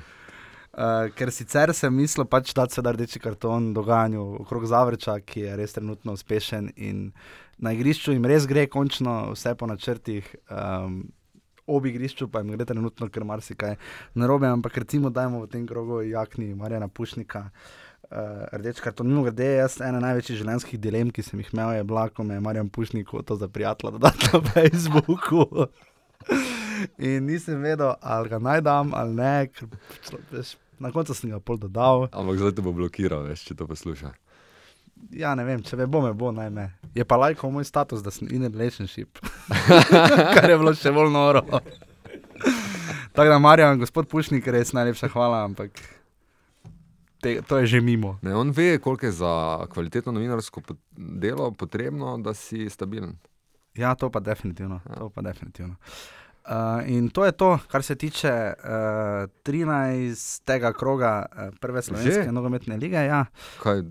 Uh, 0.73 1.11
ker 1.13 1.29
sicer 1.29 1.69
sem 1.77 1.93
mislil, 1.93 2.25
pač 2.25 2.49
dati 2.57 2.73
seveda 2.73 2.95
rdeči 2.95 3.19
karton 3.21 3.67
dogajanju 3.75 4.23
okrog 4.41 4.63
Zavrča, 4.65 5.19
ki 5.21 5.43
je 5.43 5.57
res 5.59 5.75
trenutno 5.75 6.15
uspešen 6.17 6.71
in 6.81 7.11
na 7.61 7.75
igrišču 7.75 8.15
jim 8.15 8.25
res 8.25 8.47
gre, 8.49 8.65
končno 8.65 9.35
vse 9.35 9.53
po 9.59 9.69
načrtih. 9.69 10.31
Um, 10.49 11.03
Ob 11.63 11.85
igrišču 11.87 12.25
pa 12.27 12.41
jim 12.41 12.49
gre 12.57 12.65
trenutno 12.67 13.07
kar 13.07 13.23
marsikaj 13.23 13.77
narobe, 14.19 14.49
ampak 14.49 14.81
recimo 14.81 15.13
dajmo 15.13 15.45
v 15.45 15.51
tem 15.53 15.67
krogu 15.69 16.01
jakni 16.03 16.49
Marjana 16.57 16.89
Pušnika. 16.89 17.45
Uh, 18.09 18.43
rdeč 18.57 18.81
karton, 18.83 19.07
mimo 19.07 19.23
grede, 19.23 19.45
jaz 19.61 19.77
ena 19.77 20.01
največjih 20.01 20.41
življenjskih 20.41 20.81
dilem, 20.81 21.13
ki 21.13 21.23
sem 21.23 21.39
jih 21.39 21.53
imel, 21.53 21.77
je 21.77 21.85
bila, 21.87 22.09
ko 22.09 22.25
me 22.25 22.35
je 22.35 22.43
Marjan 22.43 22.73
Pušnik 22.73 23.13
to 23.29 23.37
za 23.37 23.47
prijatelja 23.47 23.93
dodati 23.99 24.33
na 24.33 24.41
Facebooku. 24.49 25.69
In 26.97 27.29
nisem 27.29 27.61
vedel, 27.61 27.93
ali 28.01 28.29
ga 28.29 28.41
najdem 28.41 28.93
ali 28.97 29.15
ne, 29.21 29.33
ker 29.53 29.69
veš, 30.33 30.57
na 30.79 30.91
koncu 30.91 31.13
sem 31.13 31.31
ga 31.31 31.39
pol 31.39 31.57
dodal. 31.57 32.07
Ampak 32.11 32.39
zdaj 32.39 32.55
te 32.57 32.65
bo 32.65 32.73
blokiral, 32.75 33.25
veš, 33.29 33.47
če 33.49 33.57
to 33.59 33.67
posluša. 33.69 34.13
Ja, 35.11 35.33
ne 35.35 35.43
vem, 35.43 35.63
če 35.65 35.77
me 35.79 35.87
bo, 35.89 36.01
me 36.05 36.13
bo, 36.15 36.31
naj 36.31 36.49
me. 36.53 36.69
Je 36.95 37.03
pa 37.05 37.17
lajko 37.19 37.49
moj 37.51 37.65
status, 37.67 38.03
da 38.05 38.11
sem 38.13 38.29
in 38.31 38.45
relationship. 38.47 39.19
Kar 40.35 40.47
je 40.49 40.59
bilo 40.59 40.73
še 40.77 40.93
bolj 40.95 41.11
noro. 41.11 41.43
Tako 43.13 43.27
da, 43.29 43.39
Marjan, 43.41 43.81
gospod 43.81 44.07
Pušnik, 44.09 44.47
res 44.53 44.73
najlepša 44.73 45.11
hvala, 45.13 45.43
ampak 45.49 45.75
te, 47.21 47.35
to 47.45 47.59
je 47.61 47.75
že 47.75 47.83
mimo. 47.83 48.15
Ne, 48.25 48.33
on 48.35 48.55
ve, 48.55 48.77
koliko 48.81 49.09
je 49.09 49.13
za 49.19 49.33
kvalitetno 49.73 50.15
novinarsko 50.15 50.63
delo 50.97 51.51
potrebno, 51.51 52.17
da 52.23 52.33
si 52.33 52.69
stabilen. 52.69 53.17
Ja, 53.77 53.95
to 53.97 54.09
pa 54.13 54.21
definitivno. 54.21 54.81
To 54.97 55.09
pa 55.09 55.21
definitivno. 55.25 55.75
Uh, 55.77 56.22
in 56.87 57.09
to 57.09 57.25
je 57.25 57.31
to, 57.31 57.59
kar 57.67 57.83
se 57.83 57.95
tiče 57.95 58.53
uh, 58.57 59.29
13. 59.43 60.73
kroga 60.77 61.25
uh, 61.25 61.55
prve 61.59 61.81
slovenske 61.81 62.23
Že? 62.23 62.31
nogometne 62.31 62.77
lige. 62.77 62.97
Ja. 62.97 63.25
Kaj, 63.63 63.83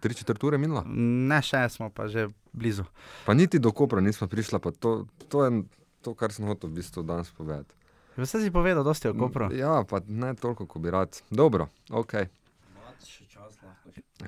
tri 0.00 0.14
četrt 0.14 0.44
ure 0.44 0.58
minula? 0.58 0.84
Ne, 1.28 1.42
še 1.42 1.68
smo 1.68 1.90
pa 1.90 2.08
že 2.08 2.28
blizu. 2.52 2.84
Pa 3.26 3.34
niti 3.34 3.58
do 3.58 3.72
Kopra 3.72 4.00
nismo 4.00 4.28
prišli, 4.28 4.58
pa 4.58 4.70
to, 4.70 5.06
to 5.28 5.44
je 5.44 5.62
to, 6.02 6.14
kar 6.14 6.32
sem 6.32 6.48
hotel 6.48 6.70
v 6.70 6.80
bistvu 6.80 7.02
danes 7.02 7.30
povedati. 7.30 7.74
Vse 8.18 8.40
si 8.42 8.50
povedal, 8.50 8.82
dosti 8.82 9.08
o 9.08 9.14
Kopru. 9.14 9.52
Ja, 9.54 9.84
pa 9.86 10.00
ne 10.06 10.34
toliko, 10.34 10.66
kot 10.66 10.82
bi 10.82 10.90
rad. 10.90 11.20
Dobro, 11.30 11.68
ok. 11.90 12.14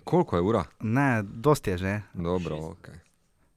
Koliko 0.04 0.36
je 0.36 0.42
ura? 0.42 0.64
Ne, 0.80 1.22
dosti 1.22 1.70
je 1.70 1.78
že. 1.78 1.94
Dobro, 2.14 2.56
ok. 2.76 2.88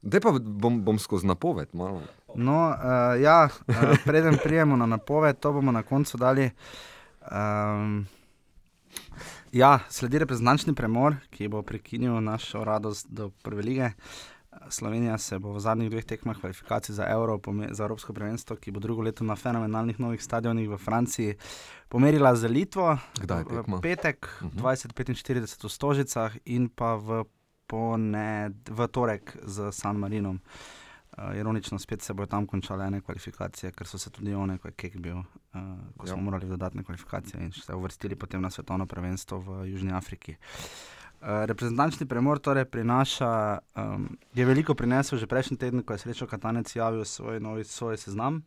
Zdaj 0.03 0.19
pa 0.19 0.31
bom, 0.39 0.81
bom 0.83 0.99
skozi 0.99 1.27
napoved 1.27 1.69
malo. 1.73 2.01
No, 2.35 2.69
uh, 2.69 3.21
ja, 3.21 3.49
uh, 3.67 3.75
preden 4.05 4.37
prijemo 4.43 4.75
na 4.75 4.85
napoved, 4.85 5.39
to 5.39 5.53
bomo 5.53 5.71
na 5.71 5.83
koncu 5.83 6.17
dali. 6.17 6.49
Um, 7.31 8.05
ja, 9.51 9.79
sledi 9.89 10.19
reprezentančni 10.19 10.73
premor, 10.73 11.15
ki 11.29 11.47
bo 11.47 11.61
prekinil 11.61 12.21
našo 12.21 12.63
radost 12.63 13.07
do 13.09 13.29
prve 13.43 13.61
lige. 13.63 13.91
Slovenija 14.69 15.17
se 15.17 15.39
bo 15.39 15.53
v 15.53 15.59
zadnjih 15.59 15.89
dveh 15.89 16.05
tekmah 16.05 16.37
kvalifikacij 16.37 16.95
za, 16.95 17.07
Euro, 17.09 17.39
za 17.71 17.83
Evropsko 17.83 18.13
prvenstvo, 18.13 18.55
ki 18.55 18.71
bo 18.71 18.79
drugo 18.79 19.01
leto 19.01 19.23
na 19.23 19.35
fenomenalnih 19.35 19.99
novih 19.99 20.21
stadionih 20.23 20.69
v 20.69 20.77
Franciji, 20.77 21.35
pomerila 21.89 22.35
z 22.35 22.47
Litvo. 22.47 22.97
Kdaj 23.21 23.39
je 23.39 23.45
v 23.45 23.61
tekma? 23.61 23.79
petek, 23.81 24.29
Mhm. 24.41 24.57
2045 24.61 25.63
v 25.63 25.69
Stožicah 25.69 26.37
in 26.45 26.69
pa 26.69 26.95
v, 26.95 27.23
poned, 27.67 28.69
v 28.69 28.87
torek 28.87 29.37
z 29.45 29.71
San 29.71 29.97
Marinom. 29.97 30.35
Uh, 30.35 30.82
ironično, 31.35 31.79
spet 31.79 32.01
se 32.01 32.13
bodo 32.13 32.29
tam 32.29 32.47
končale 32.47 32.85
ene 32.87 33.01
kvalifikacije, 33.01 33.71
ker 33.71 33.87
so 33.87 33.97
se 33.97 34.09
tudi 34.09 34.33
one, 34.33 34.57
ko 34.57 34.67
je 34.67 34.71
Kek 34.71 34.97
bil, 34.97 35.17
uh, 35.17 35.61
ko 35.97 36.07
smo 36.07 36.17
Ja. 36.17 36.23
morali 36.23 36.45
v 36.45 36.49
dodatne 36.49 36.83
kvalifikacije 36.83 37.43
in 37.43 37.51
se 37.51 37.73
uvrstili 37.73 38.15
potem 38.15 38.41
na 38.41 38.49
svetovno 38.49 38.85
prvenstvo 38.85 39.39
v 39.39 39.67
Južni 39.71 39.91
Afriki. 39.91 40.35
Uh, 41.21 41.27
reprezentančni 41.45 42.05
premor 42.05 42.39
torej 42.39 42.65
prinaša, 42.65 43.59
um, 43.75 44.17
je 44.33 44.45
veliko 44.45 44.75
prinesel 44.75 45.17
že 45.17 45.27
prejšnji 45.27 45.57
teden, 45.57 45.83
ko 45.83 45.93
je 45.93 45.99
srečo 45.99 46.27
Katanec 46.27 46.75
javil 46.75 47.05
svoj 47.05 47.39
novi 47.39 47.63
svoj 47.63 47.97
seznam, 47.97 48.43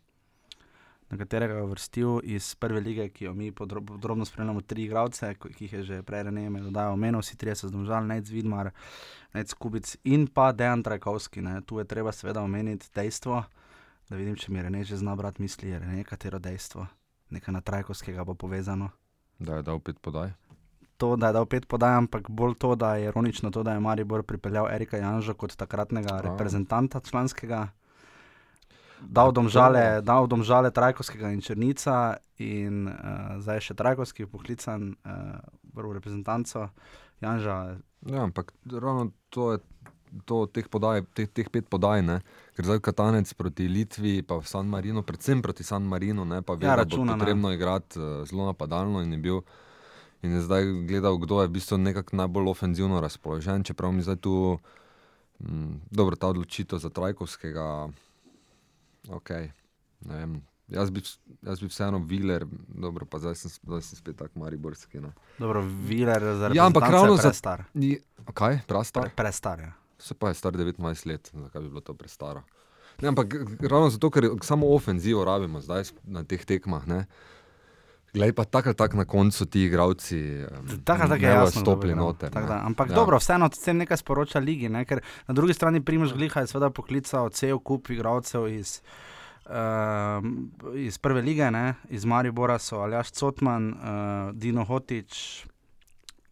na 1.11 1.19
katerega 1.19 1.55
je 1.55 1.67
vrstil 1.67 2.21
iz 2.23 2.55
prve 2.55 2.81
lige, 2.81 3.09
ki 3.09 3.25
jo 3.25 3.35
mi 3.35 3.53
podrob, 3.53 3.87
podrobno 3.87 4.25
spremljamo, 4.25 4.61
tri 4.61 4.85
igralce, 4.85 5.35
ki 5.35 5.65
jih 5.65 5.73
je 5.73 5.83
že 5.83 6.03
prej 6.03 6.23
Reneme 6.23 6.61
dodal, 6.61 6.93
omenil 6.93 7.21
vsi 7.21 7.37
trije 7.37 7.55
so 7.55 7.69
zdomžali, 7.69 8.07
Nec 8.07 8.31
Vidmar, 8.31 8.71
Nec 9.35 9.55
Kubic 9.55 9.97
in 10.05 10.27
pa 10.27 10.53
Dejan 10.53 10.83
Trajkovski. 10.83 11.41
Ne. 11.41 11.61
Tu 11.61 11.79
je 11.79 11.85
treba 11.85 12.13
seveda 12.13 12.43
omeniti 12.43 12.91
dejstvo, 12.95 13.45
da 14.09 14.17
vidim, 14.17 14.35
če 14.37 14.53
mi 14.53 14.63
Rene 14.63 14.85
že 14.85 14.97
zna 14.97 15.17
brati 15.17 15.43
misli, 15.43 15.71
je 15.71 15.79
Rene 15.79 16.05
katero 16.05 16.39
dejstvo, 16.39 16.87
nekaj 17.31 17.55
na 17.55 17.61
Trajkovskega 17.61 18.25
bo 18.25 18.35
povezano. 18.35 18.91
Da 19.39 19.57
je 19.57 19.63
dal 19.63 19.81
pet 19.81 20.01
podaj. 20.01 20.33
To, 20.97 21.17
da 21.17 21.29
je 21.29 21.37
dal 21.37 21.47
pet 21.47 21.67
podaj, 21.69 21.95
ampak 21.95 22.31
bolj 22.31 22.55
to, 22.59 22.75
da 22.75 22.97
je 22.97 23.11
ironično 23.11 23.51
to, 23.51 23.63
da 23.63 23.73
je 23.77 23.81
Maribor 23.81 24.23
pripeljal 24.23 24.71
Erika 24.73 24.97
Janža 24.97 25.35
kot 25.35 25.57
takratnega 25.57 26.15
A. 26.15 26.21
reprezentanta 26.21 27.01
članskega. 27.01 27.69
Dal 29.03 29.33
domžale, 29.33 30.01
dal 30.03 30.25
domžale 30.27 30.71
Trajkovskega 30.71 31.29
in 31.33 31.41
Črnica, 31.41 32.17
in 32.41 32.89
uh, 32.89 33.37
zdaj 33.41 33.61
je 33.61 33.67
še 33.71 33.75
Trajkovski 33.77 34.27
poklican 34.27 34.97
uh, 35.05 35.37
v 35.75 35.93
reprezentanco. 35.93 36.71
Janža, 37.21 37.77
Ja, 38.07 38.23
ampak 38.23 38.53
ravno 38.71 39.11
to 39.29 39.53
je 39.53 39.59
to, 40.25 40.47
teh, 40.47 40.69
podaj, 40.71 41.03
teh, 41.13 41.27
teh 41.29 41.49
pet 41.51 41.67
podaj, 41.69 42.01
ne? 42.03 42.21
ker 42.55 42.65
zdaj 42.65 42.81
Katanec 42.81 43.29
proti 43.35 43.67
Litvi, 43.69 44.23
pa 44.23 44.39
v 44.39 44.47
San 44.47 44.71
Marinu, 44.71 45.03
predvsem 45.03 45.43
proti 45.43 45.67
San 45.67 45.83
Marinu, 45.85 46.25
ne? 46.25 46.41
pa 46.41 46.55
ve, 46.55 46.65
Ja, 46.65 46.77
da 46.77 46.85
računa, 46.85 47.13
bo 47.13 47.17
ne. 47.17 47.19
potrebno 47.19 47.53
igrati 47.53 47.99
uh, 47.99 48.23
zelo 48.25 48.47
napadalno 48.47 49.03
in 49.03 49.13
je 49.13 49.19
bil. 49.19 49.41
In 50.23 50.33
je 50.33 50.41
zdaj 50.41 50.65
gledal, 50.89 51.19
kdo 51.19 51.43
je 51.43 51.49
v 51.49 51.55
bistvu 51.59 51.77
nekako 51.79 52.17
najbolj 52.17 52.49
ofenzivno 52.49 53.01
razpoložen, 53.01 53.65
čeprav 53.65 53.93
mi 53.93 54.03
zdaj 54.03 54.17
tu, 54.17 54.57
mm, 55.43 55.91
dobro, 55.91 56.17
ta 56.17 56.29
odločitev 56.29 56.79
za 56.79 56.89
Trajkovskega, 56.89 57.91
ok, 59.09 59.31
ne 60.01 60.21
vem. 60.21 60.37
Jaz 60.69 60.91
bi, 60.91 61.01
jaz 61.47 61.61
bi 61.63 61.69
vseeno 61.71 61.99
viler, 62.03 62.43
dobro, 62.69 63.07
pa 63.07 63.21
zdaj 63.23 63.37
sem, 63.39 63.51
zdaj 63.63 63.85
sem 63.87 63.99
spet 64.01 64.17
tako 64.19 64.39
mariborski. 64.43 64.99
No. 65.01 65.13
Dobro, 65.39 65.63
Viler 65.63 66.23
za 66.23 66.51
Ja, 66.55 66.67
ampak 66.67 66.83
reprezentanco 66.83 66.97
je 66.97 67.07
ravno 67.07 67.17
za-. 67.23 67.65
Ni, 67.75 67.99
kaj, 68.35 68.59
prastar? 68.67 69.03
Pre, 69.03 69.13
prestar 69.17 69.61
je. 69.61 69.73
Se 69.99 70.15
pa 70.15 70.29
je 70.29 70.35
star 70.35 70.53
19 70.53 71.07
let, 71.07 71.31
zakaj 71.35 71.63
bi 71.63 71.69
bilo 71.69 71.81
to 71.81 71.95
prestaro. 71.95 72.43
Ne, 73.01 73.09
ampak 73.09 73.35
ravno 73.61 73.91
zato, 73.91 74.11
ker 74.11 74.29
samo 74.43 74.75
ofenzivo 74.75 75.25
rabimo 75.25 75.61
zdaj 75.61 75.93
na 76.03 76.25
teh 76.25 76.45
tekmah. 76.45 76.87
Ne. 76.89 77.05
Glej 78.17 78.33
pa 78.33 78.45
tako 78.45 78.69
ali 78.69 78.77
tako 78.77 78.97
na 78.97 79.05
koncu 79.05 79.47
ti 79.47 79.63
igravci. 79.63 80.45
Tako 80.85 81.03
ali 81.03 81.11
tako 81.11 81.25
je 81.25 81.31
jasno. 81.31 81.61
stopili 81.61 81.93
igral. 81.93 82.07
noter. 82.07 82.31
Tako 82.31 82.47
ne. 82.47 82.55
da, 82.55 82.63
Ampak 82.65 82.89
Ja. 82.91 82.95
dobro, 82.95 83.19
vseeno 83.19 83.49
s 83.53 83.59
tem 83.59 83.77
nekaj 83.77 83.97
sporoča 83.97 84.39
ligi, 84.39 84.69
ne? 84.69 84.85
ker 84.85 85.01
na 85.27 85.35
drugi 85.35 85.55
strani 85.55 85.85
Primož 85.85 86.13
Gliha 86.13 86.41
je 86.41 86.47
seveda 86.47 86.71
poklical 86.71 87.29
cel 87.31 87.59
kup 87.59 87.91
igralcev 87.91 88.49
iz, 88.49 88.81
um, 89.45 90.51
iz 90.75 90.99
prve 90.99 91.23
lige, 91.23 91.51
ne? 91.51 91.75
iz 91.89 92.05
Maribora 92.05 92.59
so 92.59 92.81
Aljaš 92.81 93.11
Cotman, 93.11 93.69
uh, 93.69 94.33
Dino 94.33 94.65
Hotič, 94.65 95.45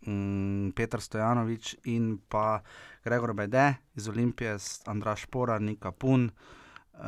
um, 0.06 0.72
Petr 0.76 1.00
Stojanovič 1.00 1.76
in 1.84 2.18
pa 2.28 2.62
Gregor 3.04 3.34
Bede 3.34 3.74
iz 3.94 4.08
Olimpije, 4.08 4.56
Andraš 4.86 5.26
Pora, 5.26 5.58
Nika 5.58 5.92
Pun. 5.92 6.30
Uh, 6.94 7.00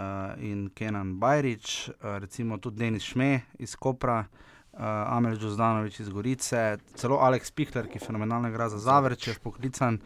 in 0.42 0.70
Kenan 0.74 1.20
Bajrič, 1.20 1.88
uh, 1.88 2.18
recimo 2.18 2.58
tudi 2.58 2.76
Denis 2.76 3.02
Šme 3.02 3.40
iz 3.58 3.76
Kopra, 3.76 4.18
uh, 4.18 4.55
Amel 4.78 5.38
Džozdanovič 5.40 6.00
iz 6.00 6.08
Gorice, 6.12 6.76
celo 7.00 7.16
Aleks 7.24 7.50
Pihler, 7.56 7.88
ki 7.88 8.02
fenomenalno 8.02 8.50
igra 8.52 8.68
za 8.68 8.78
Zavrč, 8.78 9.28
je 9.28 9.34
poklican. 9.42 9.98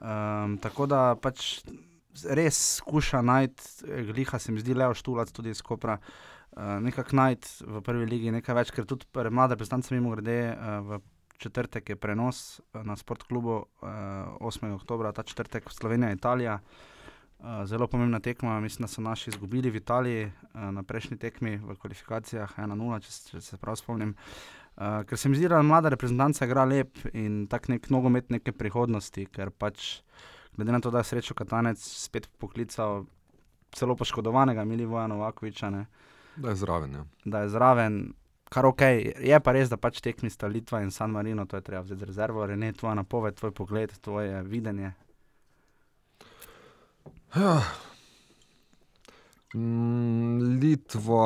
Um, 0.00 0.58
tako 0.60 0.86
da 0.86 1.14
pač 1.16 1.62
res 2.24 2.58
skuša 2.76 3.22
najti, 3.24 3.88
eh, 3.88 4.04
gliha 4.12 4.38
se 4.38 4.52
mi 4.52 4.60
zdi 4.60 4.74
Leo 4.74 4.94
Štulac 4.94 5.32
tudi 5.32 5.50
iz 5.50 5.62
Kopra. 5.62 5.98
Uh, 6.54 6.78
nekako 6.80 7.16
najti 7.16 7.64
v 7.66 7.80
prvi 7.82 8.06
ligi 8.06 8.30
nekaj 8.30 8.54
več, 8.54 8.70
ker 8.70 8.86
tudi 8.86 9.08
pre 9.10 9.30
mlade 9.30 9.56
predstavnice, 9.56 9.94
mimo 9.94 10.14
grede, 10.14 10.54
uh, 10.54 10.80
v 10.86 11.00
četrtek 11.38 11.88
je 11.88 11.96
prenos 11.96 12.60
eh, 12.60 12.82
na 12.84 12.96
sportklubu 12.96 13.56
uh, 13.56 13.88
8. 14.38 14.70
oktober, 14.74 15.12
ta 15.12 15.22
četrtek 15.22 15.66
Slovenija, 15.72 16.12
Italija. 16.12 16.60
Uh, 16.60 16.93
zelo 17.66 17.86
pomembna 17.86 18.20
tekma, 18.20 18.60
mislim, 18.60 18.84
da 18.84 18.88
so 18.88 19.02
naši 19.02 19.30
izgubili 19.30 19.70
v 19.70 19.76
Italiji 19.76 20.24
uh, 20.26 20.60
na 20.72 20.82
prejšnji 20.82 21.18
tekmi 21.18 21.56
v 21.56 21.76
kvalifikacijah 21.80 22.58
1-0, 22.58 23.00
če, 23.00 23.12
če 23.30 23.40
se 23.40 23.58
prav 23.60 23.76
spomnim. 23.76 24.14
Uh, 24.76 25.02
ker 25.08 25.18
se 25.18 25.28
mi 25.28 25.36
zdi, 25.36 25.48
da 25.48 25.62
mlada 25.62 25.92
reprezentanca 25.92 26.48
igra 26.48 26.64
lep 26.64 26.98
in 27.12 27.44
tak 27.50 27.68
nek 27.68 27.90
nogomet 27.90 28.30
neke 28.30 28.52
prihodnosti, 28.52 29.26
ker 29.30 29.50
pač 29.50 30.00
glede 30.56 30.72
na 30.72 30.80
to, 30.80 30.90
da 30.90 31.02
je 31.02 31.10
srečo 31.12 31.34
Katanec 31.34 31.78
spet 31.82 32.30
poklical 32.38 33.04
celo 33.74 33.96
poškodovanega 33.96 34.64
Milivoja 34.64 35.06
Novakoviča, 35.06 35.70
ne, 35.70 35.86
Da 36.36 36.48
je 36.48 36.54
zraven. 36.54 36.94
Ja. 36.94 37.04
da 37.24 37.40
je 37.40 37.48
zraven. 37.48 38.12
Kar 38.48 38.66
ok, 38.66 38.80
je 39.20 39.40
pa 39.40 39.52
res, 39.52 39.68
da 39.70 39.76
pač 39.76 40.00
tekmi 40.00 40.30
sta 40.30 40.46
Litva 40.46 40.82
in 40.82 40.90
San 40.90 41.10
Marino, 41.10 41.46
to 41.46 41.56
je 41.56 41.62
treba 41.62 41.82
vzeti 41.82 42.00
z 42.00 42.06
rezervo, 42.06 42.46
Rene, 42.46 42.72
tvoja 42.72 42.94
napoved, 42.94 43.34
tvoj 43.34 43.50
pogled, 43.50 43.94
tvoje 44.00 44.42
videnje. 44.42 44.92
Ja. 47.36 47.62
Mm, 49.54 50.58
Litva 50.62 51.24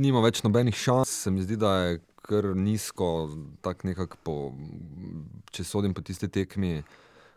nima 0.00 0.22
več 0.22 0.42
nobenih 0.46 0.76
šans, 0.76 1.10
se 1.24 1.30
mi 1.30 1.42
zdi, 1.42 1.58
da 1.60 1.74
je 1.84 1.98
kar 2.30 2.52
nizko, 2.56 3.30
tako 3.64 3.88
nekako 3.90 4.20
po, 4.22 4.36
če 5.50 5.66
sodim 5.66 5.94
po 5.94 6.04
tisti 6.06 6.30
tekmi, 6.30 6.78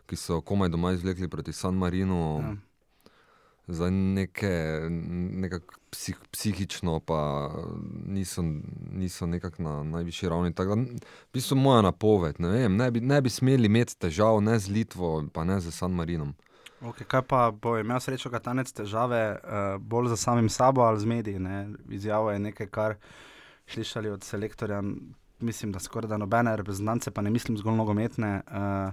ki 0.06 0.18
so 0.18 0.38
komaj 0.46 0.70
doma 0.70 0.92
izvlekli 0.94 1.28
proti 1.28 1.52
San 1.56 1.78
Marinu. 1.80 2.20
Ja. 2.44 2.54
Za 3.64 3.86
neke, 3.88 4.50
nekako 4.90 5.78
psih, 5.94 6.18
psihično, 6.34 6.98
pa 7.00 7.48
niso, 8.12 8.42
niso 8.92 9.24
nekako 9.26 9.64
na 9.64 9.72
najvišji 9.88 10.28
ravni. 10.28 10.52
Tako 10.52 10.76
da, 10.76 10.98
v 11.00 11.32
bistvu 11.32 11.56
moja 11.56 11.80
napoved, 11.86 12.42
ne, 12.44 12.50
vem, 12.52 12.76
ne, 12.76 12.90
bi, 12.92 13.00
ne 13.00 13.22
bi 13.24 13.32
smeli 13.32 13.70
imeti 13.72 13.96
težav 14.04 14.42
ne 14.44 14.58
z 14.60 14.68
Litvo, 14.68 15.14
pa 15.32 15.46
ne 15.48 15.56
z 15.64 15.72
San 15.72 15.96
Marinom. 15.96 16.34
Okay, 16.84 17.06
kaj 17.08 17.22
pa 17.22 17.50
bo 17.50 17.78
imel 17.80 18.00
srečo 18.00 18.28
Katanec 18.30 18.68
težave 18.76 19.20
uh, 19.32 19.76
bolj 19.80 20.10
za 20.12 20.16
samim 20.16 20.48
sabo 20.48 20.82
ali 20.84 21.00
z 21.00 21.06
mediji? 21.08 21.38
Ne? 21.38 21.68
Izjavo 21.88 22.30
je 22.30 22.38
nekaj, 22.38 22.66
kar 22.66 22.94
slišali 23.66 24.10
od 24.10 24.24
selektorja, 24.24 24.82
mislim, 25.40 25.72
da 25.72 25.80
skoraj 25.80 26.08
da 26.08 26.18
nobene 26.20 26.56
reprezentance, 26.56 27.10
pa 27.10 27.22
ne 27.22 27.30
mislim 27.30 27.56
zgolj 27.58 27.76
nogometne, 27.76 28.40
uh, 28.46 28.92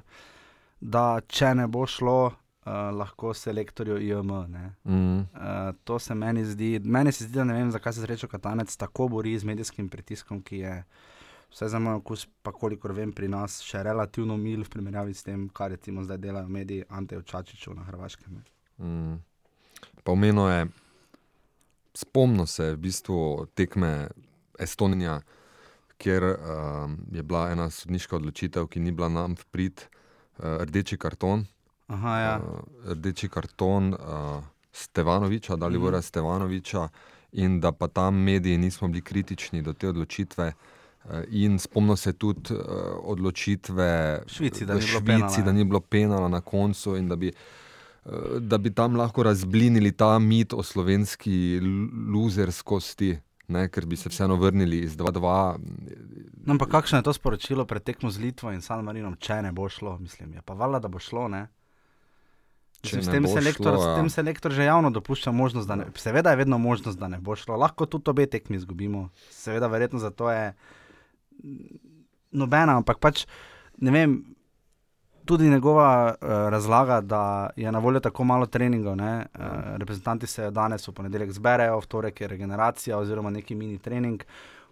da 0.82 1.20
če 1.28 1.56
ne 1.56 1.68
bo 1.68 1.84
šlo, 1.86 2.32
uh, 2.32 2.72
lahko 2.96 3.34
selektorju. 3.34 4.24
Ne? 4.48 4.72
Mm. 4.84 5.20
Uh, 5.20 5.76
to 5.84 6.00
se 6.00 6.16
meni 6.16 6.46
zdi, 6.46 6.80
meni 6.84 7.12
se 7.12 7.28
zdi, 7.28 7.38
da 7.38 7.44
ne 7.44 7.60
vem, 7.60 7.72
zakaj 7.72 7.94
se 7.94 8.02
srečo 8.02 8.28
Katanec 8.28 8.76
tako 8.78 9.08
bori 9.08 9.38
z 9.40 9.44
medijskim 9.44 9.90
pritiskom, 9.90 10.42
ki 10.42 10.58
je 10.58 10.84
vse 11.52 11.68
za 11.68 11.80
moj 11.80 11.94
okus, 11.94 12.28
pa 12.42 12.52
kolikor 12.52 12.92
vem, 12.96 13.12
pri 13.12 13.28
nas 13.28 13.60
še 13.66 13.84
relativno 13.84 14.38
mil 14.38 14.64
v 14.64 14.72
primerjavi 14.72 15.14
s 15.14 15.24
tem, 15.28 15.50
kar 15.50 15.72
recimo 15.72 16.04
zdaj 16.04 16.18
delajo 16.18 16.48
mediji 16.48 16.86
Anteju 16.90 17.22
Čačiču 17.22 17.74
na 17.76 17.84
Hrvaškem. 17.84 18.40
Mm. 18.80 19.20
Pa 20.04 20.12
omenil 20.12 20.48
je, 20.50 20.68
spomnil 21.94 22.48
se 22.48 22.72
je 22.72 22.76
v 22.76 22.82
bistvu 22.88 23.20
tekme 23.56 24.08
Estonija, 24.60 25.20
kjer 26.02 26.24
um, 26.24 26.98
je 27.12 27.24
bila 27.24 27.52
ena 27.52 27.70
sodniška 27.70 28.16
odločitev, 28.16 28.66
ki 28.68 28.80
ni 28.80 28.92
bila 28.92 29.10
nam 29.10 29.36
v 29.36 29.46
prid, 29.52 29.84
uh, 30.40 30.64
rdeči 30.66 30.98
karton. 30.98 31.46
Aha, 31.92 32.18
ja. 32.18 32.34
uh, 32.40 32.64
rdeči 32.96 33.30
karton 33.30 33.94
uh, 33.94 34.42
Stevanoviča, 34.72 35.56
da 35.56 35.68
li 35.68 35.78
Mhm. 35.78 35.84
vora 35.84 36.02
Stevanoviča, 36.02 36.88
in 37.32 37.60
da 37.60 37.72
pa 37.72 37.88
tam 37.88 38.16
mediji 38.24 38.58
nismo 38.58 38.88
bili 38.88 39.02
kritični 39.02 39.62
do 39.62 39.74
te 39.74 39.90
odločitve. 39.90 40.48
Uh, 40.48 40.81
In 41.30 41.58
spomnil 41.60 41.96
se 41.98 42.14
tudi 42.14 42.54
uh, 42.54 42.62
odločitve 43.04 44.22
Švici, 44.30 44.66
da 44.66 44.78
v 44.78 44.82
Švici, 44.86 45.06
penala, 45.06 45.34
ja. 45.38 45.44
da 45.44 45.52
ni 45.52 45.66
bilo 45.66 45.80
penala 45.82 46.28
na 46.30 46.42
koncu 46.42 46.94
in 46.96 47.08
da 47.10 47.16
bi, 47.16 47.32
uh, 48.06 48.38
da 48.40 48.58
bi 48.58 48.70
tam 48.74 48.96
lahko 48.96 49.24
razblinili 49.24 49.92
ta 49.92 50.20
mit 50.20 50.54
o 50.54 50.64
slovenski 50.64 51.60
luzerskosti, 52.14 53.16
ne, 53.48 53.66
ker 53.74 53.86
bi 53.90 53.98
se 53.98 54.10
vseeno 54.14 54.38
vrnili 54.38 54.84
iz 54.86 54.94
2-2. 54.98 55.32
No, 56.46 56.54
ampak 56.54 56.70
kakšno 56.70 57.02
je 57.02 57.08
to 57.10 57.14
sporočilo 57.14 57.66
pred 57.66 57.84
tekmo 57.84 58.12
z 58.12 58.22
Litvo 58.22 58.54
in 58.54 58.62
San 58.62 58.86
Marinom, 58.86 59.18
če 59.18 59.42
ne 59.42 59.52
bo 59.52 59.66
šlo? 59.70 59.98
Mislim, 60.00 60.38
je 60.38 60.46
pa 60.46 60.54
valjda, 60.54 60.84
da 60.86 60.92
bo 60.94 61.02
šlo. 61.02 61.26
Ne? 61.34 61.48
Mislim, 62.84 63.04
s, 63.04 63.10
tem 63.10 63.26
selektor, 63.28 63.74
šlo, 63.74 63.82
s 63.82 63.88
ja. 63.90 63.96
tem 63.96 64.10
selektor 64.10 64.54
že 64.54 64.70
javno 64.70 64.90
dopušča 64.90 65.32
možnost, 65.32 65.68
da 65.68 65.76
ne, 65.82 65.90
seveda 65.98 66.30
je 66.30 66.40
vedno 66.46 66.58
možnost, 66.58 67.00
da 67.00 67.10
ne 67.10 67.18
bo 67.18 67.36
šlo. 67.36 67.58
Lahko 67.58 67.86
tudi 67.86 68.10
obe 68.10 68.26
tekmi 68.26 68.58
izgubimo, 68.62 69.10
seveda, 69.34 69.68
verjetno 69.68 70.00
zato 70.00 70.32
je 70.32 70.54
mm, 70.54 70.81
nobena, 72.32 72.78
ampak 72.78 73.00
pač 73.00 73.26
ne 73.82 73.92
vem. 73.92 74.22
Tudi 75.22 75.50
njegova 75.50 76.10
uh, 76.10 76.30
razlaga, 76.50 76.98
da 77.02 77.50
je 77.56 77.72
na 77.72 77.80
voljo 77.80 78.00
tako 78.02 78.24
malo 78.24 78.46
treningov. 78.46 78.98
Uh, 78.98 79.22
reprezentanti 79.78 80.28
se 80.28 80.50
danes 80.52 80.88
v 80.88 80.94
ponedeljek 80.98 81.32
zberejo, 81.32 81.78
v 81.80 81.88
torek 81.88 82.22
je 82.22 82.28
regeneracija 82.28 82.98
oziroma 82.98 83.30
neki 83.30 83.56
mini 83.56 83.78
trening. 83.78 84.24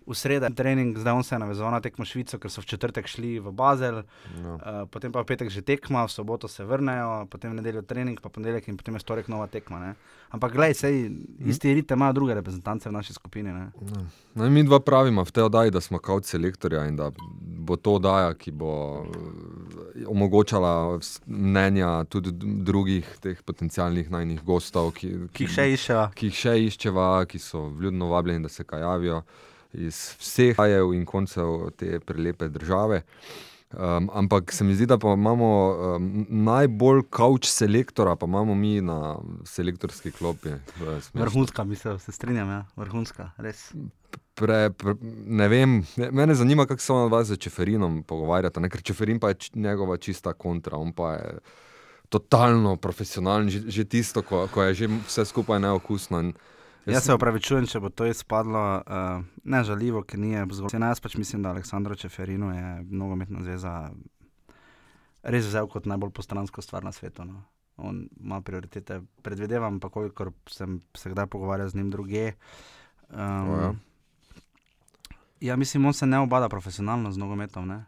V 0.09 0.15
sredo 0.15 0.49
trening, 0.49 0.97
zdaj 0.97 1.13
on 1.13 1.23
se 1.23 1.35
je 1.35 1.39
navezal 1.39 1.69
na 1.69 1.79
tekmo 1.79 2.01
Švico, 2.03 2.35
ker 2.35 2.49
so 2.49 2.59
v 2.59 2.65
četrtek 2.65 3.05
šli 3.05 3.37
v 3.37 3.51
Bazel, 3.51 4.01
No. 4.35 4.55
uh, 4.55 4.61
potem 4.85 5.11
pa 5.11 5.21
v 5.21 5.27
petek 5.27 5.49
že 5.49 5.61
tekma, 5.61 6.01
v 6.01 6.09
soboto 6.09 6.47
se 6.47 6.63
vrnejo, 6.63 7.27
potem 7.27 7.53
nedeljo 7.53 7.81
trening, 7.83 8.17
pa 8.17 8.27
ponedeljek 8.27 8.67
in 8.67 8.75
potem 8.75 8.95
je 8.95 8.99
storek 8.99 9.27
nova 9.27 9.45
tekma. 9.45 9.77
Ne? 9.79 9.91
Ampak 10.29 10.51
gledaj, 10.51 10.73
sej 10.75 10.95
isti 11.43 11.73
rite 11.73 11.93
imajo 11.93 12.13
druge 12.15 12.33
reprezentance 12.33 12.85
v 12.85 12.91
naši 12.91 13.13
skupini. 13.13 13.49
Ne? 13.49 13.69
No. 13.75 14.05
No, 14.35 14.49
mi 14.49 14.63
dva 14.63 14.79
pravimo 14.79 15.21
v 15.21 15.31
tej 15.31 15.43
oddaji, 15.43 15.69
da 15.69 15.79
smo 15.79 15.99
kaut 15.99 16.25
selektorja 16.25 16.85
in 16.85 16.95
da 16.95 17.11
bo 17.59 17.75
to 17.75 17.93
oddaja, 17.93 18.33
ki 18.33 18.49
bo 18.51 18.71
eh, 19.03 20.05
omogočala 20.05 20.97
mnenja 21.27 22.03
tudi 22.05 22.31
drugih 22.63 23.05
teh 23.19 23.37
potencialnih 23.41 24.09
najnih 24.09 24.41
gostov, 24.43 24.91
ki, 24.91 25.29
Ki 25.29 25.45
jih 25.45 25.51
še 25.51 25.65
iščejo. 25.69 26.03
ki 26.13 26.25
jih 26.25 26.35
še 26.35 26.53
iščeva, 26.63 27.25
ki 27.25 27.39
so 27.39 27.69
vljudno 27.69 28.07
vabljeni, 28.07 28.41
da 28.41 28.49
se 28.49 28.63
kajavijo 28.63 29.21
iz 29.73 30.15
vseh 30.19 30.55
krajev 30.55 30.93
in 30.93 31.05
koncev 31.05 31.69
te 31.77 31.99
prelepe 31.99 32.49
države. 32.49 33.03
Um, 33.69 34.09
ampak 34.13 34.51
se 34.53 34.63
mi 34.63 34.73
zdi, 34.75 34.87
da 34.89 34.97
imamo 35.03 35.49
um, 35.95 36.25
najbolj 36.29 37.03
kavč 37.09 37.45
selektora, 37.53 38.15
pa 38.15 38.25
imamo 38.25 38.55
mi 38.55 38.81
na 38.81 39.19
selektorski 39.45 40.11
klopi. 40.11 40.49
Vrhunska, 41.13 41.63
mislim, 41.63 41.99
se 41.99 42.11
strinjam, 42.11 42.49
ja. 42.49 42.65
vrhunska, 42.75 43.29
res. 43.37 43.69
Pre, 44.33 44.69
pre, 44.73 44.95
ne 45.25 45.47
vem, 45.47 45.83
ne- 45.97 46.09
mene 46.11 46.35
zanima, 46.35 46.65
kako 46.65 46.81
se 46.81 46.93
on 46.93 47.11
vas 47.11 47.27
z 47.27 47.37
Čeferinom 47.37 48.01
pogovarjata, 48.03 48.59
ne? 48.59 48.69
ker 48.69 48.81
Čeferin 48.81 49.19
pa 49.19 49.29
je 49.29 49.53
njegova 49.53 49.97
čista 49.97 50.33
kontra. 50.33 50.77
On 50.77 50.93
pa 50.93 51.13
je 51.13 51.37
totalno 52.09 52.75
profesionalen, 52.75 53.49
že, 53.49 53.69
že 53.69 53.85
tisto, 53.85 54.25
ko, 54.25 54.47
ko 54.49 54.63
je 54.63 54.73
že 54.73 54.87
vse 55.05 55.25
skupaj 55.29 55.59
neokusno. 55.61 56.19
In 56.25 56.33
Jaz 56.85 57.03
se 57.03 57.13
opravičujem, 57.13 57.67
če 57.67 57.79
bo 57.79 57.89
to 57.89 58.05
izpadlo 58.05 58.61
uh, 58.77 59.19
nežaljivo, 59.43 60.03
ker 60.03 60.19
ni 60.19 60.31
zgolj. 60.49 60.71
Jaz 60.73 60.99
pač 60.99 61.15
mislim, 61.15 61.43
da 61.43 61.49
Aleksandro 61.49 61.95
Čeferino 61.95 62.53
je 62.53 62.69
nogometna 62.85 63.43
zveza 63.43 63.91
res 65.23 65.45
vzel 65.45 65.67
kot 65.67 65.85
najbolj 65.85 66.09
postransko 66.11 66.61
stvar 66.61 66.83
na 66.83 66.91
svetu. 66.91 67.25
No. 67.25 67.43
On 67.77 68.09
ima 68.19 68.41
prioritete, 68.41 69.01
predvidevam 69.21 69.79
pa, 69.79 69.89
kolikor 69.89 70.31
sem 70.47 70.81
se 70.93 71.09
kdaj 71.09 71.27
pogovarjal 71.27 71.69
z 71.69 71.75
njim 71.75 71.89
druge. 71.89 72.33
Um, 73.09 73.49
O, 73.49 73.61
ja. 73.61 73.73
ja, 75.41 75.55
mislim, 75.55 75.85
on 75.85 75.93
se 75.93 76.05
ne 76.05 76.19
obada 76.19 76.49
profesionalno 76.49 77.11
z 77.11 77.17
nogometom. 77.17 77.67
Ne? 77.67 77.85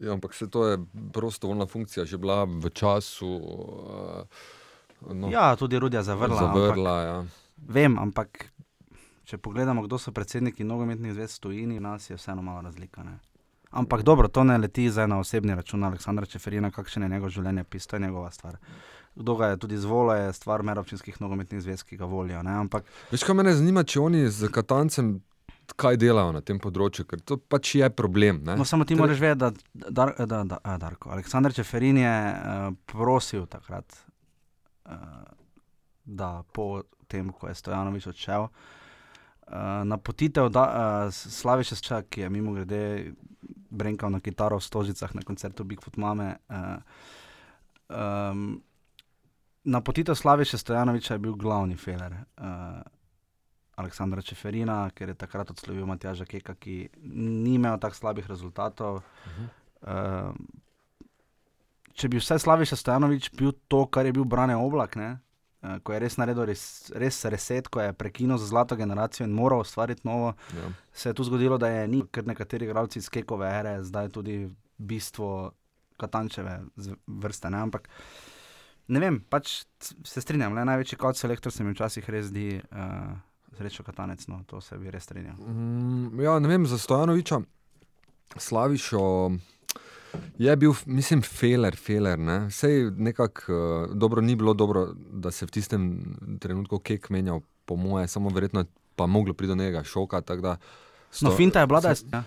Ja, 0.00 0.12
ampak 0.12 0.34
se 0.34 0.50
to 0.50 0.66
je 0.66 0.78
prostovoljna 1.12 1.66
funkcija, 1.66 2.04
že 2.04 2.18
bila 2.18 2.44
v 2.44 2.70
času. 2.70 3.28
Uh, 3.28 5.14
no, 5.14 5.30
Ja, 5.30 5.56
tudi 5.56 5.78
Rudija 5.78 6.02
zavrla. 6.02 6.36
ampak- 6.38 6.54
zavrla 6.54 7.00
ja. 7.02 7.24
Vem, 7.66 7.98
ampak 7.98 8.46
če 9.28 9.38
pogledamo, 9.38 9.82
kdo 9.84 9.98
so 9.98 10.12
predsedniki 10.12 10.64
nogometnih 10.64 11.12
zvez 11.12 11.36
v 11.36 11.42
tujini, 11.44 11.80
nas 11.80 12.10
je 12.10 12.16
vseeno 12.16 12.42
malo 12.42 12.62
razlika. 12.64 13.04
Ne? 13.04 13.18
Ampak 13.70 14.02
dobro, 14.02 14.28
to 14.28 14.44
ne 14.44 14.56
leti 14.58 14.88
zdaj 14.90 15.08
na 15.08 15.18
osebni 15.20 15.54
račun 15.54 15.84
Aleksandra 15.84 16.26
Čeferina, 16.26 16.70
kakšen 16.72 17.04
je 17.04 17.08
njegov 17.08 17.28
življenje, 17.34 17.64
to 17.64 17.96
je 17.96 18.00
njegova 18.00 18.30
stvar. 18.30 18.56
Kdo 19.14 19.34
ga 19.36 19.46
je 19.46 19.56
tudi 19.56 19.76
zvolil, 19.76 20.16
je 20.16 20.32
stvar 20.32 20.62
merovčinskih 20.62 21.20
nogometnih 21.20 21.60
zvez, 21.60 21.82
ki 21.84 21.96
ga 21.96 22.04
volijo. 22.08 22.42
Ne? 22.42 22.54
Ampak 22.64 22.88
Veš, 23.10 23.26
kaj 23.26 23.36
me 23.36 23.52
zanima, 23.52 23.84
če 23.84 24.00
oni 24.00 24.28
z 24.30 24.48
Katancem 24.48 25.18
kaj 25.76 25.98
delajo 26.00 26.32
na 26.32 26.40
tem 26.40 26.56
področju, 26.62 27.04
ker 27.04 27.20
to 27.20 27.36
pač 27.36 27.74
je 27.76 27.88
problem. 27.92 28.40
Ne? 28.46 28.56
no, 28.56 28.64
samo 28.64 28.86
ti 28.88 28.96
Tre- 28.96 29.02
moraš 29.02 29.20
vedeti, 29.20 29.64
da, 29.74 29.90
da, 29.90 30.06
da, 30.24 30.42
da 30.48 30.60
a, 30.62 30.76
Darko, 30.80 31.12
Aleksandr 31.12 31.52
Čeferin 31.52 32.00
je 32.00 32.14
uh, 32.14 32.70
prosil 32.88 33.44
takrat, 33.50 33.98
uh, 34.88 35.26
da 36.04 36.30
po 36.56 36.86
tem, 37.08 37.32
ko 37.32 37.48
je 37.48 37.56
Stojanovič 37.58 38.06
odšel, 38.12 38.48
uh, 38.48 39.56
napotitev 39.88 40.50
da, 40.52 40.64
uh, 40.68 41.12
Slaviša 41.12 41.80
Šča, 41.80 42.02
ki 42.08 42.26
je 42.26 42.30
mimo 42.32 42.54
grede 42.56 43.14
brenkal 43.70 44.12
na 44.12 44.20
kitaro 44.20 44.58
v 44.58 44.64
Stožicah 44.64 45.14
na 45.14 45.24
koncertu 45.24 45.64
Bigfoot 45.64 45.96
Mame. 45.96 46.36
Uh, 46.48 46.78
um, 47.88 48.62
napotitev 49.64 50.14
Slaviša 50.14 50.58
Stojanoviča 50.58 51.14
je 51.14 51.24
bil 51.24 51.36
glavni 51.36 51.76
feler. 51.76 52.12
Uh, 52.36 52.80
Aleksandra 53.78 54.22
Čeferina, 54.22 54.90
ker 54.90 55.12
je 55.12 55.14
takrat 55.14 55.50
odslovil 55.50 55.86
Matjaža 55.86 56.26
Keka, 56.26 56.56
ki 56.58 56.88
ni 57.14 57.54
imel 57.54 57.78
tako 57.78 57.94
slabih 57.94 58.26
rezultatov. 58.26 58.96
Uh. 58.96 59.02
-huh. 59.38 60.30
uh, 60.30 60.34
če 61.94 62.08
bi 62.08 62.18
vse 62.18 62.38
Slaviša 62.38 62.76
Stojanovič 62.76 63.30
bil 63.38 63.52
to, 63.68 63.86
kar 63.86 64.06
je 64.06 64.12
bil 64.12 64.24
Brane 64.24 64.56
Oblak, 64.56 64.96
ne? 64.96 65.18
Uh, 65.58 65.78
ko 65.80 65.90
je 65.90 65.98
res 65.98 66.16
naredil 66.16 66.44
res, 66.44 66.60
res 66.94 67.24
reset, 67.24 67.66
ko 67.66 67.80
je 67.80 67.92
prekinil 67.92 68.38
za 68.38 68.46
zlato 68.46 68.76
generacijo 68.76 69.24
in 69.24 69.32
moral 69.32 69.60
ustvariti 69.60 70.04
novo, 70.04 70.34
Ja. 70.54 70.68
se 70.92 71.08
je 71.08 71.14
tu 71.14 71.24
zgodilo, 71.24 71.58
da 71.58 71.66
je 71.68 71.88
ni, 71.88 72.02
ker 72.08 72.22
nekateri 72.24 72.64
igralci 72.64 72.98
iz 72.98 73.08
Kekove 73.08 73.48
ere 73.50 73.82
zdaj 73.82 74.08
tudi 74.10 74.46
bistvo 74.78 75.50
Katančeve 75.96 76.60
z- 76.76 76.94
vrste. 77.08 77.50
Ne? 77.50 77.58
Ampak 77.58 77.88
ne 78.88 79.00
vem, 79.00 79.18
pač 79.20 79.64
se 80.04 80.20
strinjam, 80.20 80.54
le 80.54 80.62
največji 80.64 80.96
kot 80.96 81.16
selektor 81.16 81.52
se 81.52 81.64
mi 81.64 81.72
včasih 81.72 82.06
res 82.08 82.26
zdi 82.26 82.62
uh, 82.62 83.18
srečo 83.52 83.82
Katanec, 83.82 84.28
no 84.28 84.44
to 84.46 84.60
se 84.60 84.78
bi 84.78 84.86
res 84.88 85.02
strinjal. 85.02 85.34
Mm, 85.38 86.20
ja, 86.20 86.38
ne 86.38 86.48
vem, 86.48 86.66
za 86.66 86.78
Stojanoviča, 86.78 87.40
Slavišo. 88.38 89.02
Je 90.38 90.56
bil, 90.56 90.72
mislim, 90.86 91.22
feler, 91.22 91.76
feler. 91.76 92.18
Ne? 92.18 92.50
Sej 92.50 92.90
nekako 92.92 93.52
uh, 93.52 93.94
dobro 93.94 94.20
ni 94.20 94.36
bilo 94.36 94.54
dobro, 94.54 94.88
da 95.12 95.30
se 95.30 95.46
v 95.46 95.50
tistem 95.50 96.00
trenutku 96.38 96.78
kek 96.78 97.10
menjal, 97.10 97.40
po 97.64 97.76
moje, 97.76 98.08
samo 98.08 98.28
verjetno 98.28 98.60
je 98.60 98.66
pa 98.96 99.06
moglo 99.06 99.34
priti 99.34 99.48
do 99.48 99.54
njega 99.56 99.84
šoka. 99.84 100.20
Da, 100.20 100.56
No, 101.12 101.30
sto- 101.30 101.36
finta 101.36 101.60
je 101.60 101.66
bila, 101.66 101.80
da 101.80 101.88
je, 101.88 101.94
ja. 102.12 102.22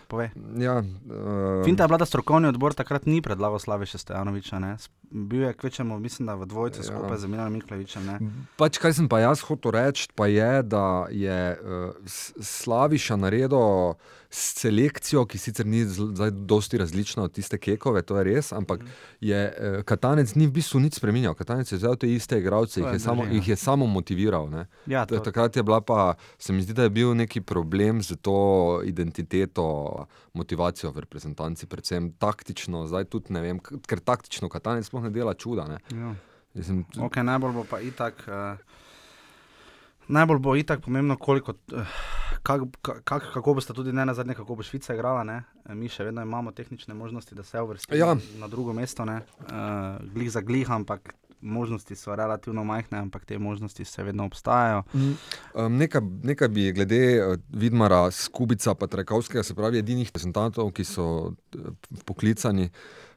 Ja, 0.58 0.80
uh, 0.80 1.66
Finta 1.66 1.84
je 1.84 1.88
bila, 1.88 1.98
da 1.98 2.06
strokovni 2.06 2.48
odbor 2.48 2.74
takrat 2.74 3.06
ni 3.06 3.22
predlagal 3.22 3.60
Slaviša 3.60 3.98
Stojanoviča. 3.98 4.60
Ne? 4.60 4.78
Bil 5.12 5.41
je 5.43 5.53
kvečemo, 5.53 5.99
mislim, 5.99 6.26
da 6.26 6.36
v 6.36 6.45
dvojcu 6.45 6.80
Ja. 6.80 6.84
skupaj 6.84 7.18
z 7.18 7.28
Milanom 7.28 7.53
Miklavičem. 7.53 8.05
Ne? 8.05 8.20
Pač, 8.55 8.78
kaj 8.80 8.93
sem 8.93 9.09
pa 9.12 9.20
jaz 9.20 9.43
hotel 9.43 9.72
reči, 9.72 10.07
pa 10.16 10.28
je, 10.28 10.64
da 10.64 11.05
je 11.12 11.59
uh, 11.59 11.91
Slaviša 12.39 13.16
naredil 13.20 13.93
selekcijo, 14.32 15.26
ki 15.28 15.38
sicer 15.38 15.68
ni 15.68 15.84
zdaj 15.84 16.32
dosti 16.32 16.78
različna 16.80 17.24
od 17.24 17.34
tiste 17.36 17.57
kekove, 17.59 18.01
to 18.01 18.16
je 18.18 18.24
res, 18.24 18.51
ampak 18.55 18.80
je 19.20 19.41
uh, 19.51 19.84
Katanec 19.84 20.32
ni 20.39 20.47
v 20.47 20.55
bistvu 20.55 20.80
nič 20.80 20.95
spremenil. 20.95 21.36
Katanec 21.36 21.72
je 21.72 21.78
vzel 21.78 21.99
te 21.99 22.07
iste 22.07 22.39
igralce, 22.39 22.80
jih 22.80 22.93
je 22.95 22.99
samo, 23.03 23.26
drži, 23.28 23.36
ja. 23.36 23.36
jih 23.36 23.47
je 23.51 23.55
samo 23.59 23.88
motiviral. 23.91 24.47
Ne. 24.47 24.66
Ja, 24.88 25.03
to, 25.05 25.20
Takrat 25.20 25.55
je 25.59 25.64
bila 25.64 25.82
pa, 25.84 26.16
se 26.39 26.53
mi 26.53 26.64
zdi, 26.64 26.74
da 26.74 26.88
je 26.88 26.95
bil 26.95 27.12
neki 27.16 27.41
problem 27.41 27.99
z 28.01 28.16
to 28.24 28.80
identiteto, 28.88 30.07
motivacijo 30.34 30.91
v 30.95 31.03
reprezentanci, 31.03 31.68
predvsem 31.68 32.14
taktično, 32.16 32.88
zdaj 32.88 33.12
tudi 33.12 33.36
ne 33.36 33.41
vem, 33.43 33.59
ker 33.59 33.99
taktično 33.99 34.47
Katanec 34.47 34.88
sploh 34.88 35.01
ne 35.04 35.10
dela 35.10 35.34
čuda. 35.34 35.68
Ne. 35.68 35.80
ja. 35.97 36.16
Mislim, 36.54 36.86
Okay, 36.97 37.24
najbolj 37.24 37.54
bo 37.54 37.64
pa 37.64 37.80
itak. 37.80 38.26
Uh, 38.28 38.60
najbolj 40.08 40.39
bo 40.39 40.56
itak 40.56 40.82
pomembno, 40.82 41.16
koliko, 41.18 41.54
uh, 41.72 41.88
kak, 42.43 42.62
kak, 43.04 43.30
kako 43.34 43.54
boste 43.54 43.74
tudi 43.74 43.93
ne 43.93 44.06
na 44.06 44.14
zadnje, 44.14 44.34
kako 44.34 44.56
bo 44.56 44.64
Švica 44.64 44.93
igrala. 44.93 45.24
Ne? 45.24 45.43
Eh, 45.66 45.76
Mi 45.76 45.89
še 45.89 46.04
vedno 46.04 46.22
imamo 46.22 46.52
tehnične 46.52 46.93
možnosti, 46.93 47.36
da 47.36 47.43
se 47.43 47.62
uvrstimo 47.62 47.97
Ja. 47.97 48.16
na 48.39 48.47
drugo 48.47 48.74
mesto. 48.74 49.04
Uh, 49.04 49.20
glih 50.14 50.32
za 50.32 50.41
glih, 50.41 50.72
ampak 50.72 51.14
možnosti 51.41 51.95
so 51.95 52.16
relativno 52.16 52.64
majhne, 52.64 52.97
ampak 52.97 53.26
te 53.26 53.39
možnosti 53.39 53.86
še 53.86 54.04
vedno 54.04 54.26
obstajajo. 54.30 54.84
Um, 54.93 55.78
nekaj, 55.78 56.02
nekaj 56.24 56.47
bi 56.47 56.72
glede 56.72 57.02
uh, 57.18 57.38
Vidmara, 57.49 58.12
Skubica 58.12 58.76
in 58.82 58.88
Trekovskega, 58.88 59.43
se 59.43 59.56
pravi, 59.56 59.82
edinih 59.82 60.08
reprezentantov, 60.08 60.72
ki 60.72 60.86
so 60.86 61.34
eh, 61.56 61.72
poklicani. 62.06 62.70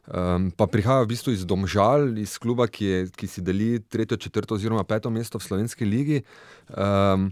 Um, 0.04 0.50
pa 0.52 0.68
prihaja 0.68 1.00
v 1.00 1.16
bistvu 1.16 1.32
iz 1.32 1.46
Domžal, 1.48 2.12
iz 2.20 2.36
kluba, 2.36 2.68
ki, 2.68 2.84
je, 2.84 2.98
ki 3.16 3.24
si 3.24 3.40
deli 3.40 3.80
tretjo, 3.80 4.20
četrto 4.20 4.52
oziroma 4.52 4.84
peto 4.84 5.08
mesto 5.08 5.40
v 5.40 5.46
slovenski 5.48 5.88
ligi. 5.88 6.20
Um, 6.68 7.30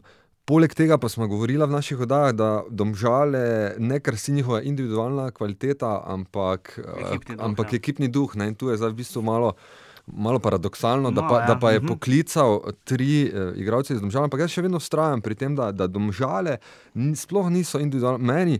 poleg 0.48 0.72
tega 0.72 0.96
pa 0.96 1.12
smo 1.12 1.28
govorili 1.28 1.60
v 1.60 1.68
naših 1.68 2.00
oddajah, 2.00 2.32
da 2.32 2.48
Domžale 2.72 3.76
ne 3.76 4.00
krasi 4.00 4.32
njihova 4.32 4.62
individualna 4.64 5.28
kvaliteta, 5.36 6.00
ampak, 6.08 6.78
eh, 6.80 7.12
Ekipni 7.12 7.36
duh, 7.36 7.44
ampak 7.44 7.72
ja. 7.72 7.76
ekipni 7.76 8.08
duh. 8.08 8.36
Ne, 8.40 8.48
in 8.48 8.56
tu 8.56 8.72
je 8.72 8.80
zdaj 8.80 8.96
v 8.96 9.00
bistvu 9.04 9.22
malo. 9.22 9.52
Malo 10.02 10.40
paradoksalno, 10.42 11.12
da 11.14 11.22
Malo, 11.22 11.30
pa, 11.30 11.46
da 11.46 11.52
ja, 11.54 11.58
pa 11.62 11.70
je 11.70 11.78
mhm. 11.78 11.88
poklical 11.88 12.58
tri 12.84 13.30
uh, 13.30 13.54
igralce 13.54 13.94
iz 13.94 14.00
Domžal, 14.02 14.26
ampak 14.26 14.42
jaz 14.42 14.50
še 14.50 14.64
vedno 14.66 14.80
vztrajam 14.82 15.22
pri 15.22 15.36
tem, 15.38 15.54
da, 15.54 15.70
da 15.70 15.86
Domžale 15.86 16.56
sploh 17.14 17.46
niso 17.46 17.78
individualne. 17.78 18.18
Meni, 18.18 18.58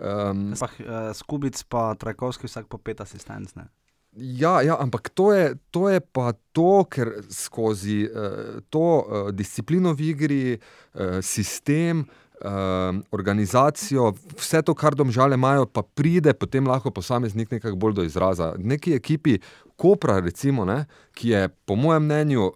um, 0.00 0.50
Spah, 0.56 0.72
uh, 0.80 1.12
Skubic 1.14 1.60
pa 1.68 1.92
Trajkovski 1.94 2.48
vsak 2.48 2.66
po 2.72 2.80
pet 2.80 3.00
asistenc. 3.04 3.54
Ne? 3.54 3.68
ja, 4.16 4.62
ja, 4.62 4.76
ampak 4.80 5.10
to 5.14 5.32
je, 5.32 5.54
to 5.70 5.88
je 5.88 6.00
pa 6.00 6.32
to, 6.52 6.84
ker 6.90 7.22
skozi 7.30 8.04
uh, 8.08 8.58
to 8.70 8.82
uh, 8.82 9.30
disciplino 9.30 9.94
v 9.94 10.10
igri, 10.14 10.42
uh, 10.56 11.20
sistem. 11.22 12.06
Um, 12.40 13.02
organizacijo, 13.12 14.14
vse 14.40 14.62
to, 14.64 14.72
kar 14.72 14.94
domžale 14.96 15.36
imajo, 15.36 15.66
pa 15.68 15.82
pride 15.84 16.32
potem 16.32 16.64
lahko 16.64 16.88
posameznik 16.88 17.50
nekako 17.52 17.76
bolj 17.76 17.98
do 17.98 18.06
izraza. 18.08 18.54
Neki 18.56 18.94
ekipi, 18.96 19.34
Kopra, 19.76 20.16
recimo, 20.24 20.64
ne, 20.64 20.86
ki 21.12 21.34
je 21.34 21.42
po 21.68 21.76
mojem 21.76 22.06
mnenju, 22.08 22.46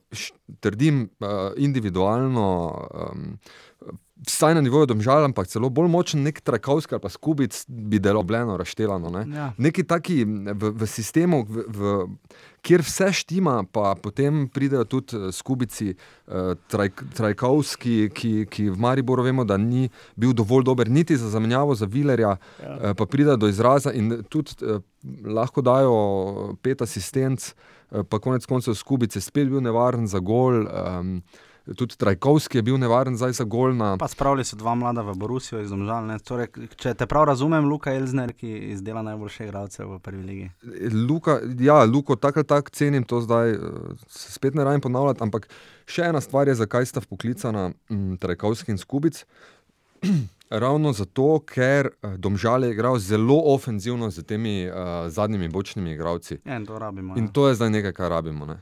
trdim, 0.64 1.03
uh, 1.20 1.53
individualno, 1.61 2.49
um, 2.97 3.36
vsaj 4.27 4.55
na 4.55 4.61
nivoju 4.61 4.87
domžal, 4.87 5.25
ampak 5.25 5.47
celo 5.47 5.68
bolj 5.70 5.89
močen, 5.89 6.22
nek 6.22 6.41
trakovski 6.41 6.95
ali 6.95 7.03
pa 7.03 7.09
skubic 7.09 7.64
bi 7.68 7.99
delobljeno, 7.99 8.57
razštelano. 8.57 9.11
Ne. 9.11 9.37
Ja. 9.37 9.53
Neki 9.59 9.85
taki 9.85 10.25
v, 10.25 10.70
v 10.75 10.87
sistemu, 10.87 11.45
v, 11.49 11.64
v, 11.68 11.95
kjer 12.64 12.83
vse 12.83 13.11
štima, 13.12 13.64
pa 13.72 13.95
potem 14.01 14.49
pridejo 14.49 14.85
tudi 14.85 15.16
eh, 15.16 15.33
skubici, 15.33 15.95
uh, 16.27 16.55
traj, 16.70 16.91
Trajkovski, 17.16 18.11
ki, 18.14 18.33
ki 18.51 18.70
v 18.70 18.81
Mariboru 18.81 19.22
vemo, 19.27 19.45
da 19.45 19.57
ni 19.61 19.89
bil 20.16 20.33
dovolj 20.33 20.64
dober 20.64 20.91
niti 20.91 21.16
za 21.16 21.31
zamenjavo 21.31 21.75
za 21.75 21.87
Vilerja, 21.87 22.37
Ja. 22.62 22.75
uh, 22.77 22.93
pa 22.97 23.07
pride 23.07 23.37
do 23.37 23.49
izraza 23.49 23.93
in 23.93 24.22
tudi 24.29 24.53
uh, 24.62 24.81
lahko 25.27 25.62
dajo 25.62 26.57
pet 26.62 26.83
asistenc, 26.83 27.53
uh, 27.91 28.03
pa 28.09 28.18
konec 28.18 28.47
koncev 28.47 28.75
skubice 28.75 29.20
spet 29.20 29.49
bil 29.49 29.61
nevaren 29.61 30.07
za 30.07 30.18
gol. 30.18 30.64
Um, 30.64 31.22
Tudi 31.65 31.97
Trajkovski 31.97 32.59
je 32.59 32.62
bil 32.62 32.77
nevaren 32.79 33.17
zdaj 33.17 33.33
za 33.33 33.45
gol 33.45 33.73
na, 33.77 33.97
Pa 33.97 34.09
spravili 34.09 34.45
so 34.45 34.57
dva 34.57 34.75
mlada 34.75 35.01
v 35.03 35.15
Borusijo 35.17 35.62
iz 35.65 35.71
Domžal. 35.73 36.11
Torej, 36.21 36.51
če 36.77 36.93
te 36.93 37.07
prav 37.09 37.25
razumem, 37.31 37.65
Luka 37.65 37.95
Elzner, 37.97 38.35
ki 38.37 38.51
izdela 38.75 39.01
najboljše 39.03 39.47
igralce 39.49 39.85
v 39.85 39.97
prvi 40.05 40.23
ligi. 40.23 40.51
Luka, 41.09 41.39
ja, 41.59 41.81
Luko, 41.85 42.17
tako 42.21 42.43
ali 42.45 42.47
tako 42.47 42.71
cenim 42.71 43.05
to 43.09 43.23
zdaj, 43.25 43.53
eh, 43.53 43.59
se 44.09 44.33
spet 44.33 44.55
ne 44.55 44.65
rajem 44.65 44.81
ponavljati, 44.85 45.23
ampak 45.25 45.49
še 45.89 46.11
ena 46.12 46.21
stvar 46.21 46.49
je, 46.49 46.59
zakaj 46.61 46.87
sta 46.87 47.01
poklicana 47.01 47.71
m, 47.89 48.19
Trajkovski 48.21 48.77
in 48.77 48.79
Skubic. 48.79 49.25
Ravno 50.51 50.93
zato, 50.93 51.41
ker 51.49 51.89
eh, 51.89 52.19
Domžal 52.21 52.69
je 52.69 52.77
igral 52.77 53.01
zelo 53.01 53.41
ofenzivno 53.55 54.11
z 54.11 54.23
temi 54.23 54.69
uh, 54.69 55.09
zadnjimi 55.09 55.49
bočnimi 55.49 55.97
igralci. 55.97 56.43
Ja, 56.45 56.61
in 56.61 56.67
to 56.69 56.79
rabimo. 56.79 57.17
In 57.17 57.25
ja. 57.25 57.33
to 57.33 57.49
je 57.49 57.57
zdaj 57.57 57.71
nekaj, 57.71 57.97
kar 57.97 58.12
rabimo. 58.12 58.47
Ne? 58.47 58.61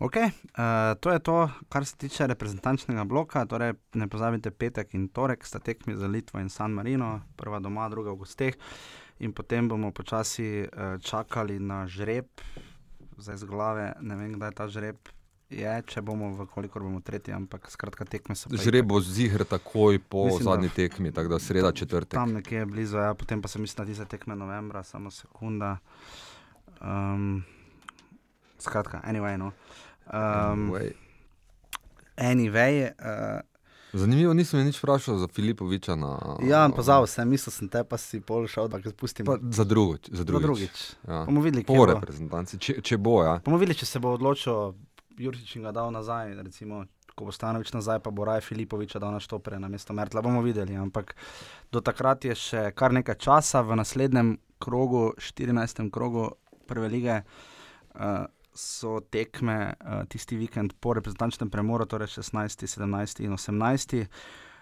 Okay, 0.00 0.32
uh, 0.56 0.96
to 1.00 1.10
je 1.12 1.18
to, 1.18 1.50
kar 1.68 1.84
se 1.84 1.96
tiče 1.96 2.26
reprezentančnega 2.26 3.04
bloka. 3.04 3.44
Torej, 3.46 3.74
ne 3.94 4.08
pozabite, 4.08 4.50
petek 4.50 4.94
in 4.96 5.08
torek 5.12 5.44
sta 5.44 5.60
tekmi 5.60 5.92
za 5.96 6.08
Litvo 6.08 6.40
in 6.40 6.48
San 6.48 6.72
Marino, 6.72 7.20
prva 7.36 7.60
doma, 7.60 7.88
druga 7.92 8.14
v 8.16 8.22
gosteh. 8.24 8.56
In 9.20 9.36
potem 9.36 9.68
bomo 9.68 9.92
počasi 9.92 10.64
uh, 10.64 10.96
čakali 11.04 11.58
na 11.60 11.84
žreb, 11.86 12.32
zdaj 13.20 13.36
z 13.36 13.44
glave, 13.44 13.92
ne 14.00 14.16
vem, 14.16 14.32
kdaj 14.40 14.56
ta 14.56 14.68
žreb 14.72 15.12
je, 15.50 15.76
če 15.86 16.00
bomo, 16.00 16.46
koliko 16.48 16.80
bomo 16.80 17.02
tretji, 17.04 17.36
ampak 17.36 17.68
skratka, 17.68 18.08
tekme 18.08 18.38
so. 18.38 18.48
Žreb 18.48 18.88
bo 18.88 19.02
zihr 19.04 19.44
takoj 19.44 20.00
po 20.00 20.24
Mislim, 20.30 20.46
da- 20.46 20.50
zadnji 20.50 20.72
tekmi, 20.80 21.12
tako 21.12 21.36
da 21.36 21.38
sreda 21.38 21.76
četrtek. 21.76 22.16
Tam 22.16 22.32
nekje 22.32 22.64
blizu, 22.66 22.96
ja, 23.04 23.12
potem 23.14 23.42
pa 23.42 23.52
se 23.52 23.60
mislim, 23.60 23.84
da 23.84 23.90
tiste 23.92 24.08
tekme 24.16 24.36
novembra, 24.36 24.82
samo 24.82 25.10
sekunda. 25.10 25.76
Um, 26.80 27.42
skratka, 28.58 29.00
anyway. 29.04 29.36
No. 29.36 29.52
Um, 30.10 30.74
Anyway. 32.16 32.90
uh, 32.92 33.40
Zanimivo, 33.92 34.34
nisem 34.34 34.62
nič 34.62 34.78
vprašal 34.78 35.18
za 35.18 35.26
Filipoviča. 35.26 35.96
Na, 35.96 36.38
ja, 36.42 36.68
pozabil 36.68 37.06
sem, 37.10 37.26
mislil 37.26 37.50
sem 37.50 37.66
te, 37.66 37.82
pa 37.82 37.98
si 37.98 38.20
pol 38.20 38.46
šel, 38.46 38.68
da 38.70 38.78
ga 38.78 38.90
spustim. 38.90 39.26
Pa 39.26 39.34
za 39.40 39.64
drugič. 39.64 40.10
Za 40.10 40.16
Za 40.16 40.24
drugič. 40.24 40.46
drugič. 40.46 40.76
Ja. 41.08 41.24
Bomo 41.26 41.40
videli, 41.40 41.64
Po 41.64 41.86
reprezentanci, 41.86 42.58
če, 42.58 42.78
če 42.82 42.98
bo. 42.98 43.24
Ja. 43.24 43.40
Bomo 43.42 43.58
videli, 43.58 43.74
če 43.74 43.86
se 43.86 43.98
bo 43.98 44.14
odločil 44.14 44.78
Jurčič 45.18 45.56
in 45.56 45.66
ga 45.66 45.72
dal 45.72 45.90
nazaj, 45.90 46.38
recimo, 46.38 46.84
ko 47.18 47.26
bo 47.26 47.32
Stanovič 47.34 47.74
nazaj, 47.74 47.98
pa 47.98 48.14
bo 48.14 48.22
Raj 48.24 48.46
Filipoviča 48.46 49.02
dal 49.02 49.10
na 49.10 49.18
štopere 49.18 49.58
na 49.58 49.66
mesto 49.66 49.90
Mertla. 49.90 50.22
Bomo 50.22 50.38
videli, 50.38 50.78
ampak 50.78 51.16
do 51.68 51.82
takrat 51.82 52.24
je 52.24 52.34
še 52.36 52.62
kar 52.70 52.94
nekaj 52.94 53.18
časa 53.18 53.58
v 53.60 53.74
naslednjem 53.74 54.38
krogu, 54.58 55.18
14. 55.18 55.90
krogu 55.90 56.30
prve 56.62 56.86
lige. 56.88 57.24
Uh, 57.90 58.30
So 58.54 58.98
tekme 59.12 59.58
uh, 59.72 60.02
tisti 60.10 60.36
vikend 60.36 60.74
po 60.80 60.94
reprezentančnem 60.98 61.50
premoru, 61.50 61.86
torej 61.86 62.16
16, 62.18 62.66
17 62.66 63.22
in 63.24 63.36
18. 63.36 64.06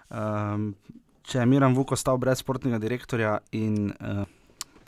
Um, 0.09 0.75
če 1.23 1.41
je 1.41 1.47
Miran 1.47 1.77
Vuk 1.77 1.93
ostal 1.97 2.21
brez 2.21 2.43
sportnega 2.43 2.81
direktorja 2.81 3.39
in 3.57 3.89
uh, 3.93 4.27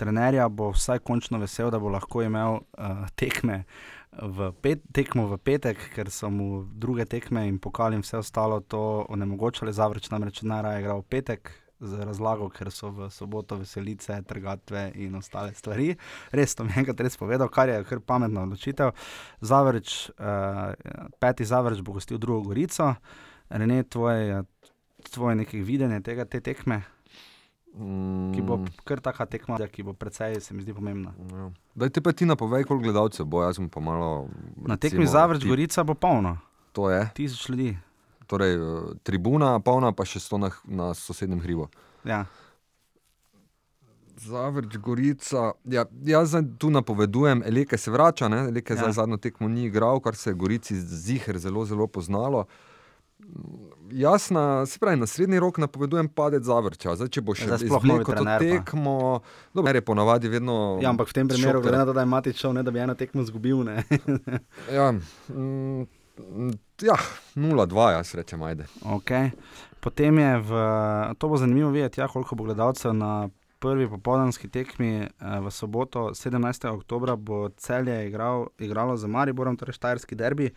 trenerja, 0.00 0.48
bo 0.48 0.70
vsaj 0.72 1.02
končno 1.04 1.40
vesel, 1.40 1.70
da 1.72 1.80
bo 1.80 1.92
lahko 1.92 2.22
imel 2.24 2.60
uh, 2.60 3.08
tekme 3.16 3.64
v, 4.12 4.50
pet, 4.60 4.82
tekmo 4.92 5.26
v 5.30 5.38
petek, 5.38 5.80
ker 5.94 6.10
so 6.10 6.30
mu 6.32 6.64
druge 6.64 7.06
tekme 7.08 7.46
in 7.48 7.60
pokali 7.62 7.98
in 7.98 8.04
vse 8.04 8.18
ostalo 8.20 8.60
to 8.60 9.04
onemogočali. 9.08 9.72
Zavrč 9.72 10.10
namreč 10.10 10.42
najraje 10.42 10.84
igral 10.84 11.04
v 11.04 11.10
petek. 11.16 11.52
Z 11.80 11.96
razlago, 11.98 12.48
ker 12.48 12.68
so 12.68 12.90
v 12.90 13.08
soboto 13.08 13.56
veselice, 13.56 14.22
trgatve 14.22 14.92
in 14.96 15.14
ostale 15.14 15.54
stvari. 15.54 15.96
Res, 16.30 16.52
to 16.52 16.64
mi 16.64 16.70
je 16.70 16.78
enkrat 16.78 17.00
res 17.00 17.16
povedal, 17.16 17.48
kar 17.48 17.68
je 17.68 17.84
kar 17.84 18.00
pametna 18.00 18.42
odločitev. 18.42 18.92
Zavrč, 19.40 20.10
uh, 20.10 20.74
peti 21.18 21.42
Zavrč 21.42 21.80
bo 21.80 21.92
gostil 21.92 22.18
drugo 22.18 22.42
Gorico. 22.44 22.94
Rene, 23.48 23.82
tvoje, 23.84 24.42
tvoje 25.08 25.36
nekaj 25.36 25.60
videnje 25.62 26.00
tega 26.02 26.24
te 26.26 26.40
tekme, 26.42 26.82
Mm, 27.70 28.34
ki 28.34 28.42
bo 28.42 28.56
kar 28.82 28.98
taka 28.98 29.26
tekma, 29.26 29.54
ki 29.64 29.82
bo 29.82 29.92
precej, 29.92 30.40
se 30.40 30.50
mi 30.50 30.58
zdi 30.58 30.74
pomembna. 30.74 31.12
ja. 31.30 31.50
Daj 31.76 31.88
te 31.88 32.00
pa 32.00 32.10
ti 32.10 32.26
napovej, 32.26 32.64
koliko 32.64 32.82
gledalcev 32.82 33.24
bo, 33.24 33.40
jaz 33.40 33.56
bom 33.56 33.68
pa 33.68 33.78
malo. 33.80 34.26
Na 34.58 34.74
tekmi 34.76 34.98
recimo, 34.98 35.12
Zavrč 35.12 35.40
ti- 35.40 35.48
Gorica 35.48 35.84
bo 35.84 35.94
polno, 35.94 36.36
To 36.72 36.90
je. 36.90 37.06
tisoč 37.14 37.48
ljudi. 37.48 37.78
Torej, 38.30 38.54
eh, 38.54 38.60
tribuna, 39.02 39.56
polna 39.58 39.90
pa 39.90 40.04
še 40.04 40.20
sto 40.20 40.38
na, 40.38 40.48
na 40.64 40.92
sosednjem 40.94 41.40
hribu. 41.40 41.66
Ja. 42.04 42.24
Zavrč, 44.16 44.76
Gorica. 44.76 45.52
Ja, 45.64 45.84
jaz 46.04 46.34
tu 46.58 46.70
napovedujem, 46.70 47.42
Eleke 47.42 47.78
se 47.78 47.90
vrača, 47.90 48.28
ne? 48.28 48.44
Eleke 48.48 48.74
Ja. 48.74 48.92
zadnjo 48.92 49.16
tekmo 49.16 49.48
ni 49.48 49.64
igral, 49.64 50.00
kar 50.00 50.14
se 50.14 50.30
je 50.30 50.34
Gorici 50.34 50.76
ziher 50.76 51.38
zelo, 51.38 51.64
zelo 51.64 51.86
poznalo. 51.86 52.44
Jaz 53.90 54.30
na, 54.30 54.66
se 54.66 54.78
pravi, 54.78 54.96
na 54.96 55.06
srednji 55.06 55.38
rok 55.38 55.58
napovedujem 55.58 56.08
padec 56.08 56.42
Zavrča. 56.42 56.96
Zdaj, 56.96 57.08
če 57.08 57.20
bo 57.20 57.34
še 57.34 57.48
izvlekel 57.56 58.14
to 58.16 58.24
tekmo, 58.38 59.20
dobro, 59.54 59.72
je 59.74 59.80
ponavadi 59.82 60.28
vedno. 60.28 60.78
ja, 60.80 60.88
ampak 60.88 61.08
v 61.08 61.12
tem 61.12 61.28
primeru, 61.28 61.60
glede 61.60 61.76
na 61.76 61.84
to, 61.84 61.92
da 61.92 62.00
je 62.00 62.06
Matič 62.06 62.36
šel, 62.36 62.52
ne 62.52 62.62
da 62.62 62.70
bi 62.70 62.78
eno 62.78 62.94
tekmo 62.94 63.22
izgubil. 63.22 63.64
ne. 63.64 63.84
Ja, 64.72 64.92
mm, 65.28 65.84
ja 66.82 66.96
0-2, 67.34 67.90
jaz 67.90 68.14
rečem, 68.14 68.42
ajde. 68.42 68.66
okay. 68.84 69.30
Potem 69.80 70.18
je 70.18 70.38
v, 70.38 70.50
to 71.18 71.28
bo 71.28 71.36
zanimivo 71.36 71.70
videti, 71.70 72.00
ja, 72.00 72.08
koliko 72.08 72.34
bo 72.34 72.44
gledalcev 72.44 72.92
na 72.94 73.28
prvi 73.60 73.88
popoldanski 73.88 74.48
tekmi 74.48 74.92
eh, 75.04 75.08
v 75.40 75.50
soboto, 75.50 76.10
17. 76.14 76.68
oktober, 76.68 77.16
bo 77.16 77.48
celje 77.56 78.06
igral, 78.08 78.48
igralo 78.58 78.96
za 78.96 79.08
Mariborom, 79.08 79.56
torej 79.56 79.76
Štajerski 79.76 80.16
derbi. 80.16 80.50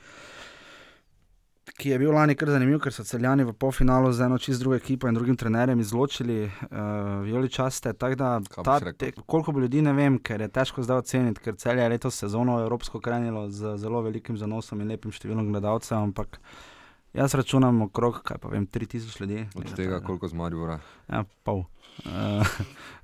Ki 1.63 1.89
je 1.89 1.97
bil 1.99 2.11
lani 2.11 2.35
kar 2.35 2.49
zanimiv, 2.51 2.81
ker 2.83 2.91
so 2.91 3.05
celjani 3.07 3.45
v 3.47 3.53
polfinalu 3.55 4.11
z 4.11 4.25
eno 4.25 4.37
čist 4.37 4.59
drugo 4.59 4.75
ekipo 4.75 5.07
in 5.07 5.15
drugim 5.15 5.37
trenerjem 5.39 5.79
izločili 5.79 6.43
uh, 6.43 7.21
Violi 7.23 7.49
Časte. 7.49 7.93
Da, 7.95 8.33
ta 8.63 8.79
tek, 8.91 9.21
koliko 9.25 9.55
bo 9.55 9.63
ljudi, 9.63 9.81
ne 9.81 9.93
vem, 9.95 10.19
ker 10.19 10.43
je 10.43 10.49
težko 10.51 10.83
zdaj 10.83 11.05
oceniti, 11.05 11.41
ker 11.45 11.55
celje 11.55 11.85
je 11.85 11.93
letos 11.95 12.19
sezono 12.19 12.59
evropsko 12.65 12.99
krenilo 12.99 13.47
z 13.49 13.77
zelo 13.79 14.03
velikim 14.03 14.37
zanosom 14.37 14.83
in 14.83 14.91
lepim 14.91 15.15
številom 15.15 15.53
gledalcev, 15.53 16.01
ampak 16.01 16.41
jaz 17.15 17.33
računam 17.39 17.81
okrog, 17.87 18.19
kaj 18.27 18.43
pa 18.43 18.51
vem, 18.51 18.67
3000 18.67 19.21
ljudi. 19.23 19.41
Od 19.55 19.63
nekaj 19.63 19.75
tega, 19.77 19.95
takega. 19.95 20.05
koliko 20.05 20.27
z 20.27 20.39
Maribora. 20.43 20.79
Ja, 21.07 21.23
pol. 21.47 21.63
Uh, 22.03 22.43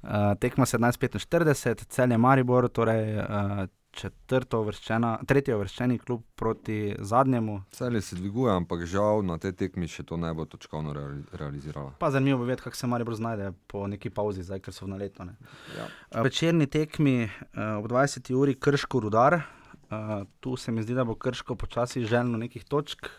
uh, 0.04 0.36
tekma 0.44 0.68
17-45, 0.68 1.88
celje 1.88 2.20
Maribor, 2.20 2.68
torej 2.68 3.22
uh, 3.24 3.68
četrto 3.92 4.62
uvrščena, 4.62 5.20
tretji 5.28 5.54
uvrščeni 5.54 6.00
klub 6.00 6.22
proti 6.36 6.96
zadnjemu. 7.00 7.62
Celje 7.72 8.02
se 8.02 8.16
dviguje, 8.16 8.54
ampak 8.54 8.86
žal 8.86 9.24
na 9.26 9.38
tej 9.38 9.54
tekmi 9.54 9.88
še 9.88 10.04
to 10.04 10.18
ne 10.18 10.30
bo 10.34 10.46
točkovno 10.46 10.94
reali- 10.94 11.24
realizirala. 11.34 11.94
Pa 12.00 12.12
zanimivo 12.12 12.40
bo 12.40 12.46
videti, 12.46 12.64
kako 12.64 12.78
se 12.78 12.88
Maribor 12.88 13.16
znajde 13.16 13.52
po 13.68 13.88
neki 13.88 14.10
pauzi, 14.10 14.44
zdaj, 14.44 14.60
ker 14.60 14.74
so 14.74 14.86
v 14.86 14.94
naletno. 14.94 15.26
ne. 15.26 15.36
Ja. 15.78 15.90
Uh, 16.12 16.22
večerni 16.24 16.68
tekmi 16.68 17.24
uh, 17.24 17.80
ob 17.80 17.90
20. 17.90 18.34
uri 18.34 18.56
Krško 18.56 19.00
rudar. 19.00 19.42
Uh, 19.90 20.24
tu 20.40 20.56
se 20.56 20.72
mi 20.72 20.84
zdi, 20.84 20.94
da 20.94 21.04
bo 21.04 21.16
Krško 21.16 21.56
počasi 21.56 22.06
želno 22.06 22.38
nekih 22.38 22.64
točk. 22.64 23.10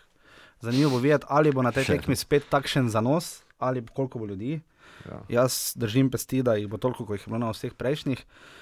Zanimivo 0.60 0.90
bo 0.90 0.98
videti, 0.98 1.26
ali 1.28 1.52
bo 1.52 1.62
na 1.62 1.72
tej 1.72 1.84
Še. 1.84 1.98
tekmi 1.98 2.16
spet 2.16 2.46
takšen 2.50 2.88
zanos, 2.88 3.42
ali 3.58 3.82
koliko 3.86 4.18
bo 4.18 4.26
ljudi. 4.26 4.60
Ja. 5.00 5.20
Jaz 5.28 5.72
držim 5.76 6.10
pesti, 6.10 6.42
da 6.42 6.54
jih 6.54 6.68
bo 6.68 6.76
toliko, 6.76 7.06
kot 7.06 7.18
jih 7.18 7.26
je 7.26 7.30
bilo 7.32 7.38
na 7.40 7.50
vseh 7.50 7.72
prejšnjih. 7.74 8.20
Uh, 8.20 8.59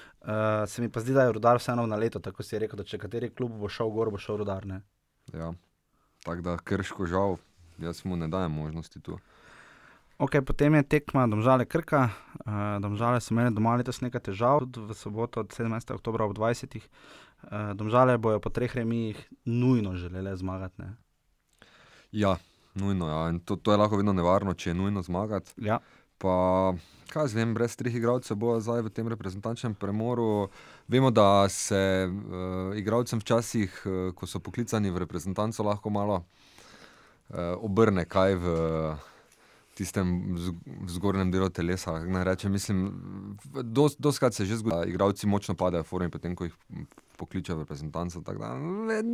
se 0.67 0.81
mi 0.81 0.89
pa 0.91 0.99
zdi, 0.99 1.13
da 1.13 1.23
je 1.23 1.31
rudar 1.33 1.57
vseeno 1.57 1.85
na 1.87 1.95
leto, 1.95 2.19
tako 2.19 2.43
si 2.43 2.59
rekel, 2.59 2.77
da 2.77 2.83
če 2.83 2.97
kateri 2.97 3.29
klub 3.29 3.55
bo 3.59 3.69
šel 3.69 3.89
gor, 3.89 4.11
bo 4.11 4.17
šel 4.17 4.41
rudar. 4.43 4.65
Ne? 4.65 4.81
Ja. 5.33 5.53
Tako 6.23 6.41
da 6.41 6.57
krško 6.57 7.05
žal, 7.05 7.37
jaz 7.79 8.03
mu 8.05 8.15
ne 8.19 8.27
dajem 8.27 8.51
možnosti 8.51 8.99
tu. 9.01 9.19
Ok, 10.19 10.41
potem 10.45 10.75
je 10.75 10.83
tekma 10.83 11.27
Domžale 11.31 11.63
Krka. 11.65 12.09
Uh, 12.43 12.75
domžale 12.83 13.21
so 13.23 13.31
imeli 13.31 13.55
doma 13.55 13.77
letos 13.79 14.01
nekaj 14.03 14.19
težav, 14.27 14.65
tudi 14.67 14.91
v 14.91 14.95
soboto 14.99 15.45
od 15.45 15.55
17. 15.55 15.93
oktober 15.95 16.25
ob 16.27 16.33
20. 16.35 16.75
Uh, 16.75 17.71
domžale 17.71 18.17
bojo 18.19 18.41
po 18.43 18.51
treh 18.51 18.75
remijih 18.75 19.15
nujno 19.45 19.95
želele 19.95 20.35
zmagati. 20.35 20.81
Ne? 20.81 20.89
Ja, 22.11 22.35
nujno. 22.75 23.07
Ja. 23.07 23.29
In 23.29 23.39
To, 23.39 23.55
to 23.55 23.71
je 23.71 23.77
lahko 23.77 23.95
vedno 23.95 24.13
nevarno, 24.13 24.53
če 24.53 24.69
je 24.69 24.73
nujno 24.73 25.01
zmagati. 25.01 25.55
Ja. 25.55 25.79
Pa, 26.19 26.35
kaj 27.07 27.29
jaz 27.29 27.33
vem, 27.37 27.53
brez 27.55 27.77
treh 27.79 27.95
igralcev 27.95 28.35
bo 28.39 28.57
zdaj 28.59 28.83
v 28.83 28.91
tem 28.91 29.07
reprezentančnem 29.07 29.75
premoru. 29.79 30.49
Vemo, 30.91 31.11
da 31.15 31.47
se 31.49 31.79
uh, 32.07 32.75
igralcem 32.75 33.23
včasih, 33.23 33.81
uh, 33.85 33.99
ko 34.15 34.27
so 34.27 34.43
poklicani 34.43 34.91
v 34.91 35.05
reprezentanco, 35.05 35.63
lahko 35.63 35.89
malo 35.89 36.19
uh, 36.19 37.55
obrne 37.63 38.03
kaj 38.03 38.35
v 38.35 38.57
tistem 39.79 40.35
zgornjem 40.87 41.31
delu 41.31 41.49
telesa. 41.49 41.95
rečem, 42.23 42.51
mislim, 42.51 42.89
dos, 43.63 43.95
doskrat 43.99 44.33
se 44.33 44.45
že 44.45 44.57
zgodi, 44.59 44.75
da 44.75 44.89
igralci 44.89 45.27
močno 45.27 45.55
padejo 45.55 45.83
v 45.83 45.87
formi, 45.87 46.11
potem 46.11 46.35
ko 46.35 46.49
jih 46.49 46.55
pokličejo 47.19 47.57
v 47.57 47.63
reprezentanco. 47.63 48.21
Da, 48.23 48.53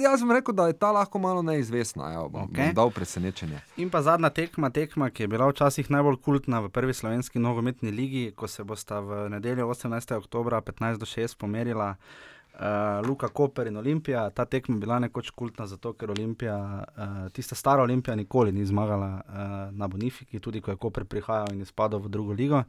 jaz 0.02 0.22
sem 0.22 0.32
rekel, 0.32 0.54
da 0.58 0.68
je 0.70 0.78
ta 0.78 0.92
lahko 0.94 1.22
malo 1.22 1.42
neizvestna. 1.46 2.12
Ja, 2.14 2.28
bom, 2.30 2.50
Okej. 2.50 2.70
bom 2.70 2.78
dal 2.78 2.94
presenečenje. 2.94 3.62
In 3.82 3.90
pa 3.94 4.02
zadnja 4.06 4.30
tekma, 4.30 4.70
tekma, 4.70 5.10
ki 5.10 5.26
je 5.26 5.32
bila 5.34 5.50
včasih 5.50 5.90
najbolj 5.90 6.22
kultna 6.26 6.62
v 6.66 6.74
prvi 6.74 6.94
slovenski 6.94 7.42
nogometni 7.42 7.92
ligi, 7.92 8.30
ko 8.36 8.48
se 8.48 8.64
bosta 8.64 9.02
v 9.02 9.26
nedeljo 9.34 9.70
18. 9.74 10.18
oktober 10.18 10.58
15 10.62 11.02
do 11.02 11.10
6 11.10 11.38
pomerila 11.38 11.96
uh, 12.60 13.08
Luka 13.08 13.28
Koper 13.28 13.68
in 13.68 13.78
Olimpija. 13.78 14.30
Ta 14.30 14.46
tekma 14.46 14.76
je 14.76 14.80
bila 14.80 15.00
nekoč 15.00 15.30
kultna 15.30 15.68
zato, 15.68 15.94
ker 15.94 16.12
Olimpija, 16.12 16.58
uh, 16.58 17.32
tista 17.32 17.56
stara 17.56 17.84
Olimpija, 17.84 18.16
nikoli 18.16 18.52
ni 18.52 18.66
zmagala 18.66 19.22
uh, 19.28 19.78
na 19.78 19.88
Bonifiki, 19.88 20.40
tudi 20.40 20.62
ko 20.62 20.72
je 20.72 20.78
Koper 20.78 21.06
prihajal 21.06 21.54
in 21.54 21.62
izpadel 21.62 22.00
v 22.00 22.10
drugo 22.10 22.34
ligo. 22.34 22.64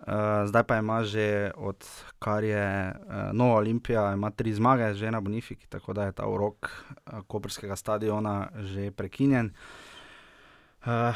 Uh, 0.00 0.48
zdaj 0.48 0.64
pa 0.64 0.78
ima 0.80 1.02
že, 1.04 1.50
odkar 1.56 2.44
je 2.44 2.66
uh, 2.88 3.32
Nova 3.32 3.58
Olimpija, 3.60 4.12
ima 4.14 4.30
tri 4.30 4.54
zmage, 4.54 4.94
že 4.94 5.10
na 5.10 5.20
Bonifiki, 5.20 5.66
tako 5.68 5.92
da 5.92 6.04
je 6.08 6.12
ta 6.12 6.26
urok 6.26 6.70
uh, 6.70 7.20
Koperskega 7.26 7.76
stadiona 7.76 8.48
že 8.58 8.90
prekinjen. 8.90 9.52
Uh, 10.86 11.14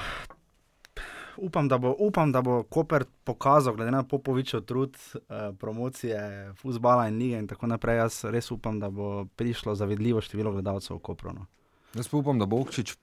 upam, 1.37 1.68
da 1.68 1.78
bo, 1.78 1.95
upam, 1.99 2.32
da 2.32 2.43
bo 2.43 2.62
Koper 2.62 3.05
pokazal, 3.24 3.74
glede 3.74 3.91
na 3.91 4.03
Popovičev 4.03 4.61
trud, 4.61 4.97
uh, 5.14 5.57
promocije 5.59 6.53
futbola 6.61 7.09
in 7.09 7.18
lige 7.18 7.39
in 7.39 7.49
tako 7.49 7.66
naprej. 7.66 7.97
Jaz 7.97 8.24
res 8.24 8.51
upam, 8.51 8.80
da 8.80 8.91
bo 8.91 9.24
prišlo 9.37 9.74
zavedljivo 9.74 10.20
število 10.20 10.53
gledalcev 10.53 10.97
v 10.97 11.01
Kopru. 11.01 11.32
No. 11.32 11.47
Jaz 11.95 12.09
pa 12.09 12.16
upam, 12.16 12.39
da 12.39 12.47
bo 12.47 12.61
Okčič 12.61 12.97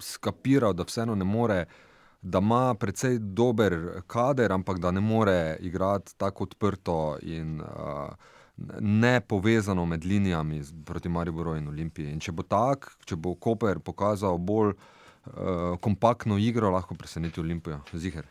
skapiral, 0.00 0.72
da 0.72 0.82
vseeno 0.82 1.14
ne 1.14 1.24
more, 1.24 1.64
da 2.22 2.38
ima 2.38 2.74
precej 2.74 3.18
dober 3.18 4.02
kader, 4.06 4.52
ampak 4.52 4.78
da 4.78 4.90
ne 4.90 5.00
more 5.00 5.56
igrati 5.60 6.16
tako 6.16 6.44
odprto 6.44 7.16
in 7.22 7.60
uh, 7.60 8.14
ne 8.80 9.20
povezano 9.20 9.86
med 9.86 10.04
linijami 10.04 10.62
proti 10.84 11.08
Mariboru 11.08 11.56
in 11.56 11.68
Olimpiji. 11.68 12.12
In 12.12 12.20
če 12.20 12.32
bo 12.32 12.42
tak, 12.42 12.90
če 13.06 13.16
bo 13.16 13.34
Koper 13.34 13.78
pokazal 13.78 14.38
bolj 14.38 14.74
uh, 14.74 14.78
kompaktno 15.80 16.38
igro, 16.38 16.70
lahko 16.70 16.94
preseneti 16.94 17.40
Olimpijo, 17.40 17.80
ziger. 17.92 18.26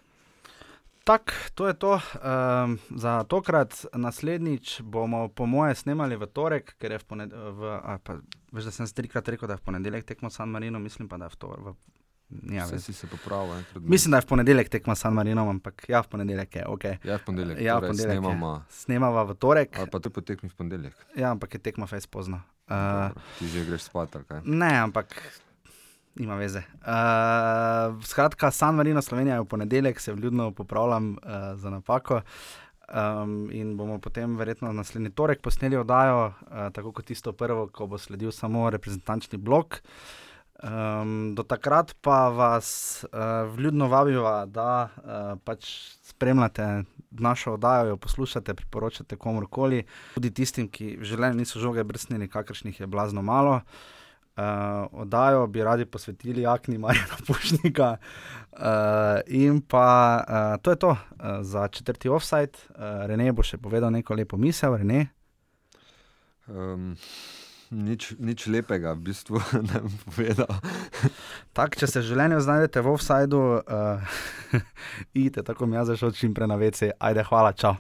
Tako, 1.04 1.32
to 1.56 1.68
je 1.68 1.74
to 1.74 1.94
um, 1.94 2.80
za 2.90 3.24
tokrat. 3.24 3.86
Naslednjič 3.94 4.82
bomo, 4.82 5.28
po 5.28 5.46
moje, 5.46 5.76
snemali 5.76 6.16
v 6.20 6.28
torek, 6.28 6.76
ker 6.80 6.92
je 6.92 7.00
v 7.00 7.06
ponedeljek. 7.08 8.10
Veš, 8.52 8.68
da 8.68 8.72
sem 8.72 8.88
trikrat 8.92 9.28
rekel, 9.28 9.48
da 9.48 9.56
je 9.56 9.62
v 9.64 9.68
ponedeljek 9.70 10.04
tekmo 10.06 10.30
San 10.30 10.50
Marino, 10.52 10.80
mislim 10.80 11.08
pa, 11.08 11.18
da 11.18 11.26
je 11.26 11.30
v 11.30 11.40
torek. 11.40 11.78
Ja, 12.52 12.66
Vse 12.68 12.80
si 12.82 12.94
se 12.94 13.08
popravil. 13.08 13.64
bolj. 13.74 13.88
mislim, 13.88 14.12
da 14.12 14.18
je 14.18 14.22
v 14.22 14.28
ponedeljek 14.28 14.70
tekmo 14.70 14.96
San 14.96 15.14
Marino, 15.14 15.48
ampak 15.50 15.86
ja, 15.88 16.02
v 16.04 16.08
ponedeljek 16.12 16.56
je 16.56 16.68
ok. 16.68 16.84
Ja, 17.04 17.16
v 17.18 17.24
ponedeljek. 17.24 17.62
Ja, 17.62 17.78
v 17.78 17.80
torej 17.80 17.88
ponedeljek 17.88 18.16
je. 18.16 18.20
Snemamo, 18.20 18.64
Snemava 18.70 19.24
v 19.24 19.36
torek, 19.40 19.80
ali 19.80 19.90
pa 19.90 20.00
te 20.00 20.10
potekmi 20.10 20.50
v 20.50 20.56
ponedeljek. 20.56 20.96
ja, 21.16 21.32
ampak 21.32 21.54
je 21.54 21.60
tekma 21.60 21.88
fejs 21.88 22.08
pozno. 22.08 22.44
Uh, 22.68 22.76
Dobro, 22.76 23.22
Ti 23.40 23.48
že 23.48 23.64
greš 23.64 23.82
spat, 23.88 24.18
kaj? 24.28 24.42
ne, 24.44 24.74
ampak 24.76 25.16
nima 26.20 26.36
veze. 26.36 26.64
Uh, 26.82 28.04
skratka, 28.04 28.52
San 28.52 28.76
Marino, 28.76 29.02
Slovenija 29.02 29.36
je 29.36 29.42
v 29.42 29.46
ponedeljek, 29.46 30.00
se 30.00 30.14
vljudno 30.14 30.52
popravljam 30.52 31.12
uh, 31.12 31.18
za 31.56 31.70
napako. 31.70 32.22
Um, 32.88 33.50
in 33.52 33.76
bomo 33.78 34.00
potem, 34.00 34.38
verjetno, 34.38 34.72
naslednji 34.74 35.12
torek 35.12 35.42
posneli 35.42 35.76
oddajo, 35.78 36.28
uh, 36.28 36.70
tako 36.74 36.92
kot 36.96 37.06
tisto 37.06 37.34
prvo, 37.34 37.68
ko 37.68 37.88
bo 37.88 37.98
sledil 37.98 38.32
samo 38.32 38.70
reprezentančni 38.70 39.38
blok. 39.38 39.82
Um, 40.64 41.36
do 41.36 41.44
takrat 41.44 41.94
pa 42.02 42.30
vas 42.30 42.70
uh, 43.04 43.52
vljudno 43.56 43.88
vabiva, 43.88 44.46
da 44.46 44.88
uh, 44.88 45.36
pač 45.44 45.68
spremljate 46.02 46.84
našo 47.12 47.54
oddajo, 47.54 47.92
jo 47.92 47.98
poslušate, 47.98 48.54
priporočate 48.54 49.16
komorkoli, 49.16 49.84
tudi 50.16 50.32
tistim, 50.32 50.72
ki 50.72 50.96
v 50.98 51.06
življenju 51.06 51.44
niso 51.44 51.60
žoge 51.60 51.84
brstnili, 51.84 52.32
kakršnih 52.32 52.80
je 52.80 52.88
blazno 52.88 53.22
malo. 53.22 53.60
Uh, 53.62 53.97
oddajo 54.92 55.48
bi 55.48 55.64
radi 55.64 55.86
posvetili 55.86 56.46
Akni 56.46 56.78
Marjana 56.78 57.18
Pušnika. 57.28 57.98
Uh, 58.58 58.64
in 59.28 59.62
pa 59.62 60.24
uh, 60.30 60.62
to 60.62 60.72
je 60.72 60.76
to 60.76 60.90
uh, 60.90 60.98
za 61.42 61.68
četrti 61.68 62.10
offside. 62.10 62.58
Uh, 62.70 63.06
Rene 63.06 63.30
bo 63.32 63.46
še 63.46 63.58
povedal 63.62 63.94
neko 63.94 64.18
lepo 64.18 64.38
misel, 64.38 64.78
Rene. 64.78 65.08
Um, 66.50 66.96
nič, 67.70 68.16
nič 68.18 68.48
lepega, 68.50 68.96
v 68.98 69.12
bistvu 69.12 69.38
ne 69.70 69.84
bom 69.86 69.98
povedal. 70.10 70.50
Tak, 71.54 71.78
če 71.78 71.86
se 71.86 72.02
v 72.02 72.10
življenju 72.10 72.42
znajdete 72.42 72.82
v 72.82 72.94
offsajdu, 72.98 73.42
uh, 73.62 74.18
idite 75.18 75.46
tako 75.46 75.70
mi 75.70 75.78
jaz 75.78 75.94
zašel 75.94 76.18
čim 76.18 76.34
prej 76.34 76.50
na 76.50 76.58
vece. 76.58 76.96
Ajde, 76.98 77.28
hvala, 77.30 77.54
čau. 77.54 77.78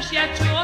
przyjaciół. 0.00 0.55